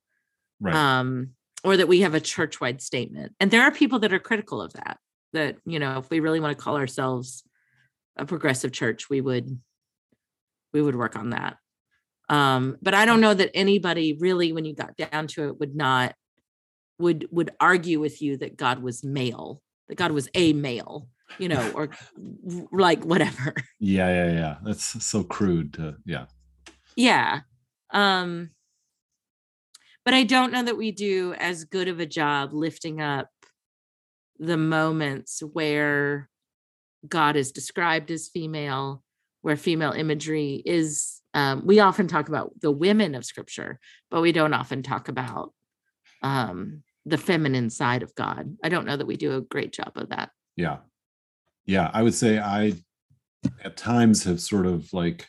right 0.60 0.76
Um 0.76 1.32
or 1.64 1.78
that 1.78 1.88
we 1.88 2.02
have 2.02 2.14
a 2.14 2.22
church-wide 2.22 2.82
statement. 2.82 3.34
And 3.40 3.52
there 3.52 3.64
are 3.64 3.72
people 3.72 4.00
that 4.00 4.14
are 4.14 4.20
critical 4.20 4.62
of 4.62 4.74
that 4.74 4.98
that, 5.34 5.58
you 5.66 5.80
know, 5.80 6.00
if 6.00 6.10
we 6.10 6.20
really 6.20 6.40
want 6.40 6.58
to 6.58 6.64
call 6.64 6.78
ourselves 6.78 7.44
a 8.16 8.26
progressive 8.26 8.72
church, 8.72 9.10
we 9.10 9.22
would 9.22 9.60
we 10.74 10.82
would 10.82 10.96
work 10.96 11.16
on 11.16 11.32
that. 11.32 11.58
Um, 12.30 12.78
but 12.82 12.94
I 12.94 13.06
don't 13.06 13.22
know 13.22 13.34
that 13.34 13.52
anybody 13.56 14.18
really, 14.20 14.54
when 14.54 14.66
you 14.66 14.76
got 14.76 14.96
down 14.98 15.28
to 15.28 15.48
it, 15.48 15.60
would 15.60 15.76
not 15.76 16.16
would 17.00 17.28
would 17.32 17.52
argue 17.60 18.00
with 18.00 18.22
you 18.22 18.38
that 18.38 18.58
God 18.58 18.80
was 18.80 19.04
male, 19.04 19.62
that 19.88 19.96
God 19.96 20.12
was 20.12 20.30
a 20.36 20.54
male, 20.54 21.08
you 21.38 21.48
know, 21.48 21.72
or 21.72 21.90
like 22.72 23.04
whatever. 23.04 23.54
yeah 23.80 24.10
yeah 24.10 24.32
yeah 24.32 24.56
that's 24.64 25.04
so 25.04 25.24
crude 25.24 25.74
to 25.74 25.96
yeah 26.06 26.26
Yeah. 26.96 27.42
Um 27.92 28.52
but 30.06 30.14
I 30.14 30.24
don't 30.24 30.52
know 30.52 30.64
that 30.64 30.78
we 30.78 30.92
do 30.92 31.34
as 31.38 31.66
good 31.66 31.88
of 31.88 32.00
a 32.00 32.06
job 32.06 32.54
lifting 32.54 33.02
up 33.02 33.30
the 34.40 34.58
moments 34.58 35.42
where 35.42 36.30
God 37.08 37.36
is 37.36 37.52
described 37.52 38.12
as 38.12 38.30
female, 38.30 39.04
where 39.42 39.58
female 39.58 39.92
imagery 39.92 40.62
is 40.66 41.22
um 41.34 41.64
we 41.66 41.80
often 41.80 42.08
talk 42.08 42.28
about 42.28 42.52
the 42.62 42.72
women 42.72 43.16
of 43.16 43.26
scripture, 43.26 43.80
but 44.10 44.22
we 44.22 44.32
don't 44.32 44.54
often 44.54 44.82
talk 44.82 45.10
about 45.10 45.54
um 46.24 46.84
the 47.06 47.18
feminine 47.18 47.70
side 47.70 48.04
of 48.04 48.14
God. 48.16 48.56
I 48.64 48.70
don't 48.70 48.86
know 48.86 48.98
that 48.98 49.08
we 49.08 49.18
do 49.18 49.36
a 49.36 49.42
great 49.42 49.74
job 49.74 49.92
of 49.96 50.10
that. 50.10 50.32
Yeah. 50.56 50.78
Yeah. 51.66 51.90
I 51.94 52.04
would 52.04 52.14
say 52.14 52.40
I 52.40 52.74
at 53.64 53.78
times 53.78 54.24
have 54.26 54.42
sort 54.42 54.66
of 54.66 54.92
like 54.94 55.28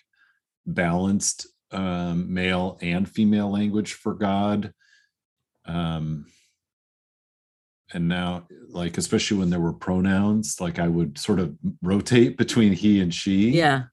balanced 0.67 1.47
um, 1.73 2.33
male 2.33 2.79
and 2.81 3.09
female 3.09 3.51
language 3.51 3.95
for 3.95 4.15
God. 4.15 4.73
Um, 5.65 6.27
and 7.93 8.09
now, 8.09 8.47
like, 8.69 8.99
especially 8.99 9.39
when 9.39 9.51
there 9.51 9.61
were 9.61 9.73
pronouns, 9.73 10.61
like 10.61 10.79
I 10.79 10.89
would 10.89 11.19
sort 11.19 11.41
of 11.41 11.57
rotate 11.83 12.37
between 12.37 12.73
he 12.73 13.01
and 13.01 13.13
she. 13.13 13.51
Yeah. 13.51 13.85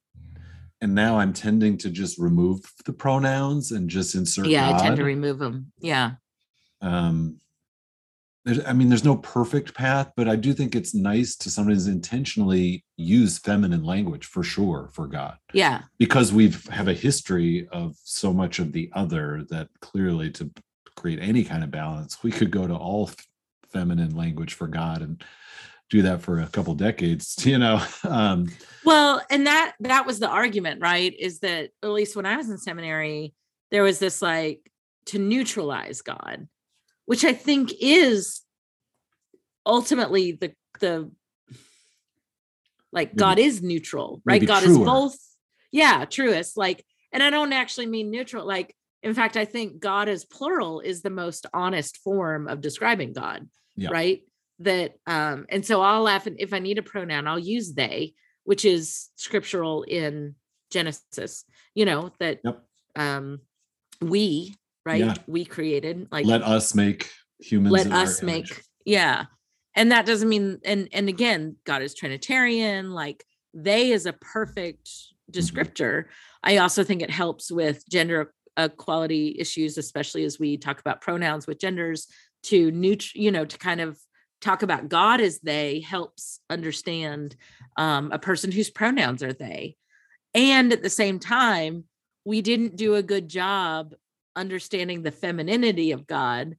And 0.82 0.93
now 0.93 1.17
I'm 1.17 1.34
tending 1.34 1.78
to 1.80 1.89
just 1.89 2.19
remove 2.19 2.61
the 2.86 2.93
pronouns 2.93 3.71
and 3.71 3.89
just 3.89 4.13
insert. 4.13 4.47
Yeah, 4.47 4.75
I 4.75 4.78
tend 4.78 4.97
to 4.97 5.03
remove 5.03 5.39
them. 5.39 5.71
Yeah. 5.80 6.11
um 6.82 7.39
there's 8.48 8.66
i 8.66 8.74
mean 8.74 8.89
there's 8.89 9.04
no 9.04 9.18
perfect 9.18 9.74
path 9.74 10.12
but 10.16 10.28
i 10.28 10.36
do 10.36 10.54
think 10.54 10.76
it's 10.76 10.93
nice 10.95 11.36
to 11.36 11.50
sometimes 11.50 11.88
intentionally 11.88 12.84
use 12.95 13.38
feminine 13.38 13.84
language 13.84 14.26
for 14.26 14.41
sure 14.43 14.89
for 14.93 15.06
god 15.06 15.38
Yeah. 15.54 15.82
because 16.00 16.34
we've 16.34 16.66
have 16.68 16.88
a 16.88 16.93
history 16.93 17.68
of 17.72 17.95
so 18.04 18.34
much 18.34 18.60
of 18.60 18.72
the 18.72 18.89
other 18.93 19.45
that 19.50 19.68
clearly 19.82 20.32
to 20.32 20.50
create 20.95 21.20
any 21.22 21.43
kind 21.43 21.64
of 21.64 21.70
balance 21.72 22.24
we 22.24 22.32
could 22.32 22.50
go 22.50 22.66
to 22.68 22.76
all 22.76 23.12
feminine 23.72 24.16
language 24.16 24.54
for 24.54 24.68
god 24.68 25.02
and 25.02 25.24
do 25.89 26.02
that 26.02 26.22
for 26.22 26.39
a 26.41 26.48
couple 26.48 26.74
decades 26.74 27.36
you 27.45 27.58
know 27.58 27.82
um 28.04 28.48
Well, 28.86 29.22
and 29.30 29.45
that 29.48 29.74
that 29.82 30.06
was 30.06 30.20
the 30.20 30.30
argument, 30.30 30.82
right? 30.82 31.14
Is 31.20 31.39
that 31.39 31.72
at 31.84 31.89
least 31.89 32.16
when 32.16 32.26
I 32.26 32.38
was 32.38 32.50
in 32.50 32.58
seminary, 32.58 33.34
there 33.70 33.84
was 33.84 34.00
this 34.00 34.22
like 34.22 34.72
to 35.08 35.20
neutralize 35.20 36.02
God, 36.02 36.48
which 37.08 37.26
I 37.26 37.34
think 37.34 37.74
is 37.82 38.41
ultimately 39.66 40.34
the 40.34 40.53
the 40.80 41.10
like 42.91 43.10
Maybe- 43.10 43.18
God 43.20 43.39
is 43.39 43.62
neutral, 43.64 44.22
right? 44.24 44.45
God 44.45 44.64
is 44.64 44.78
both, 44.78 45.18
yeah, 45.72 46.05
truest. 46.05 46.55
Like, 46.58 46.86
and 47.12 47.22
I 47.22 47.30
don't 47.30 47.51
actually 47.53 47.88
mean 47.88 48.10
neutral. 48.12 48.45
Like, 48.45 48.76
in 49.03 49.14
fact, 49.14 49.36
I 49.36 49.45
think 49.45 49.80
God 49.80 50.08
is 50.08 50.24
plural 50.26 50.80
is 50.80 51.01
the 51.01 51.10
most 51.10 51.45
honest 51.53 51.97
form 51.97 52.47
of 52.47 52.62
describing 52.62 53.14
God, 53.14 53.49
Yeah. 53.76 53.89
right? 53.89 54.22
That 54.60 54.95
um, 55.05 55.45
and 55.49 55.66
so 55.66 55.82
I'll 55.82 56.01
laugh 56.03 56.28
and 56.28 56.39
if 56.39 56.53
I 56.53 56.60
need 56.60 56.78
a 56.78 56.82
pronoun, 56.84 57.28
I'll 57.28 57.38
use 57.39 57.74
they, 57.74 58.14
which 58.43 58.64
is 58.66 59.10
scriptural 59.16 59.84
in 59.84 60.36
Genesis, 60.72 61.45
you 61.76 61.86
know, 61.86 62.12
that 62.20 62.39
Yep. 62.43 62.64
um 62.95 63.39
we, 64.01 64.55
right? 64.88 65.00
Yeah. 65.06 65.14
We 65.28 65.46
created 65.46 66.08
like 66.12 66.26
let 66.26 66.42
us 66.42 66.74
make 66.74 67.12
humans 67.40 67.74
let 67.74 67.92
us 67.92 68.24
image. 68.24 68.50
make 68.50 68.62
yeah 68.86 69.26
and 69.76 69.92
that 69.92 70.06
doesn't 70.08 70.30
mean 70.30 70.60
and 70.66 70.90
and 70.92 71.08
again 71.08 71.56
god 71.66 71.84
is 71.84 71.94
trinitarian 71.94 72.92
like 72.92 73.24
they 73.54 73.92
is 73.92 74.06
a 74.08 74.14
perfect 74.14 74.90
Mm-hmm. 75.30 75.40
descriptor 75.60 76.06
i 76.44 76.56
also 76.58 76.86
think 76.86 77.02
it 77.02 77.10
helps 77.10 77.52
with 77.52 77.84
gender 77.90 78.34
equality 78.56 79.36
issues 79.38 79.78
especially 79.78 80.24
as 80.24 80.40
we 80.40 80.56
talk 80.58 80.80
about 80.80 81.02
pronouns 81.02 81.46
with 81.46 81.60
genders 81.60 82.08
to 82.44 82.72
neut 82.72 83.14
you 83.14 83.30
know 83.30 83.44
to 83.44 83.58
kind 83.58 83.82
of 83.82 84.00
talk 84.40 84.64
about 84.64 84.88
god 84.88 85.20
as 85.20 85.40
they 85.40 85.82
helps 85.82 86.40
understand 86.50 87.36
um, 87.76 88.10
a 88.14 88.20
person 88.20 88.52
whose 88.54 88.70
pronouns 88.70 89.22
are 89.22 89.34
they 89.34 89.76
and 90.34 90.72
at 90.72 90.82
the 90.82 90.90
same 90.90 91.20
time 91.20 91.84
we 92.24 92.42
didn't 92.42 92.78
do 92.78 92.96
a 92.96 93.04
good 93.04 93.28
job 93.28 93.94
understanding 94.38 95.04
the 95.04 95.12
femininity 95.12 95.92
of 95.92 96.08
god 96.08 96.56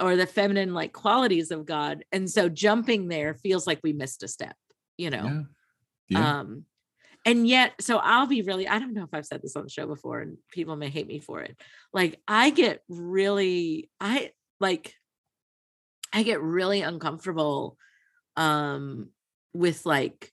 or 0.00 0.16
the 0.16 0.26
feminine 0.26 0.74
like 0.74 0.92
qualities 0.92 1.50
of 1.50 1.64
God. 1.64 2.04
And 2.12 2.30
so 2.30 2.48
jumping 2.48 3.08
there 3.08 3.34
feels 3.34 3.66
like 3.66 3.80
we 3.82 3.92
missed 3.92 4.22
a 4.22 4.28
step, 4.28 4.56
you 4.96 5.10
know. 5.10 5.24
yeah 5.26 5.42
yeah 6.08 6.32
Um 6.38 6.64
and 7.24 7.48
yet 7.48 7.74
so 7.80 7.96
I'll 7.96 8.26
be 8.26 8.42
really 8.42 8.68
I 8.68 8.78
don't 8.78 8.92
know 8.92 9.04
if 9.04 9.10
I've 9.12 9.26
said 9.26 9.42
this 9.42 9.56
on 9.56 9.64
the 9.64 9.70
show 9.70 9.86
before 9.86 10.20
and 10.20 10.36
people 10.52 10.76
may 10.76 10.90
hate 10.90 11.06
me 11.06 11.18
for 11.18 11.40
it. 11.42 11.58
Like 11.92 12.20
I 12.28 12.50
get 12.50 12.82
really 12.88 13.90
I 14.00 14.32
like 14.60 14.94
I 16.12 16.22
get 16.22 16.40
really 16.40 16.82
uncomfortable 16.82 17.76
um 18.36 19.10
with 19.54 19.86
like 19.86 20.30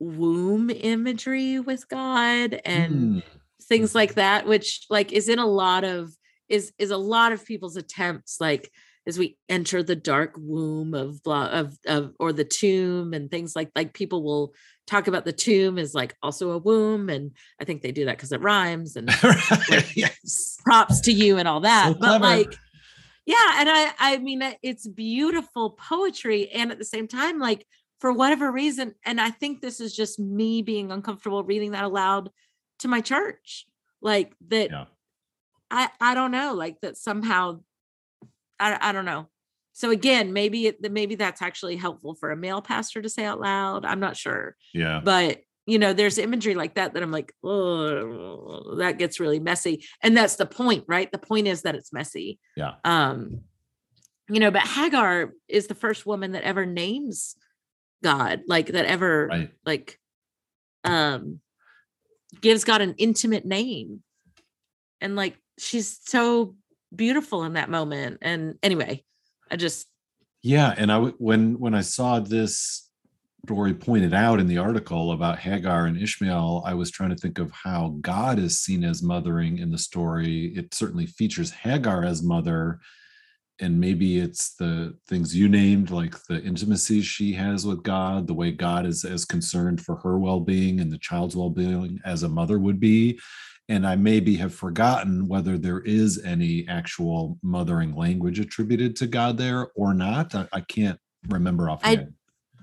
womb 0.00 0.70
imagery 0.70 1.60
with 1.60 1.88
God 1.88 2.60
and 2.64 3.22
Hmm. 3.22 3.41
Things 3.72 3.94
like 3.94 4.14
that, 4.14 4.46
which 4.46 4.84
like 4.90 5.12
is 5.12 5.30
in 5.30 5.38
a 5.38 5.46
lot 5.46 5.82
of 5.82 6.14
is 6.48 6.72
is 6.78 6.90
a 6.90 6.96
lot 6.98 7.32
of 7.32 7.46
people's 7.46 7.76
attempts, 7.76 8.36
like 8.38 8.70
as 9.06 9.18
we 9.18 9.38
enter 9.48 9.82
the 9.82 9.96
dark 9.96 10.34
womb 10.36 10.92
of 10.92 11.22
blah 11.22 11.46
of 11.46 11.78
of 11.86 12.12
or 12.20 12.34
the 12.34 12.44
tomb 12.44 13.14
and 13.14 13.30
things 13.30 13.56
like 13.56 13.70
like 13.74 13.94
people 13.94 14.22
will 14.22 14.52
talk 14.86 15.08
about 15.08 15.24
the 15.24 15.32
tomb 15.32 15.78
as 15.78 15.94
like 15.94 16.14
also 16.22 16.50
a 16.50 16.58
womb 16.58 17.08
and 17.08 17.32
I 17.58 17.64
think 17.64 17.80
they 17.80 17.92
do 17.92 18.04
that 18.04 18.18
because 18.18 18.32
it 18.32 18.42
rhymes 18.42 18.94
and 18.94 19.08
yes. 19.96 20.58
props 20.62 21.00
to 21.02 21.12
you 21.12 21.38
and 21.38 21.48
all 21.48 21.60
that. 21.60 21.92
So 21.92 21.98
but 21.98 22.20
like, 22.20 22.54
yeah, 23.24 23.56
and 23.56 23.70
I 23.70 23.92
I 23.98 24.18
mean 24.18 24.42
it's 24.62 24.86
beautiful 24.86 25.70
poetry, 25.70 26.50
and 26.50 26.70
at 26.70 26.78
the 26.78 26.84
same 26.84 27.08
time, 27.08 27.38
like 27.38 27.66
for 28.00 28.12
whatever 28.12 28.52
reason, 28.52 28.94
and 29.06 29.18
I 29.18 29.30
think 29.30 29.62
this 29.62 29.80
is 29.80 29.96
just 29.96 30.18
me 30.18 30.60
being 30.60 30.92
uncomfortable 30.92 31.42
reading 31.42 31.70
that 31.70 31.84
aloud 31.84 32.28
to 32.82 32.88
my 32.88 33.00
church, 33.00 33.66
like 34.00 34.32
that. 34.48 34.70
Yeah. 34.70 34.84
I 35.70 35.88
I 36.00 36.14
don't 36.14 36.30
know, 36.32 36.54
like 36.54 36.80
that 36.82 36.96
somehow. 36.96 37.60
I 38.60 38.78
I 38.80 38.92
don't 38.92 39.04
know. 39.06 39.28
So 39.72 39.90
again, 39.90 40.32
maybe 40.32 40.66
it 40.66 40.92
maybe 40.92 41.14
that's 41.14 41.40
actually 41.42 41.76
helpful 41.76 42.14
for 42.14 42.30
a 42.30 42.36
male 42.36 42.60
pastor 42.60 43.00
to 43.02 43.08
say 43.08 43.24
out 43.24 43.40
loud. 43.40 43.84
I'm 43.86 44.00
not 44.00 44.16
sure 44.16 44.56
Yeah. 44.74 45.00
but 45.02 45.40
you 45.64 45.78
know 45.78 45.92
there's 45.92 46.18
imagery 46.18 46.56
like 46.56 46.74
that 46.74 46.92
that 46.92 47.04
i'm 47.04 47.12
like 47.12 47.32
oh 47.44 48.74
that 48.78 48.98
gets 48.98 49.20
really 49.20 49.38
messy 49.38 49.84
and 50.02 50.16
that's 50.16 50.34
the 50.34 50.44
point 50.44 50.82
right 50.88 51.12
the 51.12 51.18
point 51.18 51.46
is 51.46 51.62
that 51.62 51.76
it's 51.76 51.92
messy 51.92 52.40
Yeah. 52.56 52.72
um 52.84 53.42
you 54.28 54.40
know 54.40 54.50
but 54.50 54.62
hagar 54.62 55.32
is 55.46 55.68
the 55.68 55.76
first 55.76 56.04
woman 56.04 56.32
that 56.32 56.42
ever 56.42 56.66
names 56.66 57.36
god 58.02 58.40
like 58.48 58.66
that 58.72 58.86
ever 58.86 59.28
Right. 59.28 59.50
like 59.64 60.00
um 60.82 61.38
gives 62.40 62.64
god 62.64 62.80
an 62.80 62.94
intimate 62.98 63.44
name 63.44 64.02
and 65.00 65.16
like 65.16 65.36
she's 65.58 65.98
so 66.04 66.54
beautiful 66.94 67.44
in 67.44 67.54
that 67.54 67.70
moment 67.70 68.18
and 68.22 68.58
anyway 68.62 69.02
i 69.50 69.56
just 69.56 69.86
Yeah, 70.42 70.74
and 70.76 70.90
I 70.90 70.98
when 70.98 71.58
when 71.60 71.74
I 71.74 71.82
saw 71.82 72.18
this 72.18 72.90
story 73.46 73.74
pointed 73.74 74.12
out 74.12 74.40
in 74.40 74.46
the 74.48 74.58
article 74.58 75.12
about 75.12 75.38
Hagar 75.38 75.86
and 75.86 76.00
Ishmael, 76.00 76.62
I 76.66 76.74
was 76.74 76.90
trying 76.90 77.10
to 77.10 77.16
think 77.16 77.38
of 77.38 77.50
how 77.52 77.96
God 78.00 78.38
is 78.38 78.58
seen 78.58 78.84
as 78.84 79.02
mothering 79.02 79.58
in 79.58 79.70
the 79.70 79.78
story. 79.78 80.52
It 80.56 80.74
certainly 80.74 81.06
features 81.06 81.50
Hagar 81.50 82.04
as 82.04 82.22
mother, 82.22 82.80
and 83.62 83.78
maybe 83.78 84.18
it's 84.18 84.54
the 84.56 84.94
things 85.08 85.34
you 85.34 85.48
named, 85.48 85.90
like 85.90 86.20
the 86.24 86.42
intimacy 86.42 87.00
she 87.00 87.32
has 87.32 87.64
with 87.64 87.82
God, 87.84 88.26
the 88.26 88.34
way 88.34 88.50
God 88.50 88.84
is 88.84 89.04
as 89.04 89.24
concerned 89.24 89.80
for 89.80 89.96
her 89.96 90.18
well-being 90.18 90.80
and 90.80 90.90
the 90.92 90.98
child's 90.98 91.36
well-being 91.36 92.00
as 92.04 92.24
a 92.24 92.28
mother 92.28 92.58
would 92.58 92.80
be. 92.80 93.18
And 93.68 93.86
I 93.86 93.94
maybe 93.94 94.34
have 94.36 94.52
forgotten 94.52 95.28
whether 95.28 95.56
there 95.56 95.80
is 95.80 96.20
any 96.24 96.66
actual 96.68 97.38
mothering 97.42 97.94
language 97.94 98.40
attributed 98.40 98.96
to 98.96 99.06
God 99.06 99.38
there 99.38 99.68
or 99.76 99.94
not. 99.94 100.34
I, 100.34 100.48
I 100.52 100.60
can't 100.60 100.98
remember 101.28 101.70
I- 101.70 101.72
offhand. 101.72 102.14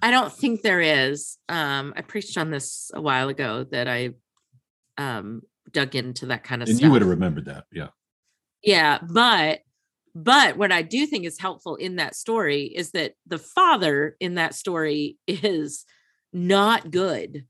I 0.02 0.12
don't 0.12 0.32
think 0.32 0.62
there 0.62 0.80
is. 0.80 1.38
Um, 1.50 1.94
I 1.96 2.02
preached 2.02 2.38
on 2.38 2.52
this 2.52 2.90
a 2.94 3.02
while 3.02 3.28
ago 3.28 3.66
that 3.72 3.90
I 3.90 4.12
um 4.98 5.42
dug 5.72 5.96
into 5.96 6.28
that 6.28 6.44
kind 6.46 6.62
of 6.62 6.70
and 6.70 6.78
stuff. 6.78 6.86
you 6.86 6.92
would 6.92 7.02
have 7.02 7.10
remembered 7.10 7.46
that. 7.46 7.66
Yeah. 7.72 7.90
Yeah, 8.64 9.00
but 9.02 9.60
but 10.24 10.58
what 10.58 10.72
I 10.72 10.82
do 10.82 11.06
think 11.06 11.26
is 11.26 11.40
helpful 11.40 11.76
in 11.76 11.96
that 11.96 12.16
story 12.16 12.64
is 12.64 12.92
that 12.92 13.14
the 13.26 13.40
father 13.40 14.16
in 14.20 14.36
that 14.36 14.54
story 14.54 15.18
is 15.28 15.86
not 16.34 16.92
good, 16.92 17.46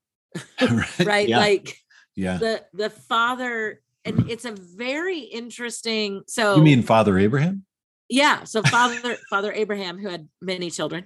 right? 1.03 1.27
Yeah. 1.27 1.39
Like 1.39 1.77
yeah. 2.15 2.37
the 2.37 2.63
the 2.73 2.89
father 2.89 3.81
and 4.05 4.29
it's 4.29 4.45
a 4.45 4.51
very 4.51 5.19
interesting 5.19 6.21
so 6.27 6.55
you 6.55 6.63
mean 6.63 6.83
Father 6.83 7.17
Abraham? 7.17 7.65
yeah 8.09 8.43
so 8.43 8.61
father 8.63 9.17
father 9.29 9.53
abraham 9.53 9.97
who 9.97 10.09
had 10.09 10.27
many 10.41 10.69
children 10.69 11.05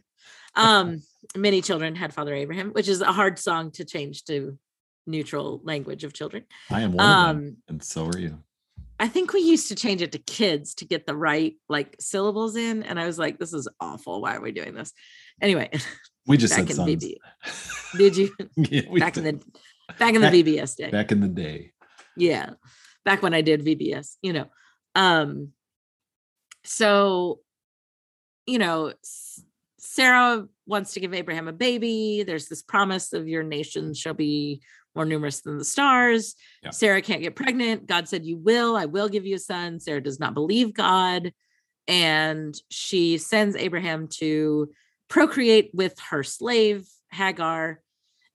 um 0.55 1.01
many 1.35 1.61
children 1.61 1.95
had 1.95 2.13
father 2.13 2.33
abraham 2.33 2.69
which 2.69 2.87
is 2.87 3.01
a 3.01 3.11
hard 3.11 3.37
song 3.37 3.71
to 3.71 3.83
change 3.83 4.23
to 4.23 4.57
neutral 5.05 5.59
language 5.63 6.03
of 6.03 6.13
children 6.13 6.45
I 6.69 6.81
am 6.81 6.93
one 6.93 7.05
um 7.05 7.57
and 7.67 7.83
so 7.83 8.05
are 8.05 8.17
you. 8.17 8.39
I 9.03 9.07
think 9.07 9.33
we 9.33 9.41
used 9.41 9.67
to 9.67 9.75
change 9.75 10.01
it 10.01 10.11
to 10.13 10.19
kids 10.19 10.73
to 10.75 10.85
get 10.85 11.05
the 11.05 11.15
right 11.15 11.53
like 11.75 11.89
syllables 11.99 12.55
in 12.55 12.83
and 12.83 12.99
i 12.99 13.05
was 13.05 13.19
like 13.19 13.37
this 13.37 13.53
is 13.53 13.67
awful 13.79 14.21
why 14.21 14.35
are 14.35 14.41
we 14.41 14.51
doing 14.51 14.73
this 14.73 14.91
anyway 15.41 15.69
We 16.25 16.37
just 16.37 16.53
back 16.55 16.69
said 16.69 16.69
in 16.69 16.75
sons. 16.77 17.03
VB. 17.03 17.17
did 17.97 18.15
you 18.15 18.27
yeah, 18.55 18.83
back 18.97 19.17
in 19.17 19.23
the 19.25 19.33
back 19.99 20.13
in 20.15 20.21
the 20.21 20.27
Back- 20.31 20.33
vbs 20.33 20.75
day 20.77 20.89
back 20.89 21.11
in 21.11 21.19
the 21.19 21.27
day. 21.27 21.73
yeah 22.15 22.51
back 23.03 23.21
when 23.21 23.33
i 23.33 23.41
did 23.41 23.59
vbs 23.65 24.15
you 24.21 24.31
know 24.31 24.45
um 24.95 25.49
so 26.63 27.39
you 28.47 28.57
know 28.57 28.93
sarah 29.93 30.47
wants 30.65 30.93
to 30.93 30.99
give 30.99 31.13
abraham 31.13 31.47
a 31.47 31.53
baby. 31.53 32.23
There's 32.25 32.47
this 32.47 32.63
promise 32.63 33.13
of 33.13 33.27
your 33.27 33.43
nation 33.43 33.93
shall 33.93 34.15
be 34.15 34.61
more 34.95 35.05
numerous 35.05 35.41
than 35.41 35.59
the 35.59 35.65
stars. 35.65 36.35
Yeah. 36.63 36.71
sarah 36.71 37.01
can't 37.01 37.21
get 37.21 37.35
pregnant. 37.35 37.85
God 37.85 38.07
said 38.07 38.25
you 38.25 38.37
will. 38.37 38.75
I 38.75 38.85
will 38.85 39.07
give 39.07 39.25
you 39.25 39.35
a 39.35 39.39
son. 39.39 39.79
Sarah 39.79 40.01
does 40.01 40.19
not 40.19 40.33
believe 40.33 40.73
god. 40.73 41.31
And 41.87 42.55
she 42.69 43.19
sends 43.19 43.55
abraham 43.55 44.07
to 44.19 44.71
procreate 45.09 45.69
with 45.73 45.99
her 46.09 46.23
slave 46.23 46.87
hagar. 47.11 47.79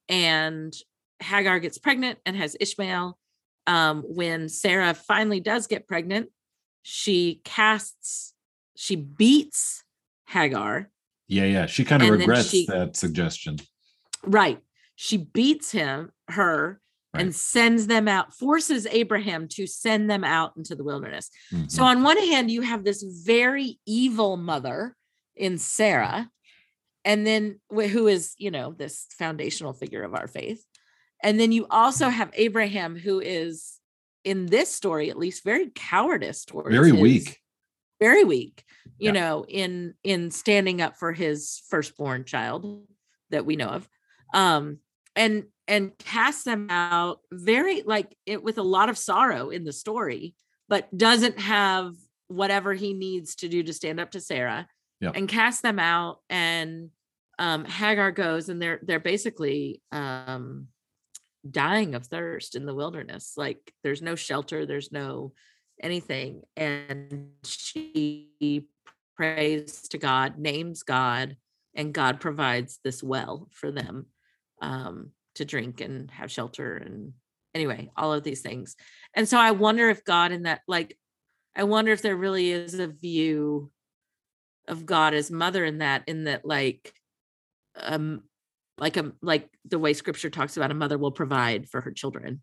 And 0.09 0.73
hagar 1.19 1.59
gets 1.59 1.79
pregnant 1.79 2.21
and 2.25 2.37
has 2.37 2.57
ishmael. 2.61 3.19
Um, 3.67 4.03
when 4.07 4.49
Sarah 4.49 4.95
finally 4.95 5.41
does 5.41 5.67
get 5.67 5.89
pregnant, 5.89 6.31
she 6.83 7.41
casts, 7.45 8.33
she 8.77 8.95
beats 8.97 9.83
Hagar. 10.29 10.91
Yeah, 11.29 11.45
yeah. 11.45 11.67
She 11.67 11.85
kind 11.85 12.03
of 12.03 12.09
And 12.09 12.19
regrets 12.21 12.49
she- 12.49 12.67
that 12.67 12.97
suggestion. 12.97 13.59
Right. 14.25 14.59
She 14.97 15.17
beats 15.19 15.71
him, 15.71 16.11
her, 16.29 16.81
and 17.15 17.35
sends 17.35 17.87
them 17.87 18.07
out, 18.09 18.35
forces 18.35 18.87
Abraham 18.91 19.49
to 19.49 19.67
send 19.67 20.11
them 20.11 20.25
out 20.25 20.53
into 20.57 20.75
the 20.75 20.85
wilderness. 20.85 21.31
So, 21.69 21.83
Mhm. 21.83 21.85
on 21.85 22.03
one 22.03 22.19
hand, 22.19 22.51
you 22.51 22.63
have 22.63 22.85
this 22.85 23.03
very 23.03 23.79
evil 23.87 24.37
mother 24.37 24.97
in 25.35 25.59
Sarah, 25.59 26.31
and 27.05 27.27
then 27.27 27.61
who 27.71 28.07
is, 28.09 28.35
you 28.39 28.51
know, 28.51 28.73
this 28.73 29.07
foundational 29.19 29.73
figure 29.73 30.03
of 30.03 30.15
our 30.15 30.29
faith. 30.29 30.65
And 31.23 31.41
then 31.41 31.51
you 31.53 31.67
also 31.71 32.09
have 32.09 32.31
Abraham, 32.35 32.97
who 32.97 33.21
is 33.21 33.79
in 34.25 34.47
this 34.47 34.69
story, 34.73 35.11
at 35.11 35.19
least, 35.19 35.43
very 35.45 35.71
cowardice 35.75 36.45
towards 36.45 36.71
very 36.75 36.91
his- 36.93 37.01
weak. 37.01 37.39
Very 38.01 38.25
weak, 38.25 38.65
you 38.99 39.07
Yeah. 39.07 39.13
know, 39.13 39.45
in 39.49 39.95
in 40.05 40.31
standing 40.31 40.81
up 40.81 40.97
for 40.97 41.13
his 41.13 41.63
firstborn 41.69 42.25
child 42.25 42.87
that 43.31 43.45
we 43.47 43.57
know 43.57 43.69
of. 43.69 43.89
Um, 44.35 44.79
and 45.17 45.47
and 45.67 45.97
cast 45.99 46.45
them 46.45 46.69
out 46.71 47.21
very 47.33 47.83
like 47.83 48.17
it 48.27 48.43
with 48.43 48.59
a 48.59 48.63
lot 48.63 48.89
of 48.89 48.97
sorrow 48.99 49.51
in 49.51 49.65
the 49.65 49.73
story, 49.73 50.35
but 50.69 50.97
doesn't 50.97 51.39
have 51.41 51.95
whatever 52.29 52.75
he 52.75 52.93
needs 52.95 53.35
to 53.37 53.49
do 53.49 53.63
to 53.63 53.73
stand 53.73 53.99
up 54.01 54.11
to 54.13 54.21
Sarah 54.21 54.69
Yep. 55.01 55.17
and 55.17 55.29
cast 55.29 55.63
them 55.63 55.79
out. 55.79 56.21
And 56.29 56.91
um 57.39 57.65
Hagar 57.65 58.11
goes 58.13 58.49
and 58.49 58.61
they're 58.61 58.81
they're 58.83 59.01
basically 59.01 59.81
um 59.93 60.69
dying 61.49 61.95
of 61.95 62.07
thirst 62.07 62.55
in 62.55 62.67
the 62.67 62.75
wilderness. 62.75 63.35
Like 63.37 63.73
there's 63.83 64.03
no 64.03 64.15
shelter, 64.15 64.67
there's 64.67 64.93
no 64.93 65.33
anything. 65.83 66.43
And 66.57 67.31
she 67.45 68.69
prays 69.17 69.89
to 69.89 69.99
God, 69.99 70.39
names 70.39 70.83
God, 70.83 71.37
and 71.75 71.93
God 71.93 72.21
provides 72.21 72.79
this 72.85 73.03
well 73.03 73.49
for 73.53 73.71
them 73.71 74.07
um, 74.61 75.11
to 75.37 75.45
drink 75.45 75.81
and 75.81 76.11
have 76.11 76.31
shelter. 76.31 76.77
And 76.77 77.13
anyway, 77.55 77.91
all 77.97 78.13
of 78.13 78.25
these 78.25 78.41
things. 78.41 78.77
And 79.15 79.29
so 79.29 79.39
I 79.39 79.53
wonder 79.53 79.89
if 79.91 80.05
God, 80.05 80.33
in 80.33 80.45
that, 80.45 80.61
like, 80.67 80.97
I 81.57 81.65
wonder 81.65 81.93
if 81.93 82.03
there 82.03 82.17
really 82.17 82.51
is 82.53 82.79
a 82.79 82.87
view 82.87 83.71
of 84.67 84.87
God 84.87 85.15
as 85.15 85.31
mother 85.31 85.65
in 85.65 85.79
that, 85.79 86.05
in 86.07 86.25
that, 86.25 86.45
like, 86.45 86.93
um, 87.77 88.23
like 88.79 88.97
a 88.97 89.13
like 89.23 89.49
the 89.65 89.79
way 89.79 89.93
scripture 89.93 90.31
talks 90.31 90.57
about 90.57 90.71
a 90.71 90.75
mother 90.75 90.99
will 90.99 91.11
provide 91.11 91.69
for 91.69 91.81
her 91.81 91.91
children, 91.91 92.41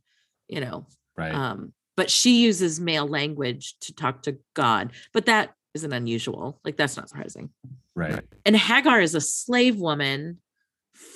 you 0.47 0.59
know, 0.59 0.86
Right. 1.17 1.33
um, 1.33 1.73
but 1.95 2.09
she 2.09 2.41
uses 2.41 2.79
male 2.79 3.07
language 3.07 3.75
to 3.81 3.93
talk 3.93 4.23
to 4.23 4.37
God, 4.53 4.91
but 5.13 5.25
that 5.25 5.53
isn't 5.73 5.93
unusual. 5.93 6.59
Like 6.63 6.77
that's 6.77 6.97
not 6.97 7.09
surprising. 7.09 7.49
right. 7.95 8.23
And 8.45 8.55
Hagar 8.55 9.01
is 9.01 9.15
a 9.15 9.21
slave 9.21 9.77
woman 9.77 10.39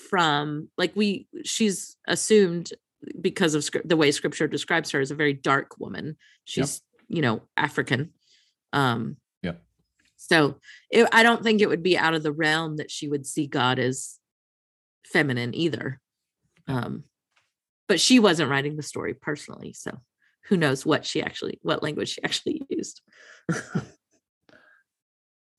from 0.10 0.70
like 0.78 0.96
we 0.96 1.28
she's 1.44 1.96
assumed 2.08 2.74
because 3.22 3.56
of 3.56 3.68
the 3.86 3.96
way 3.96 4.12
scripture 4.12 4.48
describes 4.48 4.92
her 4.92 5.00
as 5.00 5.12
a 5.12 5.16
very 5.16 5.34
dark 5.34 5.80
woman. 5.80 6.18
She's, 6.44 6.82
you 7.08 7.22
know, 7.22 7.42
African. 7.56 8.12
Um 8.74 9.18
Yep. 9.44 9.62
So 10.18 10.60
it, 10.92 11.08
I 11.14 11.24
don't 11.24 11.44
think 11.44 11.62
it 11.62 11.70
would 11.70 11.84
be 11.84 11.98
out 11.98 12.14
of 12.14 12.24
the 12.24 12.34
realm 12.34 12.78
that 12.78 12.92
she 12.92 13.08
would 13.08 13.26
see 13.26 13.48
God 13.48 13.80
as 13.80 14.20
feminine 15.06 15.56
either. 15.56 16.00
Um, 16.68 17.06
but 17.88 18.00
she 18.00 18.20
wasn't 18.20 18.52
writing 18.52 18.76
the 18.76 18.84
story 18.84 19.16
personally, 19.16 19.74
so 19.74 20.00
who 20.48 20.58
knows 20.58 20.86
what 20.86 21.06
she 21.06 21.22
actually 21.22 21.60
what 21.62 21.84
language 21.84 22.10
she 22.10 22.24
actually 22.24 22.62
used. 22.70 23.02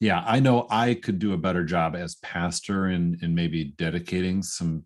yeah 0.01 0.23
i 0.27 0.41
know 0.41 0.67
i 0.71 0.95
could 0.95 1.19
do 1.19 1.33
a 1.33 1.39
better 1.39 1.65
job 1.65 1.95
as 1.97 2.17
pastor 2.17 2.89
in 2.89 3.19
in 3.23 3.35
maybe 3.35 3.75
dedicating 3.77 4.43
some 4.43 4.85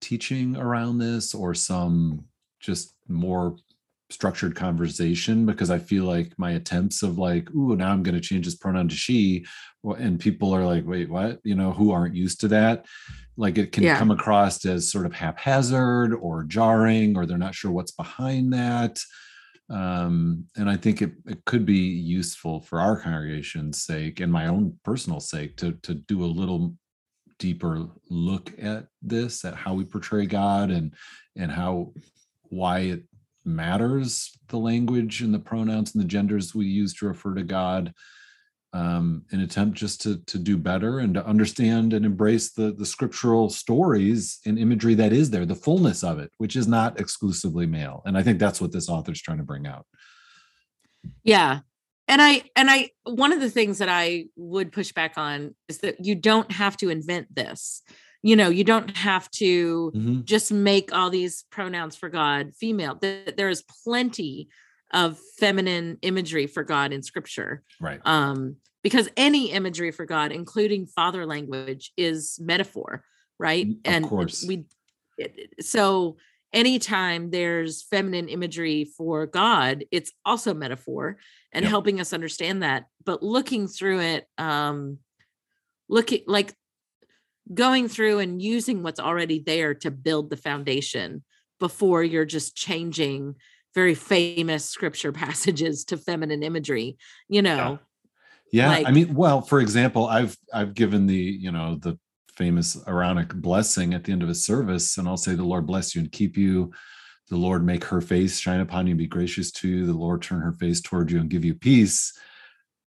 teaching 0.00 0.56
around 0.56 0.98
this 0.98 1.34
or 1.34 1.54
some 1.54 2.24
just 2.60 2.94
more 3.08 3.56
structured 4.12 4.54
conversation 4.54 5.46
because 5.46 5.70
i 5.70 5.78
feel 5.78 6.04
like 6.04 6.32
my 6.38 6.52
attempts 6.52 7.02
of 7.02 7.18
like 7.18 7.50
ooh 7.54 7.74
now 7.76 7.90
i'm 7.90 8.02
going 8.02 8.14
to 8.14 8.20
change 8.20 8.44
this 8.44 8.54
pronoun 8.54 8.88
to 8.88 8.94
she 8.94 9.44
and 9.98 10.20
people 10.20 10.54
are 10.54 10.64
like 10.64 10.86
wait 10.86 11.10
what? 11.10 11.40
You 11.42 11.54
know 11.56 11.72
who 11.72 11.90
aren't 11.90 12.14
used 12.14 12.40
to 12.42 12.48
that? 12.48 12.86
Like 13.36 13.58
it 13.58 13.72
can 13.72 13.82
Yeah. 13.82 13.98
come 13.98 14.10
across 14.12 14.64
as 14.64 14.90
sort 14.90 15.06
of 15.06 15.12
haphazard 15.12 16.14
or 16.14 16.44
jarring 16.44 17.16
or 17.16 17.26
they're 17.26 17.38
not 17.38 17.54
sure 17.54 17.72
what's 17.72 17.90
behind 17.90 18.52
that. 18.52 19.00
Um, 19.70 20.46
and 20.56 20.68
I 20.70 20.76
think 20.76 21.02
it, 21.02 21.12
it 21.26 21.44
could 21.46 21.64
be 21.66 21.78
useful 21.78 22.60
for 22.60 22.78
our 22.78 23.00
congregation's 23.00 23.82
sake 23.82 24.20
and 24.20 24.30
my 24.30 24.46
own 24.46 24.78
personal 24.84 25.18
sake 25.20 25.56
to 25.56 25.72
to 25.82 25.94
do 25.94 26.22
a 26.24 26.26
little 26.26 26.74
deeper 27.38 27.88
look 28.08 28.52
at 28.62 28.86
this, 29.00 29.44
at 29.44 29.54
how 29.54 29.74
we 29.74 29.84
portray 29.84 30.26
God 30.26 30.70
and 30.70 30.94
and 31.36 31.50
how 31.50 31.92
why 32.50 32.80
it 32.80 33.02
matters 33.44 34.36
the 34.48 34.58
language 34.58 35.20
and 35.20 35.32
the 35.32 35.38
pronouns 35.38 35.94
and 35.94 36.02
the 36.02 36.08
genders 36.08 36.54
we 36.54 36.66
use 36.66 36.94
to 36.94 37.06
refer 37.06 37.34
to 37.34 37.42
God. 37.42 37.92
Um, 38.74 39.26
an 39.32 39.40
attempt 39.40 39.76
just 39.76 40.00
to 40.02 40.22
to 40.24 40.38
do 40.38 40.56
better 40.56 41.00
and 41.00 41.12
to 41.12 41.26
understand 41.26 41.92
and 41.92 42.06
embrace 42.06 42.52
the 42.52 42.72
the 42.72 42.86
scriptural 42.86 43.50
stories 43.50 44.40
and 44.46 44.58
imagery 44.58 44.94
that 44.94 45.12
is 45.12 45.28
there, 45.28 45.44
the 45.44 45.54
fullness 45.54 46.02
of 46.02 46.18
it, 46.18 46.30
which 46.38 46.56
is 46.56 46.66
not 46.66 46.98
exclusively 46.98 47.66
male. 47.66 48.02
And 48.06 48.16
I 48.16 48.22
think 48.22 48.38
that's 48.38 48.62
what 48.62 48.72
this 48.72 48.88
author's 48.88 49.20
trying 49.20 49.38
to 49.38 49.44
bring 49.44 49.66
out. 49.66 49.84
Yeah. 51.22 51.60
And 52.08 52.20
I 52.20 52.44
and 52.56 52.70
I 52.70 52.90
one 53.04 53.32
of 53.32 53.40
the 53.40 53.50
things 53.50 53.78
that 53.78 53.88
I 53.88 54.26
would 54.36 54.72
push 54.72 54.92
back 54.92 55.18
on 55.18 55.54
is 55.68 55.78
that 55.78 56.04
you 56.04 56.14
don't 56.14 56.50
have 56.50 56.76
to 56.78 56.90
invent 56.90 57.34
this. 57.34 57.82
You 58.22 58.36
know, 58.36 58.48
you 58.50 58.62
don't 58.64 58.96
have 58.96 59.28
to 59.32 59.90
Mhm. 59.94 60.24
just 60.24 60.52
make 60.52 60.92
all 60.92 61.10
these 61.10 61.44
pronouns 61.50 61.96
for 61.96 62.08
God 62.08 62.54
female. 62.56 62.94
There 63.00 63.48
is 63.48 63.62
plenty 63.84 64.48
of 64.92 65.18
feminine 65.38 65.98
imagery 66.02 66.46
for 66.46 66.62
God 66.62 66.92
in 66.92 67.02
scripture. 67.02 67.62
Right. 67.80 68.00
Um 68.04 68.56
because 68.82 69.08
any 69.16 69.50
imagery 69.52 69.90
for 69.92 70.04
God 70.06 70.32
including 70.32 70.86
father 70.86 71.24
language 71.26 71.92
is 71.96 72.38
metaphor, 72.40 73.04
right? 73.38 73.66
Mm, 73.66 73.72
of 73.72 73.80
and 73.84 74.04
course. 74.08 74.44
we 74.46 74.64
it- 75.18 75.54
so 75.60 76.16
anytime 76.52 77.30
there's 77.30 77.82
feminine 77.82 78.28
imagery 78.28 78.84
for 78.84 79.26
God, 79.26 79.84
it's 79.90 80.12
also 80.24 80.52
metaphor 80.52 81.16
and 81.52 81.62
Yep. 81.64 81.70
helping 81.70 82.00
us 82.00 82.12
understand 82.12 82.62
that. 82.62 82.84
But 83.04 83.22
looking 83.22 83.66
through 83.68 84.00
it, 84.00 84.26
um, 84.36 84.98
looking 85.88 86.22
like 86.26 86.54
going 87.52 87.88
through 87.88 88.18
and 88.20 88.40
using 88.40 88.82
what's 88.82 89.00
already 89.00 89.40
there 89.40 89.74
to 89.74 89.90
build 89.90 90.30
the 90.30 90.36
foundation 90.36 91.22
before 91.60 92.02
you're 92.02 92.24
just 92.24 92.56
changing 92.56 93.34
very 93.74 93.94
famous 93.94 94.64
scripture 94.64 95.12
passages 95.24 95.84
to 95.86 95.96
feminine 95.96 96.42
imagery, 96.42 96.96
you 97.28 97.42
know. 97.42 97.78
Yeah, 98.52 98.70
I 98.70 98.80
Like- 98.82 98.94
mean, 98.94 99.14
well, 99.14 99.40
for 99.40 99.60
example, 99.60 100.06
I've 100.06 100.36
I've 100.52 100.74
given 100.74 101.06
the 101.06 101.14
you 101.16 101.50
know 101.50 101.76
the 101.76 101.98
famous 102.36 102.76
Aaronic 102.86 103.32
blessing 103.34 103.94
at 103.94 104.04
the 104.04 104.12
end 104.12 104.22
of 104.22 104.28
a 104.28 104.34
service, 104.34 104.98
and 104.98 105.08
I'll 105.08 105.16
say, 105.16 105.34
"The 105.34 105.42
Lord 105.44 105.66
bless 105.66 105.94
you 105.94 106.02
and 106.02 106.12
keep 106.12 106.36
you. 106.36 106.70
The 107.30 107.36
Lord 107.36 107.64
make 107.64 107.84
her 107.84 108.00
face 108.02 108.38
shine 108.38 108.60
upon 108.60 108.86
you, 108.86 108.90
and 108.92 108.98
be 108.98 109.06
gracious 109.06 109.50
to 109.52 109.68
you. 109.68 109.86
The 109.86 109.94
Lord 109.94 110.20
turn 110.20 110.40
her 110.40 110.52
face 110.52 110.80
toward 110.82 111.10
you 111.10 111.18
and 111.20 111.30
give 111.30 111.44
you 111.46 111.54
peace." 111.54 112.12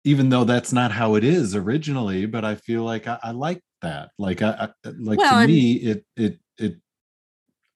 Even 0.05 0.31
though 0.31 0.45
that's 0.45 0.73
not 0.73 0.93
how 0.93 1.15
it 1.17 1.25
is 1.25 1.55
originally, 1.55 2.25
but 2.25 2.43
I 2.43 2.55
feel 2.55 2.85
like 2.85 3.07
I, 3.07 3.19
I 3.23 3.31
like 3.33 3.61
that. 3.83 4.11
Like 4.19 4.43
I, 4.43 4.69
I 4.85 4.89
like 4.99 5.19
Well, 5.19 5.41
to 5.43 5.47
me, 5.47 5.73
it 5.73 6.05
it 6.17 6.39
it. 6.59 6.77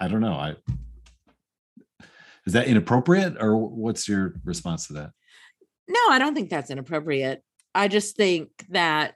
I 0.00 0.08
don't 0.08 0.20
know. 0.20 0.34
I 0.34 0.56
is 2.46 2.52
that 2.52 2.66
inappropriate, 2.66 3.36
or 3.40 3.56
what's 3.56 4.08
your 4.08 4.34
response 4.44 4.88
to 4.88 4.92
that? 4.94 5.10
No, 5.88 6.00
I 6.10 6.18
don't 6.18 6.34
think 6.34 6.50
that's 6.50 6.70
inappropriate. 6.70 7.42
I 7.74 7.88
just 7.88 8.16
think 8.16 8.50
that 8.70 9.14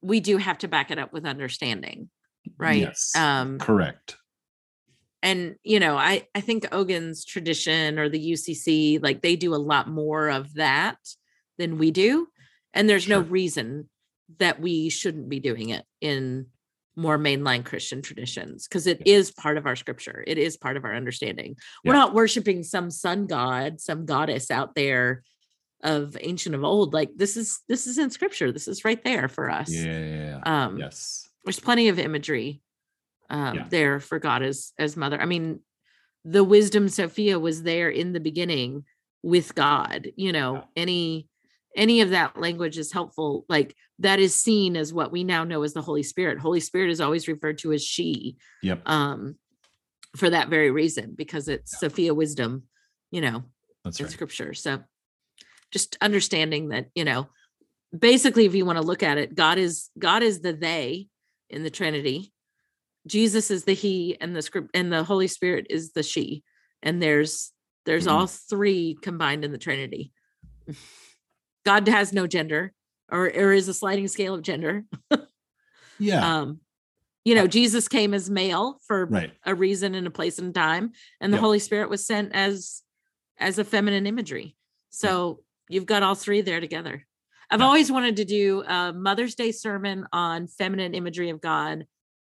we 0.00 0.20
do 0.20 0.36
have 0.36 0.58
to 0.58 0.68
back 0.68 0.90
it 0.90 0.98
up 0.98 1.12
with 1.12 1.26
understanding, 1.26 2.10
right? 2.58 2.82
Yes, 2.82 3.12
Um 3.16 3.58
correct. 3.58 4.16
and 5.22 5.56
you 5.64 5.80
know, 5.80 5.96
I 5.96 6.28
I 6.34 6.40
think 6.40 6.66
Ogan's 6.72 7.24
tradition 7.24 7.98
or 7.98 8.08
the 8.08 8.32
UCC 8.32 9.02
like 9.02 9.22
they 9.22 9.36
do 9.36 9.54
a 9.54 9.56
lot 9.56 9.88
more 9.88 10.28
of 10.28 10.54
that 10.54 10.98
than 11.58 11.78
we 11.78 11.90
do, 11.90 12.28
and 12.72 12.88
there's 12.88 13.08
no 13.08 13.20
reason 13.20 13.88
that 14.38 14.60
we 14.60 14.88
shouldn't 14.88 15.28
be 15.28 15.40
doing 15.40 15.70
it 15.70 15.84
in 16.00 16.46
more 16.96 17.18
mainline 17.18 17.64
Christian 17.64 18.02
traditions 18.02 18.68
because 18.68 18.86
it 18.86 19.02
is 19.04 19.32
part 19.32 19.58
of 19.58 19.66
our 19.66 19.74
scripture. 19.76 20.22
It 20.26 20.38
is 20.38 20.56
part 20.56 20.76
of 20.76 20.84
our 20.84 20.94
understanding. 20.94 21.56
We're 21.84 21.92
not 21.94 22.14
worshiping 22.14 22.62
some 22.62 22.90
sun 22.90 23.26
god, 23.26 23.80
some 23.80 24.06
goddess 24.06 24.50
out 24.50 24.74
there 24.74 25.22
of 25.82 26.16
ancient 26.20 26.54
of 26.54 26.62
old. 26.64 26.94
Like 26.94 27.10
this 27.16 27.36
is 27.36 27.60
this 27.68 27.86
is 27.86 27.98
in 27.98 28.10
scripture. 28.10 28.52
This 28.52 28.68
is 28.68 28.84
right 28.84 29.02
there 29.02 29.28
for 29.28 29.50
us. 29.50 29.70
Yeah, 29.70 29.84
yeah, 29.98 30.40
yeah. 30.46 30.64
Um 30.66 30.78
yes. 30.78 31.28
there's 31.44 31.60
plenty 31.60 31.88
of 31.88 31.98
imagery 31.98 32.62
um 33.28 33.56
Yeah. 33.56 33.66
there 33.68 34.00
for 34.00 34.18
God 34.18 34.42
as 34.42 34.72
as 34.78 34.96
mother. 34.96 35.20
I 35.20 35.26
mean, 35.26 35.60
the 36.24 36.44
wisdom 36.44 36.88
Sophia 36.88 37.38
was 37.38 37.64
there 37.64 37.90
in 37.90 38.12
the 38.12 38.20
beginning 38.20 38.84
with 39.22 39.54
God. 39.54 40.08
You 40.16 40.32
know, 40.32 40.54
Yeah. 40.54 40.62
any 40.76 41.28
any 41.76 42.00
of 42.00 42.10
that 42.10 42.38
language 42.38 42.78
is 42.78 42.92
helpful. 42.92 43.44
Like 43.48 43.76
that 43.98 44.20
is 44.20 44.34
seen 44.34 44.76
as 44.76 44.92
what 44.92 45.12
we 45.12 45.24
now 45.24 45.44
know 45.44 45.62
as 45.62 45.72
the 45.74 45.82
Holy 45.82 46.02
Spirit. 46.02 46.38
Holy 46.38 46.60
Spirit 46.60 46.90
is 46.90 47.00
always 47.00 47.28
referred 47.28 47.58
to 47.58 47.72
as 47.72 47.82
she 47.84 48.36
Yep. 48.62 48.82
um 48.86 49.36
for 50.16 50.30
that 50.30 50.48
very 50.48 50.70
reason 50.70 51.14
because 51.16 51.48
it's 51.48 51.72
Yeah. 51.72 51.78
Sophia 51.80 52.14
wisdom, 52.14 52.64
you 53.10 53.20
know, 53.20 53.44
That's 53.82 53.98
in 53.98 54.06
right. 54.06 54.12
scripture. 54.12 54.54
So 54.54 54.82
just 55.72 55.96
understanding 56.00 56.68
that, 56.68 56.90
you 56.94 57.04
know, 57.04 57.28
basically 57.96 58.44
if 58.44 58.54
you 58.54 58.64
want 58.64 58.78
to 58.78 58.84
look 58.84 59.02
at 59.02 59.18
it, 59.18 59.34
God 59.34 59.58
is 59.58 59.90
God 59.98 60.22
is 60.22 60.40
the 60.40 60.52
they 60.52 61.08
in 61.50 61.64
the 61.64 61.70
Trinity. 61.70 62.32
Jesus 63.06 63.50
is 63.50 63.64
the 63.64 63.74
he 63.74 64.16
and 64.20 64.34
the 64.34 64.42
script 64.42 64.70
and 64.74 64.92
the 64.92 65.04
Holy 65.04 65.26
Spirit 65.28 65.66
is 65.70 65.92
the 65.92 66.02
she. 66.02 66.42
And 66.82 67.02
there's 67.02 67.52
there's 67.86 68.06
Mhm. 68.06 68.12
all 68.12 68.26
three 68.26 68.96
combined 69.02 69.44
in 69.44 69.52
the 69.52 69.58
Trinity. 69.58 70.12
God 71.64 71.88
has 71.88 72.12
no 72.12 72.26
gender 72.26 72.72
or, 73.10 73.26
or 73.26 73.52
is 73.52 73.68
a 73.68 73.74
sliding 73.74 74.08
scale 74.08 74.34
of 74.34 74.42
gender. 74.42 74.84
Yeah. 75.98 76.40
Um, 76.40 76.60
you 77.24 77.34
know, 77.34 77.46
Jesus 77.46 77.88
came 77.88 78.12
as 78.12 78.28
male 78.28 78.80
for 78.86 79.06
right. 79.06 79.32
a 79.46 79.54
reason 79.54 79.94
and 79.94 80.06
a 80.06 80.10
place 80.10 80.38
and 80.38 80.54
time 80.54 80.92
and 81.20 81.32
the 81.32 81.36
Yep. 81.36 81.42
holy 81.42 81.58
spirit 81.58 81.88
was 81.88 82.06
sent 82.06 82.32
as 82.34 82.82
as 83.38 83.58
a 83.58 83.64
feminine 83.64 84.06
imagery 84.06 84.56
so 84.90 85.40
you've 85.68 85.86
got 85.86 86.04
all 86.04 86.14
three 86.14 86.40
there 86.40 86.60
together 86.60 87.04
i've 87.50 87.58
Yeah. 87.58 87.66
always 87.66 87.90
wanted 87.90 88.16
to 88.16 88.24
do 88.24 88.62
a 88.62 88.92
mother's 88.92 89.34
day 89.34 89.50
sermon 89.50 90.06
on 90.12 90.46
feminine 90.46 90.94
imagery 90.94 91.30
of 91.30 91.40
god 91.40 91.84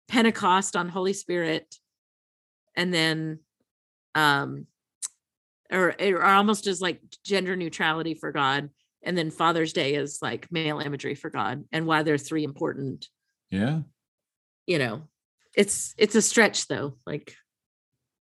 pentecost 0.08 0.76
on 0.76 0.90
holy 0.90 1.14
spirit 1.14 1.74
and 2.76 2.92
then 2.92 3.38
um 4.14 4.66
or, 5.72 5.94
or 5.98 6.22
almost 6.22 6.66
as 6.66 6.82
like 6.82 7.00
gender 7.24 7.56
neutrality 7.56 8.12
for 8.12 8.32
god 8.32 8.68
and 9.02 9.16
then 9.16 9.30
father's 9.30 9.72
day 9.72 9.94
is 9.94 10.18
like 10.22 10.50
male 10.52 10.78
imagery 10.80 11.14
for 11.14 11.30
god 11.30 11.64
and 11.72 11.86
why 11.86 12.02
they're 12.02 12.18
three 12.18 12.44
important 12.44 13.08
Yeah. 13.50 13.80
you 14.66 14.78
know 14.78 15.02
it's 15.56 15.94
it's 15.98 16.14
a 16.14 16.22
stretch 16.22 16.68
though 16.68 16.96
like 17.06 17.34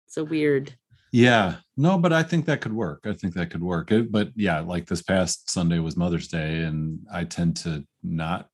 it's 0.08 0.18
a 0.18 0.26
weird 0.26 0.76
Yeah. 1.12 1.58
No, 1.78 1.98
but 2.00 2.12
I 2.12 2.24
think 2.24 2.46
that 2.46 2.60
could 2.62 2.74
work. 2.74 3.02
I 3.06 3.14
think 3.14 3.34
that 3.36 3.52
could 3.52 3.62
work. 3.64 3.92
It- 3.92 4.12
but 4.12 4.32
yeah, 4.36 4.60
like 4.62 4.88
this 4.88 5.02
past 5.04 5.50
Sunday 5.50 5.78
was 5.80 5.96
Mother's 5.96 6.28
Day, 6.28 6.64
and 6.64 7.00
I 7.12 7.24
tend 7.24 7.56
to 7.58 7.84
not 8.02 8.50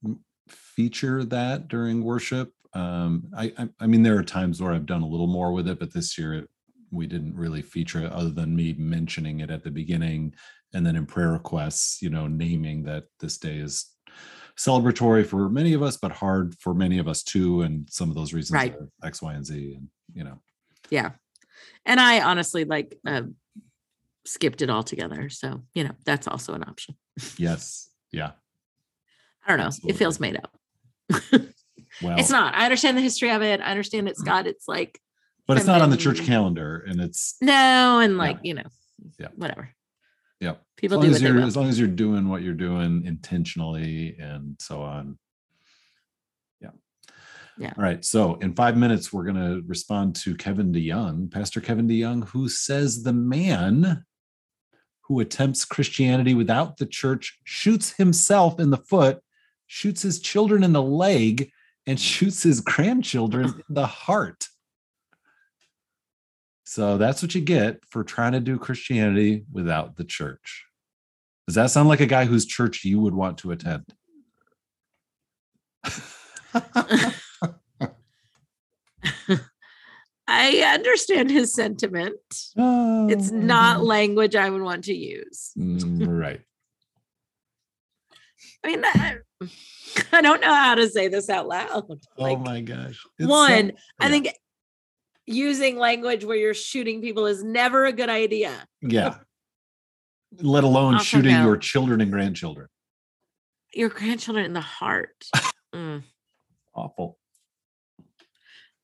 feature 0.48 1.24
that 1.26 1.68
during 1.70 2.04
worship. 2.04 2.52
Um, 2.74 3.30
I, 3.36 3.54
I, 3.58 3.70
I 3.80 3.88
mean, 3.88 4.04
there 4.04 4.18
are 4.18 4.24
times 4.24 4.62
where 4.62 4.74
I've 4.74 4.86
done 4.86 5.02
a 5.04 5.08
little 5.08 5.28
more 5.28 5.54
with 5.54 5.68
it, 5.70 5.80
but 5.80 5.94
this 5.94 6.18
year 6.18 6.34
it, 6.34 6.50
we 6.92 7.08
didn't 7.08 7.36
really 7.36 7.62
feature 7.62 8.02
it 8.06 8.12
other 8.12 8.30
than 8.32 8.56
me 8.56 8.74
mentioning 8.78 9.40
it 9.40 9.50
at 9.50 9.64
the 9.64 9.72
beginning, 9.72 10.34
and 10.74 10.86
then 10.86 10.96
in 10.96 11.06
prayer 11.06 11.32
requests, 11.32 12.02
you 12.02 12.10
know, 12.10 12.28
naming 12.28 12.84
that 12.84 13.06
this 13.20 13.38
day 13.38 13.58
is 13.58 13.86
celebratory 14.58 15.26
for 15.26 15.50
many 15.50 15.74
of 15.74 15.82
us, 15.82 15.98
but 15.98 16.12
hard 16.12 16.54
for 16.60 16.74
many 16.74 16.98
of 17.00 17.08
us 17.08 17.24
too. 17.24 17.62
And 17.62 17.88
some 17.90 18.10
of 18.10 18.16
those 18.16 18.34
reasons 18.34 18.56
Right. 18.56 18.74
are 18.76 18.90
X, 19.04 19.22
Y, 19.22 19.34
and 19.34 19.46
Z, 19.46 19.74
and 19.76 19.88
you 20.14 20.24
know. 20.24 20.40
yeah 20.90 21.12
and 21.86 22.00
i 22.00 22.20
honestly 22.22 22.66
like 22.66 22.98
uh, 23.06 23.22
skipped 24.26 24.62
it 24.64 24.70
altogether 24.72 25.30
so 25.30 25.62
you 25.76 25.84
know 25.84 25.92
that's 26.04 26.28
also 26.28 26.54
an 26.54 26.64
option 26.64 26.96
Yes. 27.38 27.90
Yeah. 28.12 28.32
i 29.46 29.50
don't 29.50 29.60
know 29.60 29.66
Absolutely. 29.66 29.94
it 29.94 29.98
feels 29.98 30.20
made 30.20 30.38
up 30.38 30.58
Well, 32.02 32.18
it's 32.20 32.32
not 32.32 32.56
i 32.56 32.64
understand 32.66 32.98
the 32.98 33.02
history 33.02 33.30
of 33.30 33.42
it 33.44 33.60
i 33.62 33.66
understand 33.66 34.08
it's 34.10 34.24
got 34.24 34.48
it's 34.48 34.68
like 34.68 35.00
but 35.46 35.58
it's 35.58 35.68
not 35.68 35.82
on 35.82 35.90
the 35.92 35.98
church 35.98 36.22
calendar, 36.24 36.84
and 36.88 37.00
it's 37.02 37.36
No, 37.42 38.00
and 38.00 38.18
like 38.18 38.38
you 38.44 38.54
know, 38.56 38.70
Yeah. 39.20 39.28
whatever. 39.36 39.70
Yeah. 40.40 40.56
People 40.78 40.98
as 40.98 41.04
long 41.04 41.10
do 41.10 41.16
as 41.16 41.22
you're 41.22 41.42
as 41.42 41.58
long 41.58 41.70
as 41.70 41.80
you're 41.80 41.88
doing 41.88 42.30
what 42.30 42.42
you're 42.42 42.54
doing 42.54 43.04
intentionally 43.06 44.16
and 44.20 44.56
so 44.60 44.82
on. 44.82 45.18
Yeah. 46.62 46.70
Yeah. 47.58 47.74
All 47.78 47.84
right. 47.84 48.04
So 48.06 48.36
in 48.36 48.54
five 48.54 48.78
minutes, 48.78 49.12
we're 49.12 49.26
gonna 49.26 49.62
respond 49.68 50.16
to 50.18 50.36
Kevin 50.36 50.72
DeYoung, 50.72 51.32
Pastor 51.32 51.60
Kevin 51.60 51.88
DeYoung, 51.88 52.28
who 52.30 52.48
says 52.48 53.04
the 53.04 53.14
man 53.14 54.06
who 55.02 55.20
attempts 55.20 55.66
Christianity 55.66 56.36
without 56.36 56.78
the 56.78 56.86
church 56.86 57.40
shoots 57.44 57.94
himself 57.94 58.60
in 58.60 58.70
the 58.70 58.78
foot, 58.78 59.20
shoots 59.66 60.04
his 60.04 60.20
children 60.20 60.64
in 60.64 60.72
the 60.72 60.84
leg, 60.84 61.52
and 61.88 62.00
shoots 62.00 62.44
his 62.44 62.62
grandchildren 62.62 63.48
in 63.48 63.74
the 63.74 63.88
heart. 63.88 64.48
So 66.70 67.00
that's 67.00 67.24
what 67.24 67.34
you 67.34 67.42
get 67.42 67.84
for 67.90 68.04
trying 68.04 68.34
to 68.34 68.40
do 68.40 68.60
Christianity 68.60 69.44
without 69.52 69.96
the 69.96 70.04
church. 70.04 70.66
Does 71.48 71.56
that 71.56 71.72
sound 71.72 71.90
like 71.90 72.00
a 72.00 72.06
guy 72.06 72.26
whose 72.26 72.46
church 72.46 72.86
you 72.86 73.00
would 73.02 73.16
want 73.16 73.40
to 73.40 73.50
attend? 73.50 73.86
I 80.28 80.60
understand 80.76 81.32
his 81.32 81.56
sentiment. 81.56 82.14
It's 82.56 83.32
not 83.32 83.84
language 83.84 84.36
I 84.36 84.52
would 84.52 84.62
want 84.62 84.84
to 84.84 84.94
use. 84.94 85.50
Mm, 85.58 86.06
right. 86.08 86.42
I 88.64 88.68
mean, 88.68 88.86
I, 88.86 89.16
I 90.12 90.22
don't 90.22 90.40
know 90.40 90.54
how 90.54 90.76
to 90.76 90.88
say 90.88 91.08
this 91.08 91.32
out 91.32 91.48
loud. 91.48 91.88
oh 92.20 92.36
my 92.36 92.62
gosh. 92.62 93.04
It's 93.18 93.28
so- 93.28 93.28
one, 93.28 93.72
I 94.00 94.10
think 94.10 94.30
using 95.30 95.78
language 95.78 96.26
where 96.26 96.36
you're 96.36 96.54
shooting 96.54 97.02
people 97.02 97.26
is 97.28 97.44
never 97.44 97.86
a 97.86 97.94
good 97.94 98.10
idea. 98.10 98.52
yeah. 98.82 99.16
Let 100.42 100.64
alone 100.64 100.96
Also 100.96 101.06
shooting 101.06 101.34
no. 101.34 101.46
your 101.46 101.58
children 101.58 102.02
and 102.02 102.12
grandchildren. 102.12 102.68
Your 103.74 103.90
grandchildren 103.90 104.46
in 104.46 104.54
the 104.54 104.62
heart. 104.62 105.26
Mm. 105.72 106.02
Awful. 106.74 107.20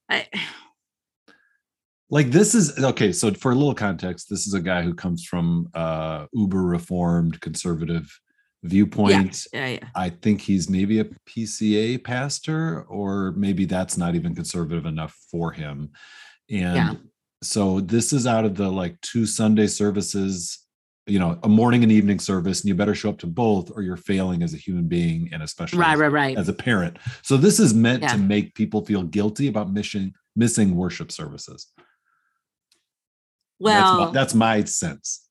I, 0.07 0.27
like 2.11 2.29
this 2.29 2.53
is 2.53 2.77
okay 2.83 3.11
so 3.11 3.33
for 3.33 3.51
a 3.51 3.55
little 3.55 3.73
context 3.73 4.29
this 4.29 4.45
is 4.45 4.53
a 4.53 4.59
guy 4.59 4.83
who 4.83 4.93
comes 4.93 5.25
from 5.25 5.67
uh 5.73 6.27
uber 6.31 6.61
reformed 6.61 7.41
conservative 7.41 8.07
viewpoint 8.61 9.47
yeah, 9.51 9.67
yeah. 9.67 9.87
i 9.95 10.09
think 10.09 10.41
he's 10.41 10.69
maybe 10.69 10.99
a 10.99 11.05
pca 11.27 12.03
pastor 12.03 12.83
or 12.83 13.31
maybe 13.31 13.65
that's 13.65 13.97
not 13.97 14.13
even 14.13 14.35
conservative 14.35 14.85
enough 14.85 15.15
for 15.31 15.51
him 15.51 15.89
and 16.49 16.75
Yeah. 16.75 16.93
so 17.43 17.79
this 17.81 18.13
is 18.13 18.27
out 18.27 18.45
of 18.45 18.55
the 18.55 18.69
like 18.69 18.99
two 19.01 19.25
sunday 19.25 19.67
services 19.67 20.59
you 21.07 21.19
know 21.19 21.37
a 21.43 21.49
morning 21.49 21.83
and 21.83 21.91
evening 21.91 22.19
service 22.19 22.61
and 22.61 22.67
you 22.67 22.75
better 22.75 22.95
show 22.95 23.09
up 23.09 23.19
to 23.19 23.27
both 23.27 23.71
or 23.75 23.81
you're 23.83 23.97
failing 23.97 24.41
as 24.43 24.53
a 24.53 24.57
human 24.57 24.87
being 24.87 25.29
and 25.31 25.43
especially 25.43 25.79
Right, 25.79 25.93
as, 25.93 25.99
right, 25.99 26.11
right. 26.11 26.37
as 26.37 26.49
a 26.49 26.53
parent 26.53 26.97
so 27.21 27.37
this 27.37 27.59
is 27.59 27.73
meant 27.73 28.01
Yeah. 28.03 28.13
to 28.13 28.17
make 28.17 28.55
people 28.55 28.83
feel 28.85 29.03
guilty 29.03 29.47
about 29.47 29.71
missing 29.71 30.13
missing 30.35 30.75
worship 30.75 31.11
services 31.11 31.67
that's 33.59 33.59
Well, 33.59 34.05
my, 34.07 34.11
that's 34.11 34.35
my 34.35 34.63
sense. 34.65 35.21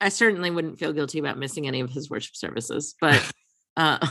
I 0.00 0.08
certainly 0.08 0.50
wouldn't 0.50 0.78
feel 0.78 0.94
guilty 0.94 1.18
about 1.18 1.36
missing 1.36 1.66
any 1.66 1.80
of 1.80 1.90
his 1.90 2.08
worship 2.08 2.34
services, 2.34 2.94
but 3.00 3.30
uh 3.76 3.98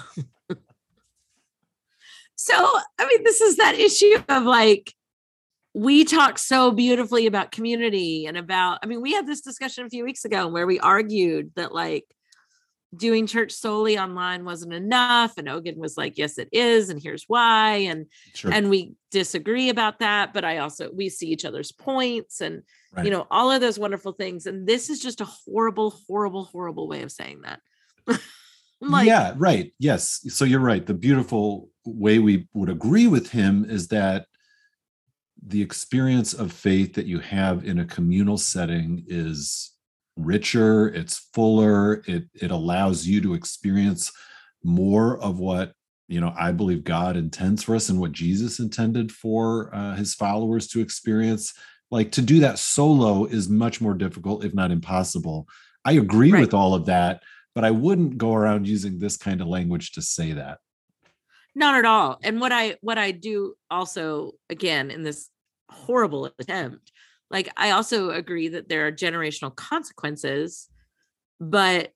so 2.36 2.54
I 2.56 3.08
mean 3.08 3.24
this 3.24 3.42
is 3.42 3.58
that 3.58 3.76
issue 3.76 4.18
of 4.30 4.44
like 4.44 4.94
we 5.74 6.04
talk 6.04 6.38
so 6.38 6.72
beautifully 6.72 7.26
about 7.28 7.52
community 7.52 8.26
and 8.26 8.38
about 8.38 8.80
I 8.84 8.88
mean 8.88 9.02
we 9.02 9.14
had 9.14 9.28
this 9.28 9.42
discussion 9.42 9.86
a 9.86 9.90
few 9.90 10.04
weeks 10.04 10.26
ago 10.26 10.48
where 10.48 10.66
we 10.68 10.80
argued 10.80 11.52
that 11.56 11.74
like 11.74 12.06
doing 12.96 13.28
church 13.28 13.52
solely 13.52 14.00
online 14.00 14.46
wasn't 14.46 14.74
enough 14.74 15.38
and 15.38 15.48
Ogan 15.48 15.78
was 15.78 15.96
like 15.96 16.18
yes 16.18 16.40
it 16.40 16.50
is 16.52 16.90
and 16.90 17.02
here's 17.02 17.26
why 17.28 17.74
and 17.76 18.08
Sure. 18.34 18.52
and 18.52 18.70
we 18.70 18.94
disagree 19.12 19.70
about 19.70 20.00
that 20.00 20.34
but 20.34 20.44
I 20.44 20.58
also 20.58 20.92
we 20.92 21.10
see 21.10 21.28
each 21.28 21.46
other's 21.46 21.72
points 21.72 22.42
and 22.42 22.64
Right. 22.92 23.06
you 23.06 23.12
know 23.12 23.28
all 23.30 23.52
of 23.52 23.62
those 23.62 23.78
wonderful 23.78 24.14
things 24.14 24.48
and 24.48 24.66
this 24.68 24.90
is 24.90 25.00
just 25.00 25.22
a 25.22 25.26
horrible 25.26 25.92
horrible 26.08 26.46
horrible 26.46 26.88
way 26.88 27.04
of 27.04 27.12
saying 27.12 27.42
that 27.42 27.60
like 28.82 29.06
yeah, 29.06 29.34
right. 29.38 29.74
Yes. 29.78 30.22
So 30.30 30.46
you're 30.46 30.60
right. 30.60 30.86
The 30.86 30.94
beautiful 30.94 31.70
way 31.86 32.18
we 32.18 32.48
would 32.54 32.70
agree 32.70 33.08
with 33.08 33.30
him 33.30 33.66
is 33.70 33.90
that 33.90 34.26
the 35.46 35.62
experience 35.62 36.34
of 36.34 36.52
faith 36.52 36.94
that 36.96 37.06
you 37.06 37.20
have 37.20 37.66
in 37.66 37.80
a 37.80 37.86
communal 37.86 38.38
setting 38.38 39.04
is 39.08 39.72
richer, 40.18 40.90
it's 40.90 41.30
fuller, 41.34 42.04
it 42.08 42.26
it 42.34 42.52
allows 42.52 43.08
you 43.08 43.22
to 43.22 43.34
experience 43.34 44.12
more 44.64 45.18
of 45.22 45.40
what 45.40 45.74
you 46.08 46.20
know 46.20 46.34
I 46.38 46.52
believe 46.52 46.84
God 46.84 47.16
intends 47.16 47.64
for 47.64 47.76
us 47.76 47.90
and 47.90 48.00
what 48.00 48.12
Jesus 48.12 48.60
intended 48.60 49.12
for 49.12 49.74
uh, 49.74 49.96
his 49.96 50.14
followers 50.16 50.68
to 50.70 50.82
experience. 50.82 51.54
Like 51.92 52.12
to 52.14 52.22
do 52.22 52.40
that 52.42 52.60
solo 52.60 53.26
is 53.26 53.50
much 53.50 53.82
more 53.82 53.94
difficult, 53.96 54.44
if 54.46 54.54
not 54.54 54.72
impossible. 54.72 55.48
I 55.86 55.94
agree 55.94 56.32
Right. 56.32 56.42
with 56.42 56.54
all 56.54 56.76
of 56.76 56.86
that, 56.86 57.24
but 57.56 57.64
I 57.66 57.72
wouldn't 57.72 58.18
go 58.18 58.34
around 58.36 58.68
using 58.68 59.00
this 59.00 59.18
kind 59.18 59.42
of 59.42 59.48
language 59.48 59.94
to 59.94 60.02
say 60.02 60.34
that. 60.34 60.60
Not 61.60 61.76
at 61.76 61.86
all 61.86 62.18
and 62.24 62.42
what 62.42 62.52
i 62.52 62.76
what 62.82 62.98
i 62.98 63.12
do 63.12 63.54
also 63.70 64.32
again 64.50 64.90
in 64.90 65.04
this 65.04 65.30
horrible 65.70 66.32
attempt 66.40 66.92
like 67.30 67.50
i 67.58 67.72
also 67.72 68.10
agree 68.10 68.48
that 68.48 68.70
there 68.70 68.88
are 68.88 68.92
generational 68.92 69.56
consequences 69.56 70.70
but 71.40 71.92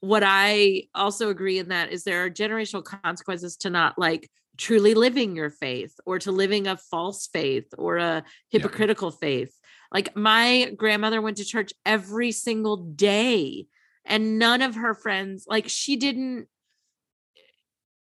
what 0.00 0.22
i 0.24 0.82
also 0.94 1.30
agree 1.30 1.58
in 1.58 1.68
that 1.68 1.92
is 1.92 2.04
there 2.04 2.24
are 2.24 2.30
generational 2.30 2.84
consequences 2.84 3.56
to 3.56 3.70
not 3.70 3.98
like 3.98 4.28
truly 4.60 4.92
living 4.92 5.34
your 5.34 5.48
faith 5.48 5.94
or 6.04 6.18
to 6.18 6.30
living 6.30 6.66
a 6.66 6.76
false 6.76 7.28
faith 7.32 7.72
or 7.78 7.96
a 7.96 8.22
hypocritical 8.50 9.10
faith. 9.10 9.58
Like 9.90 10.14
my 10.14 10.72
grandmother 10.76 11.22
went 11.22 11.38
to 11.38 11.46
church 11.46 11.72
every 11.86 12.30
single 12.30 12.76
day 12.76 13.66
and 14.04 14.38
none 14.38 14.60
of 14.60 14.74
her 14.74 14.94
friends 14.94 15.46
like 15.48 15.68
she 15.68 15.96
didn't 15.96 16.46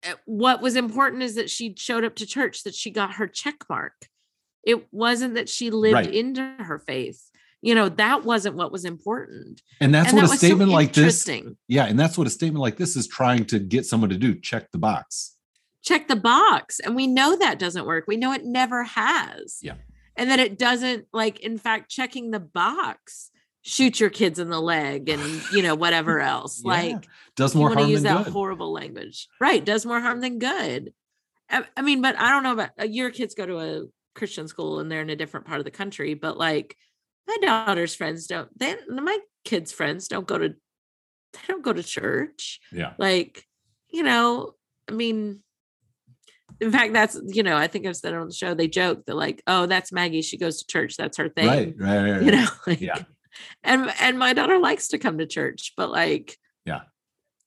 Eh, 0.03 0.13
what 0.25 0.61
was 0.61 0.75
important 0.75 1.23
is 1.23 1.35
that 1.35 1.49
she 1.49 1.73
showed 1.77 2.03
up 2.03 2.15
to 2.15 2.25
church 2.25 2.63
that 2.63 2.75
she 2.75 2.91
got 2.91 3.13
her 3.15 3.27
check 3.27 3.55
mark 3.69 3.93
it 4.63 4.87
wasn't 4.93 5.35
that 5.35 5.49
she 5.49 5.69
lived 5.71 5.93
Right. 5.93 6.13
into 6.13 6.41
her 6.59 6.79
faith 6.79 7.29
you 7.61 7.73
know 7.75 7.87
that 7.89 8.23
wasn't 8.25 8.55
what 8.55 8.71
was 8.71 8.83
important 8.85 9.61
And 9.79 9.93
that's 9.93 10.09
and 10.09 10.15
what 10.17 10.21
that 10.23 10.27
a 10.27 10.31
was 10.31 10.39
so 10.41 10.47
statement 10.47 10.71
like 10.71 10.93
this, 10.93 11.27
yeah, 11.67 11.85
and 11.85 11.97
that's 11.99 12.17
what 12.17 12.27
a 12.27 12.29
statement 12.29 12.61
like 12.61 12.77
this 12.77 12.95
is 12.95 13.07
trying 13.07 13.45
to 13.45 13.59
get 13.59 13.85
someone 13.85 14.09
to 14.09 14.17
do. 14.17 14.35
Check 14.35 14.71
the 14.71 14.77
box. 14.77 15.37
check 15.81 16.07
the 16.07 16.15
box 16.15 16.79
and 16.79 16.95
we 16.95 17.07
know 17.07 17.35
that 17.37 17.59
doesn't 17.59 17.85
work 17.85 18.05
we 18.07 18.17
know 18.17 18.31
it 18.33 18.43
never 18.45 18.83
has 18.83 19.59
Yeah. 19.61 19.75
and 20.17 20.29
that 20.29 20.39
it 20.39 20.57
doesn't 20.57 21.07
like 21.13 21.39
in 21.41 21.57
fact 21.57 21.89
checking 21.89 22.31
the 22.31 22.39
box 22.39 23.31
shoot 23.65 23.97
your 23.99 24.09
kids 24.09 24.39
in 24.39 24.49
the 24.49 24.59
leg 24.59 25.07
and 25.09 25.21
you 25.53 25.61
know 25.63 25.73
whatever 25.73 26.19
else 26.19 26.61
Yeah. 26.65 26.71
like 26.71 27.07
Does 27.35 27.55
more 27.55 27.73
harm 27.73 27.89
use 27.89 28.03
than 28.03 28.13
that 28.15 28.25
good. 28.25 28.33
horrible 28.33 28.71
language 28.73 29.27
right 29.39 29.63
does 29.63 29.85
more 29.85 29.99
harm 30.01 30.19
than 30.21 30.37
good 30.37 30.93
I, 31.49 31.63
I 31.77 31.81
mean 31.81 32.01
but 32.01 32.17
i 32.19 32.29
don't 32.29 32.43
know 32.43 32.51
about 32.53 32.71
uh, 32.79 32.83
your 32.83 33.09
kids 33.09 33.35
go 33.35 33.45
to 33.45 33.59
a 33.59 33.83
christian 34.15 34.47
school 34.49 34.79
and 34.79 34.91
they're 34.91 35.01
in 35.01 35.09
a 35.09 35.15
different 35.15 35.45
part 35.45 35.59
of 35.59 35.65
the 35.65 35.71
country 35.71 36.13
but 36.13 36.37
like 36.37 36.75
my 37.25 37.37
daughter's 37.41 37.95
friends 37.95 38.27
don't 38.27 38.49
they 38.59 38.75
my 38.89 39.17
kids 39.45 39.71
friends 39.71 40.07
don't 40.09 40.27
go 40.27 40.37
to 40.37 40.49
they 40.49 41.39
don't 41.47 41.63
go 41.63 41.73
to 41.73 41.81
church 41.83 42.59
yeah. 42.71 42.93
like 42.97 43.45
you 43.89 44.03
know 44.03 44.53
i 44.89 44.91
mean 44.91 45.39
in 46.59 46.71
fact 46.71 46.91
that's 46.93 47.19
you 47.27 47.43
know 47.43 47.55
i 47.55 47.67
think 47.67 47.87
i've 47.87 47.95
said 47.95 48.13
it 48.13 48.17
on 48.17 48.27
the 48.27 48.33
show 48.33 48.53
they 48.53 48.67
joke 48.67 49.05
that 49.05 49.15
like 49.15 49.41
oh 49.47 49.65
that's 49.65 49.91
maggie 49.91 50.21
she 50.21 50.37
goes 50.37 50.59
to 50.59 50.67
church 50.67 50.95
that's 50.97 51.17
her 51.17 51.29
thing 51.29 51.47
Right, 51.47 51.73
right, 51.77 51.97
right, 51.97 52.11
right. 52.11 52.21
you 52.23 52.31
know 52.31 52.47
like, 52.67 52.81
Yeah. 52.81 52.99
And 53.63 53.91
and 53.99 54.17
my 54.19 54.33
daughter 54.33 54.59
likes 54.59 54.89
to 54.89 54.97
come 54.97 55.17
to 55.17 55.25
church 55.25 55.73
but 55.77 55.89
like 55.91 56.37
Yeah. 56.65 56.81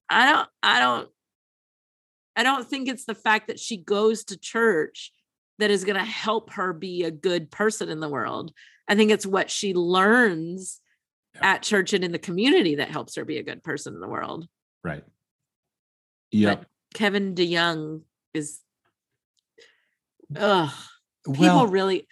i 0.08 0.30
don't 0.30 0.48
i 0.62 0.80
don't 0.80 1.08
i 2.36 2.42
don't 2.42 2.66
think 2.68 2.88
it's 2.88 3.04
the 3.04 3.14
fact 3.14 3.48
that 3.48 3.58
she 3.58 3.76
goes 3.76 4.24
to 4.24 4.38
church 4.38 5.12
that 5.58 5.70
is 5.70 5.84
going 5.84 5.96
to 5.96 6.04
help 6.04 6.52
her 6.52 6.72
be 6.72 7.04
a 7.04 7.10
good 7.10 7.50
person 7.50 7.88
in 7.88 8.00
the 8.00 8.08
world 8.08 8.52
i 8.88 8.94
think 8.94 9.10
it's 9.10 9.26
what 9.26 9.50
she 9.50 9.74
learns 9.74 10.80
Yeah. 11.34 11.54
at 11.54 11.62
church 11.62 11.92
and 11.92 12.04
in 12.04 12.12
the 12.12 12.18
community 12.18 12.76
that 12.76 12.90
helps 12.90 13.16
her 13.16 13.24
be 13.24 13.38
a 13.38 13.42
good 13.42 13.62
person 13.62 13.94
in 13.94 14.00
the 14.00 14.08
world 14.08 14.46
right. 14.84 15.04
Yeah. 16.30 16.56
kevin 16.94 17.34
deyoung 17.34 18.02
is 18.34 18.60
ugh 20.36 20.70
people 21.24 21.40
well, 21.42 21.66
really 21.66 22.06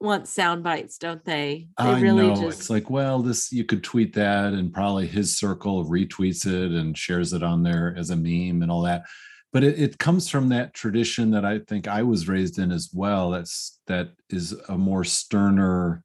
want 0.00 0.28
sound 0.28 0.62
bites 0.62 0.96
don't 0.98 1.24
they 1.24 1.66
they 1.76 1.84
I 1.84 2.00
really 2.00 2.28
know. 2.28 2.40
just 2.40 2.60
It's 2.60 2.70
like, 2.70 2.88
well, 2.88 3.20
this 3.20 3.50
you 3.52 3.64
could 3.64 3.82
tweet 3.82 4.14
that, 4.14 4.52
and 4.52 4.72
probably 4.72 5.06
his 5.06 5.36
circle 5.36 5.84
retweets 5.84 6.46
it 6.46 6.70
and 6.72 6.96
shares 6.96 7.32
it 7.32 7.42
on 7.42 7.62
there 7.64 7.94
as 7.96 8.10
a 8.10 8.16
meme 8.16 8.62
and 8.62 8.70
all 8.70 8.82
that. 8.82 9.04
but 9.52 9.64
it, 9.64 9.78
it 9.78 9.98
comes 9.98 10.28
from 10.28 10.50
that 10.50 10.74
tradition 10.74 11.30
that 11.32 11.44
I 11.44 11.58
think 11.60 11.88
I 11.88 12.02
was 12.02 12.28
raised 12.28 12.58
in 12.58 12.70
as 12.70 12.90
well. 12.92 13.30
That's 13.30 13.80
that 13.86 14.10
is 14.30 14.52
a 14.68 14.76
more 14.78 15.04
sterner 15.04 16.04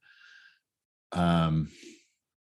um 1.11 1.69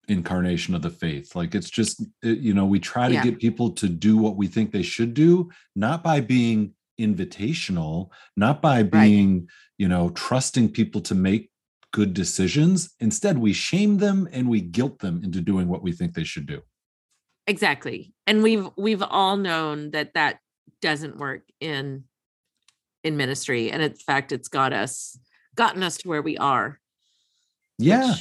incarnation 0.09 0.75
of 0.75 0.83
the 0.83 0.91
faith. 0.91 1.35
Like 1.35 1.55
it's 1.55 1.71
just 1.71 2.03
it- 2.23 2.39
you 2.39 2.55
know, 2.55 2.67
we 2.67 2.79
try 2.81 3.09
to 3.09 3.15
Yeah. 3.15 3.25
get 3.25 3.39
people 3.41 3.71
to 3.73 3.89
do 3.89 4.17
what 4.17 4.37
we 4.37 4.47
think 4.47 4.71
they 4.71 4.83
should 4.83 5.15
do, 5.15 5.51
not 5.75 6.03
by 6.05 6.21
being 6.21 6.75
invitational, 7.01 8.09
not 8.37 8.61
by 8.63 8.83
being, 8.83 9.49
you 9.79 9.89
know, 9.89 10.11
trusting 10.11 10.71
people 10.71 11.01
to 11.03 11.15
make 11.15 11.51
good 11.93 12.15
decisions. 12.15 12.95
Instead, 13.01 13.39
we 13.39 13.53
shame 13.53 13.99
them 13.99 14.29
and 14.33 14.49
we 14.49 14.61
guilt 14.61 14.99
them 15.01 15.21
into 15.23 15.41
doing 15.41 15.69
what 15.69 15.83
we 15.83 15.93
think 15.93 16.15
they 16.15 16.25
should 16.25 16.47
do. 16.47 16.61
exactly 17.47 18.15
and 18.29 18.43
we've 18.43 18.69
we've 18.77 19.03
all 19.03 19.37
known 19.37 19.91
that 19.91 20.15
that 20.15 20.39
doesn't 20.81 21.17
work 21.19 21.43
in 21.61 22.05
in 23.03 23.17
ministry 23.17 23.69
and 23.73 23.83
in 23.83 23.95
fact 23.95 24.31
it's 24.31 24.47
got 24.49 24.73
us 24.73 25.19
gotten 25.57 25.83
us 25.83 25.97
to 25.99 26.09
where 26.09 26.23
we 26.23 26.37
are 26.39 26.79
Yeah. 27.79 28.15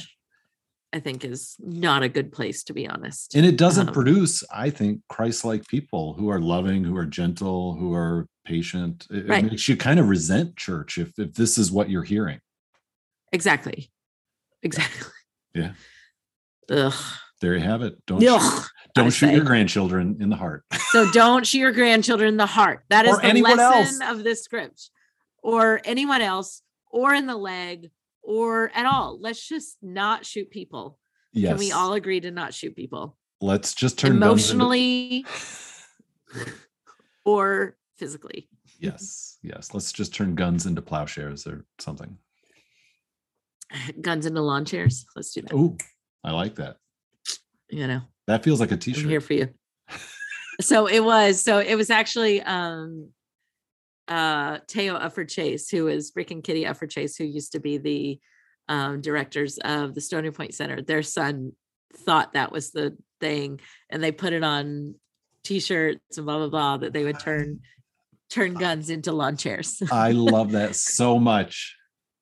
i 0.92 0.98
think 0.98 1.24
is 1.24 1.54
not 1.60 2.02
a 2.02 2.08
good 2.08 2.32
place 2.32 2.64
to 2.64 2.72
be 2.74 2.88
honest 2.88 3.36
and 3.36 3.46
it 3.46 3.56
doesn't 3.56 3.88
Um, 3.88 3.94
produce 3.94 4.42
i 4.52 4.70
think 4.70 5.02
christ-like 5.08 5.64
people 5.68 6.14
who 6.18 6.28
are 6.28 6.40
loving 6.40 6.82
who 6.82 6.96
are 6.96 7.06
gentle 7.06 7.74
who 7.78 7.94
are 7.94 8.26
patient 8.44 9.06
it, 9.10 9.30
it 9.30 9.44
makes 9.44 9.68
you 9.68 9.76
kind 9.76 10.00
of 10.00 10.08
resent 10.08 10.56
church 10.56 10.98
if, 10.98 11.18
if 11.18 11.34
this 11.34 11.58
is 11.58 11.70
what 11.70 11.88
you're 11.90 12.02
hearing. 12.02 12.40
Exactly. 13.32 13.90
Exactly. 14.62 15.08
Yeah. 15.54 15.72
Ugh. 16.70 16.92
there 17.40 17.54
you 17.54 17.60
have 17.60 17.82
it. 17.82 17.94
Don't 18.06 18.20
shoot, 18.20 18.68
don't 18.94 19.06
I 19.06 19.10
shoot 19.10 19.34
your 19.34 19.44
grandchildren 19.44 20.18
in 20.20 20.28
the 20.30 20.36
heart. 20.36 20.64
So 20.90 21.10
don't 21.12 21.46
shoot 21.46 21.58
your 21.58 21.72
grandchildren 21.72 22.28
in 22.28 22.36
the 22.36 22.46
heart. 22.46 22.84
That 22.90 23.04
is 23.06 23.14
Or 23.14 23.20
the 23.20 23.26
anyone 23.26 23.56
lesson 23.56 24.00
else. 24.02 24.16
of 24.18 24.24
this 24.24 24.44
script. 24.44 24.90
Or 25.42 25.80
anyone 25.84 26.22
else 26.22 26.62
or 26.90 27.12
in 27.14 27.26
the 27.26 27.36
leg 27.36 27.90
or 28.22 28.70
at 28.74 28.86
all. 28.86 29.18
Let's 29.20 29.46
just 29.46 29.76
not 29.82 30.24
shoot 30.24 30.50
people. 30.50 30.98
Yes 31.32 31.50
can 31.50 31.58
we 31.58 31.72
all 31.72 31.94
agree 31.94 32.20
to 32.20 32.30
not 32.30 32.54
shoot 32.54 32.76
people? 32.76 33.16
Let's 33.40 33.74
just 33.74 33.98
turn 33.98 34.20
guns 34.20 34.50
into- 34.50 34.64
emotionally 34.64 35.26
or 37.24 37.76
physically. 38.02 38.48
yes 38.80 39.38
yes 39.42 39.64
let's 39.74 39.92
just 39.92 40.12
turn 40.12 40.34
guns 40.34 40.66
into 40.66 40.82
plowshares 40.82 41.46
or 41.46 41.64
something 41.78 42.16
Guns 44.02 44.26
into 44.26 44.42
lawn 44.42 44.64
chairs. 44.66 45.06
Let's 45.16 45.32
do 45.32 45.40
that. 45.42 45.54
oh 45.54 45.76
i 46.24 46.30
like 46.32 46.56
that 46.56 46.76
You 47.70 47.86
know, 47.86 48.00
that 48.26 48.42
feels 48.44 48.60
like 48.60 48.70
a 48.70 48.74
I'm 48.74 48.80
t-shirt 48.80 49.08
here 49.10 49.20
for 49.20 49.34
you. 49.34 49.48
So 50.60 50.86
it 50.86 51.02
was. 51.02 51.40
So 51.42 51.58
it 51.58 51.76
was 51.76 51.88
actually 51.90 52.42
um 52.42 53.08
uh 54.08 54.58
Teo 54.68 54.98
Ufford 54.98 55.30
Chase, 55.30 55.70
who 55.70 55.88
is 55.88 56.12
Rick 56.14 56.30
and 56.30 56.44
Kitty 56.44 56.64
Ufford 56.64 56.90
Chase, 56.90 57.16
who 57.16 57.24
used 57.24 57.52
to 57.52 57.60
be 57.60 57.78
the 57.78 58.18
um 58.68 59.00
directors 59.00 59.58
of 59.58 59.94
the 59.94 60.00
Stony 60.02 60.30
Point 60.30 60.54
Center. 60.54 60.82
Their 60.82 61.02
son 61.02 61.52
thought 62.04 62.34
that 62.34 62.52
was 62.52 62.70
the 62.70 62.96
thing, 63.20 63.60
and 63.90 64.02
they 64.04 64.12
put 64.12 64.34
it 64.34 64.44
on 64.44 64.94
t-shirts 65.44 66.18
and 66.18 66.26
blah 66.26 66.38
blah 66.38 66.48
blah 66.54 66.76
that 66.76 66.92
they 66.92 67.04
would 67.04 67.18
turn 67.18 67.60
turn 68.32 68.54
guns 68.54 68.90
into 68.90 69.12
lawn 69.12 69.36
chairs. 69.36 69.82
i 69.92 70.10
love 70.12 70.52
that 70.52 70.74
so 70.74 71.18
much 71.18 71.76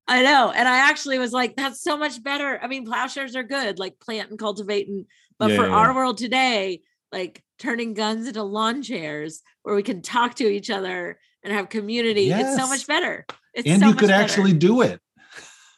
I 0.09 0.25
know. 0.25 0.51
And 0.51 0.67
I 0.67 0.91
actually 0.91 1.21
was 1.21 1.33
like, 1.33 1.55
that's 1.55 1.81
so 1.81 1.97
much 1.97 2.21
better. 2.21 2.59
I 2.61 2.67
mean, 2.67 2.85
plowshares 2.85 3.37
are 3.37 3.45
good, 3.45 3.79
like 3.79 4.01
plant 4.01 4.31
and 4.31 4.37
cultivate. 4.37 4.89
And 4.89 5.07
but 5.39 5.51
Yeah, 5.51 5.57
for 5.57 5.67
yeah, 5.69 5.73
our 5.73 5.87
yeah. 5.91 5.95
world 5.95 6.19
today, 6.19 6.83
like 7.13 7.45
turning 7.61 7.95
guns 7.95 8.27
into 8.27 8.43
lawn 8.43 8.83
chairs 8.83 9.41
where 9.63 9.77
we 9.77 9.85
can 9.85 10.03
talk 10.03 10.35
to 10.37 10.49
each 10.49 10.69
other 10.69 11.21
and 11.45 11.53
have 11.53 11.69
community, 11.69 12.29
it's 12.29 12.57
so 12.57 12.67
much 12.67 12.89
better. 12.89 13.25
It's 13.55 13.69
and 13.69 13.81
so 13.81 13.87
you 13.89 13.95
could 13.95 14.09
better. 14.09 14.21
actually 14.21 14.53
do 14.53 14.83
it 14.83 15.01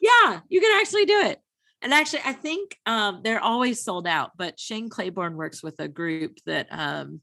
Yeah, 0.01 0.39
you 0.49 0.59
can 0.59 0.79
actually 0.81 1.05
do 1.05 1.19
it. 1.19 1.39
And 1.83 1.93
actually, 1.93 2.21
I 2.25 2.33
think 2.33 2.75
um, 2.87 3.21
they're 3.23 3.43
always 3.43 3.83
sold 3.83 4.07
out, 4.07 4.31
but 4.35 4.59
Shane 4.59 4.89
Claiborne 4.89 5.35
works 5.35 5.61
with 5.61 5.79
a 5.79 5.87
group 5.87 6.39
that 6.47 6.67
um, 6.71 7.21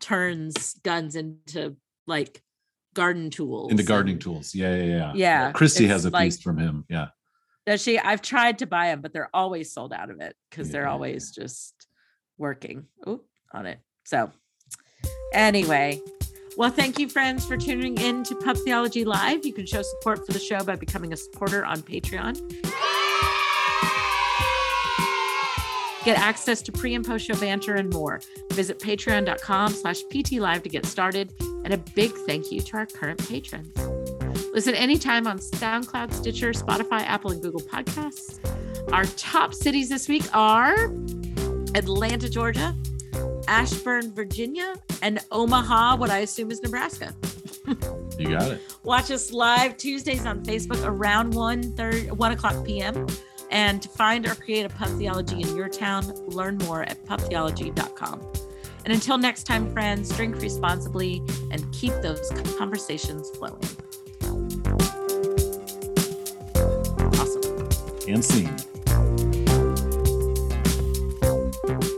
turns 0.00 0.74
guns 0.82 1.16
into 1.16 1.76
like 2.06 2.40
garden 2.96 3.30
tools. 3.30 3.70
into 3.70 3.82
gardening 3.84 4.18
tools 4.18 4.54
yeah 4.54 4.74
yeah 4.74 4.84
yeah 4.84 5.12
Yeah, 5.14 5.52
christy 5.52 5.86
has 5.86 6.04
a 6.04 6.10
like- 6.10 6.24
piece 6.26 6.40
from 6.42 6.58
him 6.58 6.84
yeah 6.88 7.08
Does 7.66 7.82
she? 7.82 7.98
I've 7.98 8.22
tried 8.22 8.58
to 8.60 8.66
buy 8.66 8.86
them, 8.90 9.00
but 9.02 9.12
they're 9.12 9.30
always 9.34 9.72
sold 9.72 9.92
out 9.92 10.08
of 10.10 10.20
it 10.20 10.34
because 10.48 10.70
they're 10.70 10.86
always 10.88 11.32
just 11.32 11.74
working 12.38 12.86
Oop, 13.08 13.24
on 13.52 13.66
it. 13.66 13.78
So, 14.04 14.30
anyway, 15.32 16.00
well, 16.56 16.70
thank 16.70 17.00
you, 17.00 17.08
friends, 17.08 17.44
for 17.44 17.56
tuning 17.56 17.98
in 17.98 18.22
to 18.28 18.36
Pub 18.36 18.56
Theology 18.64 19.04
Live. 19.04 19.44
You 19.44 19.52
can 19.52 19.66
show 19.66 19.82
support 19.82 20.24
for 20.24 20.32
the 20.32 20.38
show 20.38 20.62
by 20.62 20.76
becoming 20.76 21.12
a 21.12 21.16
supporter 21.16 21.64
on 21.64 21.82
Patreon. 21.82 22.34
Get 26.04 26.16
access 26.20 26.62
to 26.62 26.70
pre 26.70 26.94
and 26.94 27.04
post 27.04 27.26
show 27.26 27.34
banter 27.34 27.74
and 27.74 27.92
more. 27.92 28.20
Visit 28.52 28.78
patreon.com 28.78 29.72
slash 29.72 30.02
ptlive 30.12 30.62
to 30.62 30.68
get 30.68 30.86
started. 30.86 31.32
And 31.66 31.74
a 31.74 31.78
big 31.78 32.12
thank 32.12 32.52
you 32.52 32.60
to 32.60 32.76
our 32.76 32.86
current 32.86 33.28
patrons. 33.28 33.76
Listen 34.52 34.76
anytime 34.76 35.26
on 35.26 35.40
SoundCloud, 35.40 36.12
Stitcher, 36.12 36.52
Spotify, 36.52 37.00
Apple, 37.00 37.32
and 37.32 37.42
Google 37.42 37.60
Podcasts. 37.60 38.38
Our 38.92 39.04
top 39.16 39.52
cities 39.52 39.88
this 39.88 40.06
week 40.06 40.22
are 40.32 40.92
Atlanta, 41.74 42.30
Georgia, 42.30 42.72
Ashburn, 43.48 44.14
Virginia, 44.14 44.76
and 45.02 45.18
Omaha, 45.32 45.96
what 45.96 46.08
I 46.08 46.18
assume 46.18 46.52
is 46.52 46.62
Nebraska. 46.62 47.12
you 48.16 48.28
got 48.28 48.52
it 48.52 48.60
Watch 48.84 49.10
us 49.10 49.32
live 49.32 49.76
Tuesdays 49.76 50.24
on 50.24 50.44
Facebook 50.44 50.86
around 50.86 51.34
1, 51.34 51.62
1 52.16 52.30
o'clock 52.30 52.64
p.m. 52.64 53.08
And 53.50 53.82
to 53.82 53.88
find 53.88 54.24
or 54.24 54.36
create 54.36 54.66
a 54.66 54.68
pub 54.68 54.96
theology 54.98 55.40
in 55.40 55.56
your 55.56 55.68
town, 55.68 56.14
learn 56.28 56.58
more 56.58 56.84
at 56.84 57.04
pubtheology.com. 57.06 58.45
And 58.86 58.94
until 58.94 59.18
next 59.18 59.42
time, 59.48 59.72
friends, 59.72 60.16
drink 60.16 60.36
responsibly 60.40 61.20
and 61.50 61.60
keep 61.72 61.92
those 62.02 62.30
conversations 62.56 63.28
flowing. 63.30 63.60
Awesome. 67.18 67.68
and 68.08 68.24
scene. 68.24 68.56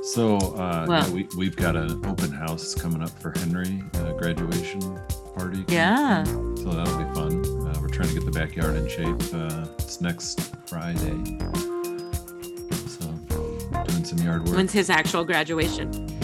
So 0.03 0.39
uh, 0.57 0.87
Well- 0.89 1.07
yeah, 1.07 1.11
we 1.11 1.29
we've 1.37 1.55
got 1.57 1.77
an 1.77 2.07
open 2.07 2.31
house 2.33 2.75
coming 2.75 3.03
up 3.03 3.11
for 3.21 3.33
Henry, 3.39 3.83
a 4.07 4.15
graduation 4.15 4.81
party. 5.37 5.67
Yeah. 5.69 6.25
So 6.25 6.71
that'll 6.71 6.97
be 7.05 7.15
fun. 7.15 7.45
Uh, 7.69 7.79
we're 7.83 7.89
trying 7.89 8.09
to 8.09 8.15
get 8.15 8.25
the 8.25 8.31
backyard 8.31 8.77
in 8.77 8.89
shape. 8.89 9.35
Uh, 9.35 9.67
it's 9.79 10.01
next 10.01 10.57
Friday. 10.67 11.23
So 12.89 13.11
doing 13.85 14.05
some 14.07 14.19
yard 14.25 14.47
work. 14.49 14.57
When's 14.57 14.73
his 14.73 14.89
actual 14.89 15.27
graduation? 15.27 16.18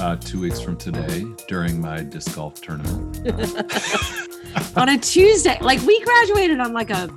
Uh, 0.00 0.16
two 0.16 0.40
weeks 0.40 0.60
from 0.60 0.76
today 0.76 1.24
during 1.46 1.80
my 1.80 2.02
disc 2.02 2.34
golf 2.34 2.60
tournament. 2.60 3.18
on 4.76 4.88
a 4.88 4.98
Tuesday. 4.98 5.58
Like 5.60 5.80
we 5.82 6.00
graduated 6.00 6.58
on 6.60 6.72
like 6.72 6.90
a 6.90 7.10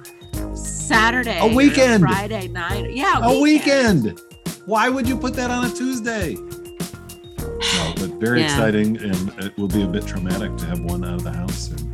Saturday, 0.56 1.40
A 1.40 1.44
or 1.44 1.56
weekend. 1.56 2.04
Friday 2.04 2.48
night. 2.50 2.94
Yeah, 2.94 3.20
a 3.24 3.40
weekend. 3.40 4.20
Why 4.66 4.90
would 4.90 5.08
you 5.08 5.18
put 5.18 5.34
that 5.36 5.50
on 5.50 5.66
a 5.66 5.74
Tuesday? 5.74 6.36
No, 6.36 7.94
but 7.98 8.12
very 8.20 8.40
Yeah. 8.42 8.46
exciting, 8.46 8.98
and 8.98 9.34
it 9.40 9.58
will 9.58 9.68
be 9.68 9.84
a 9.84 9.88
bit 9.88 10.06
traumatic 10.06 10.56
to 10.58 10.66
have 10.66 10.82
one 10.82 11.04
out 11.04 11.16
of 11.16 11.24
the 11.24 11.32
house 11.32 11.70
soon. 11.70 11.90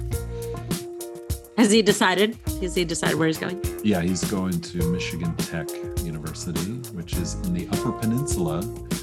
Has 1.58 1.72
he 1.72 1.82
decided? 1.82 2.38
Has 2.62 2.74
he 2.76 2.86
decided 2.86 3.18
where 3.18 3.28
he's 3.28 3.38
going? 3.38 3.62
Yeah, 3.84 4.02
he's 4.02 4.24
going 4.26 4.60
to 4.62 4.78
Michigan 4.92 5.36
Tech 5.36 5.68
University, 6.04 6.72
which 6.96 7.14
is 7.18 7.36
in 7.46 7.54
the 7.54 7.68
Upper 7.74 7.92
Peninsula 7.92 8.60
of 8.60 8.99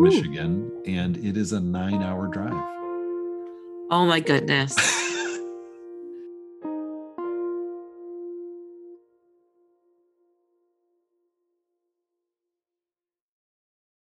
Ooh. 0.00 0.04
Michigan, 0.04 0.72
and 0.86 1.16
it 1.18 1.36
is 1.36 1.52
a 1.52 1.60
nine-hour 1.60 2.28
drive. 2.28 2.52
Oh 3.90 4.06
my 4.06 4.20
goodness. 4.20 4.74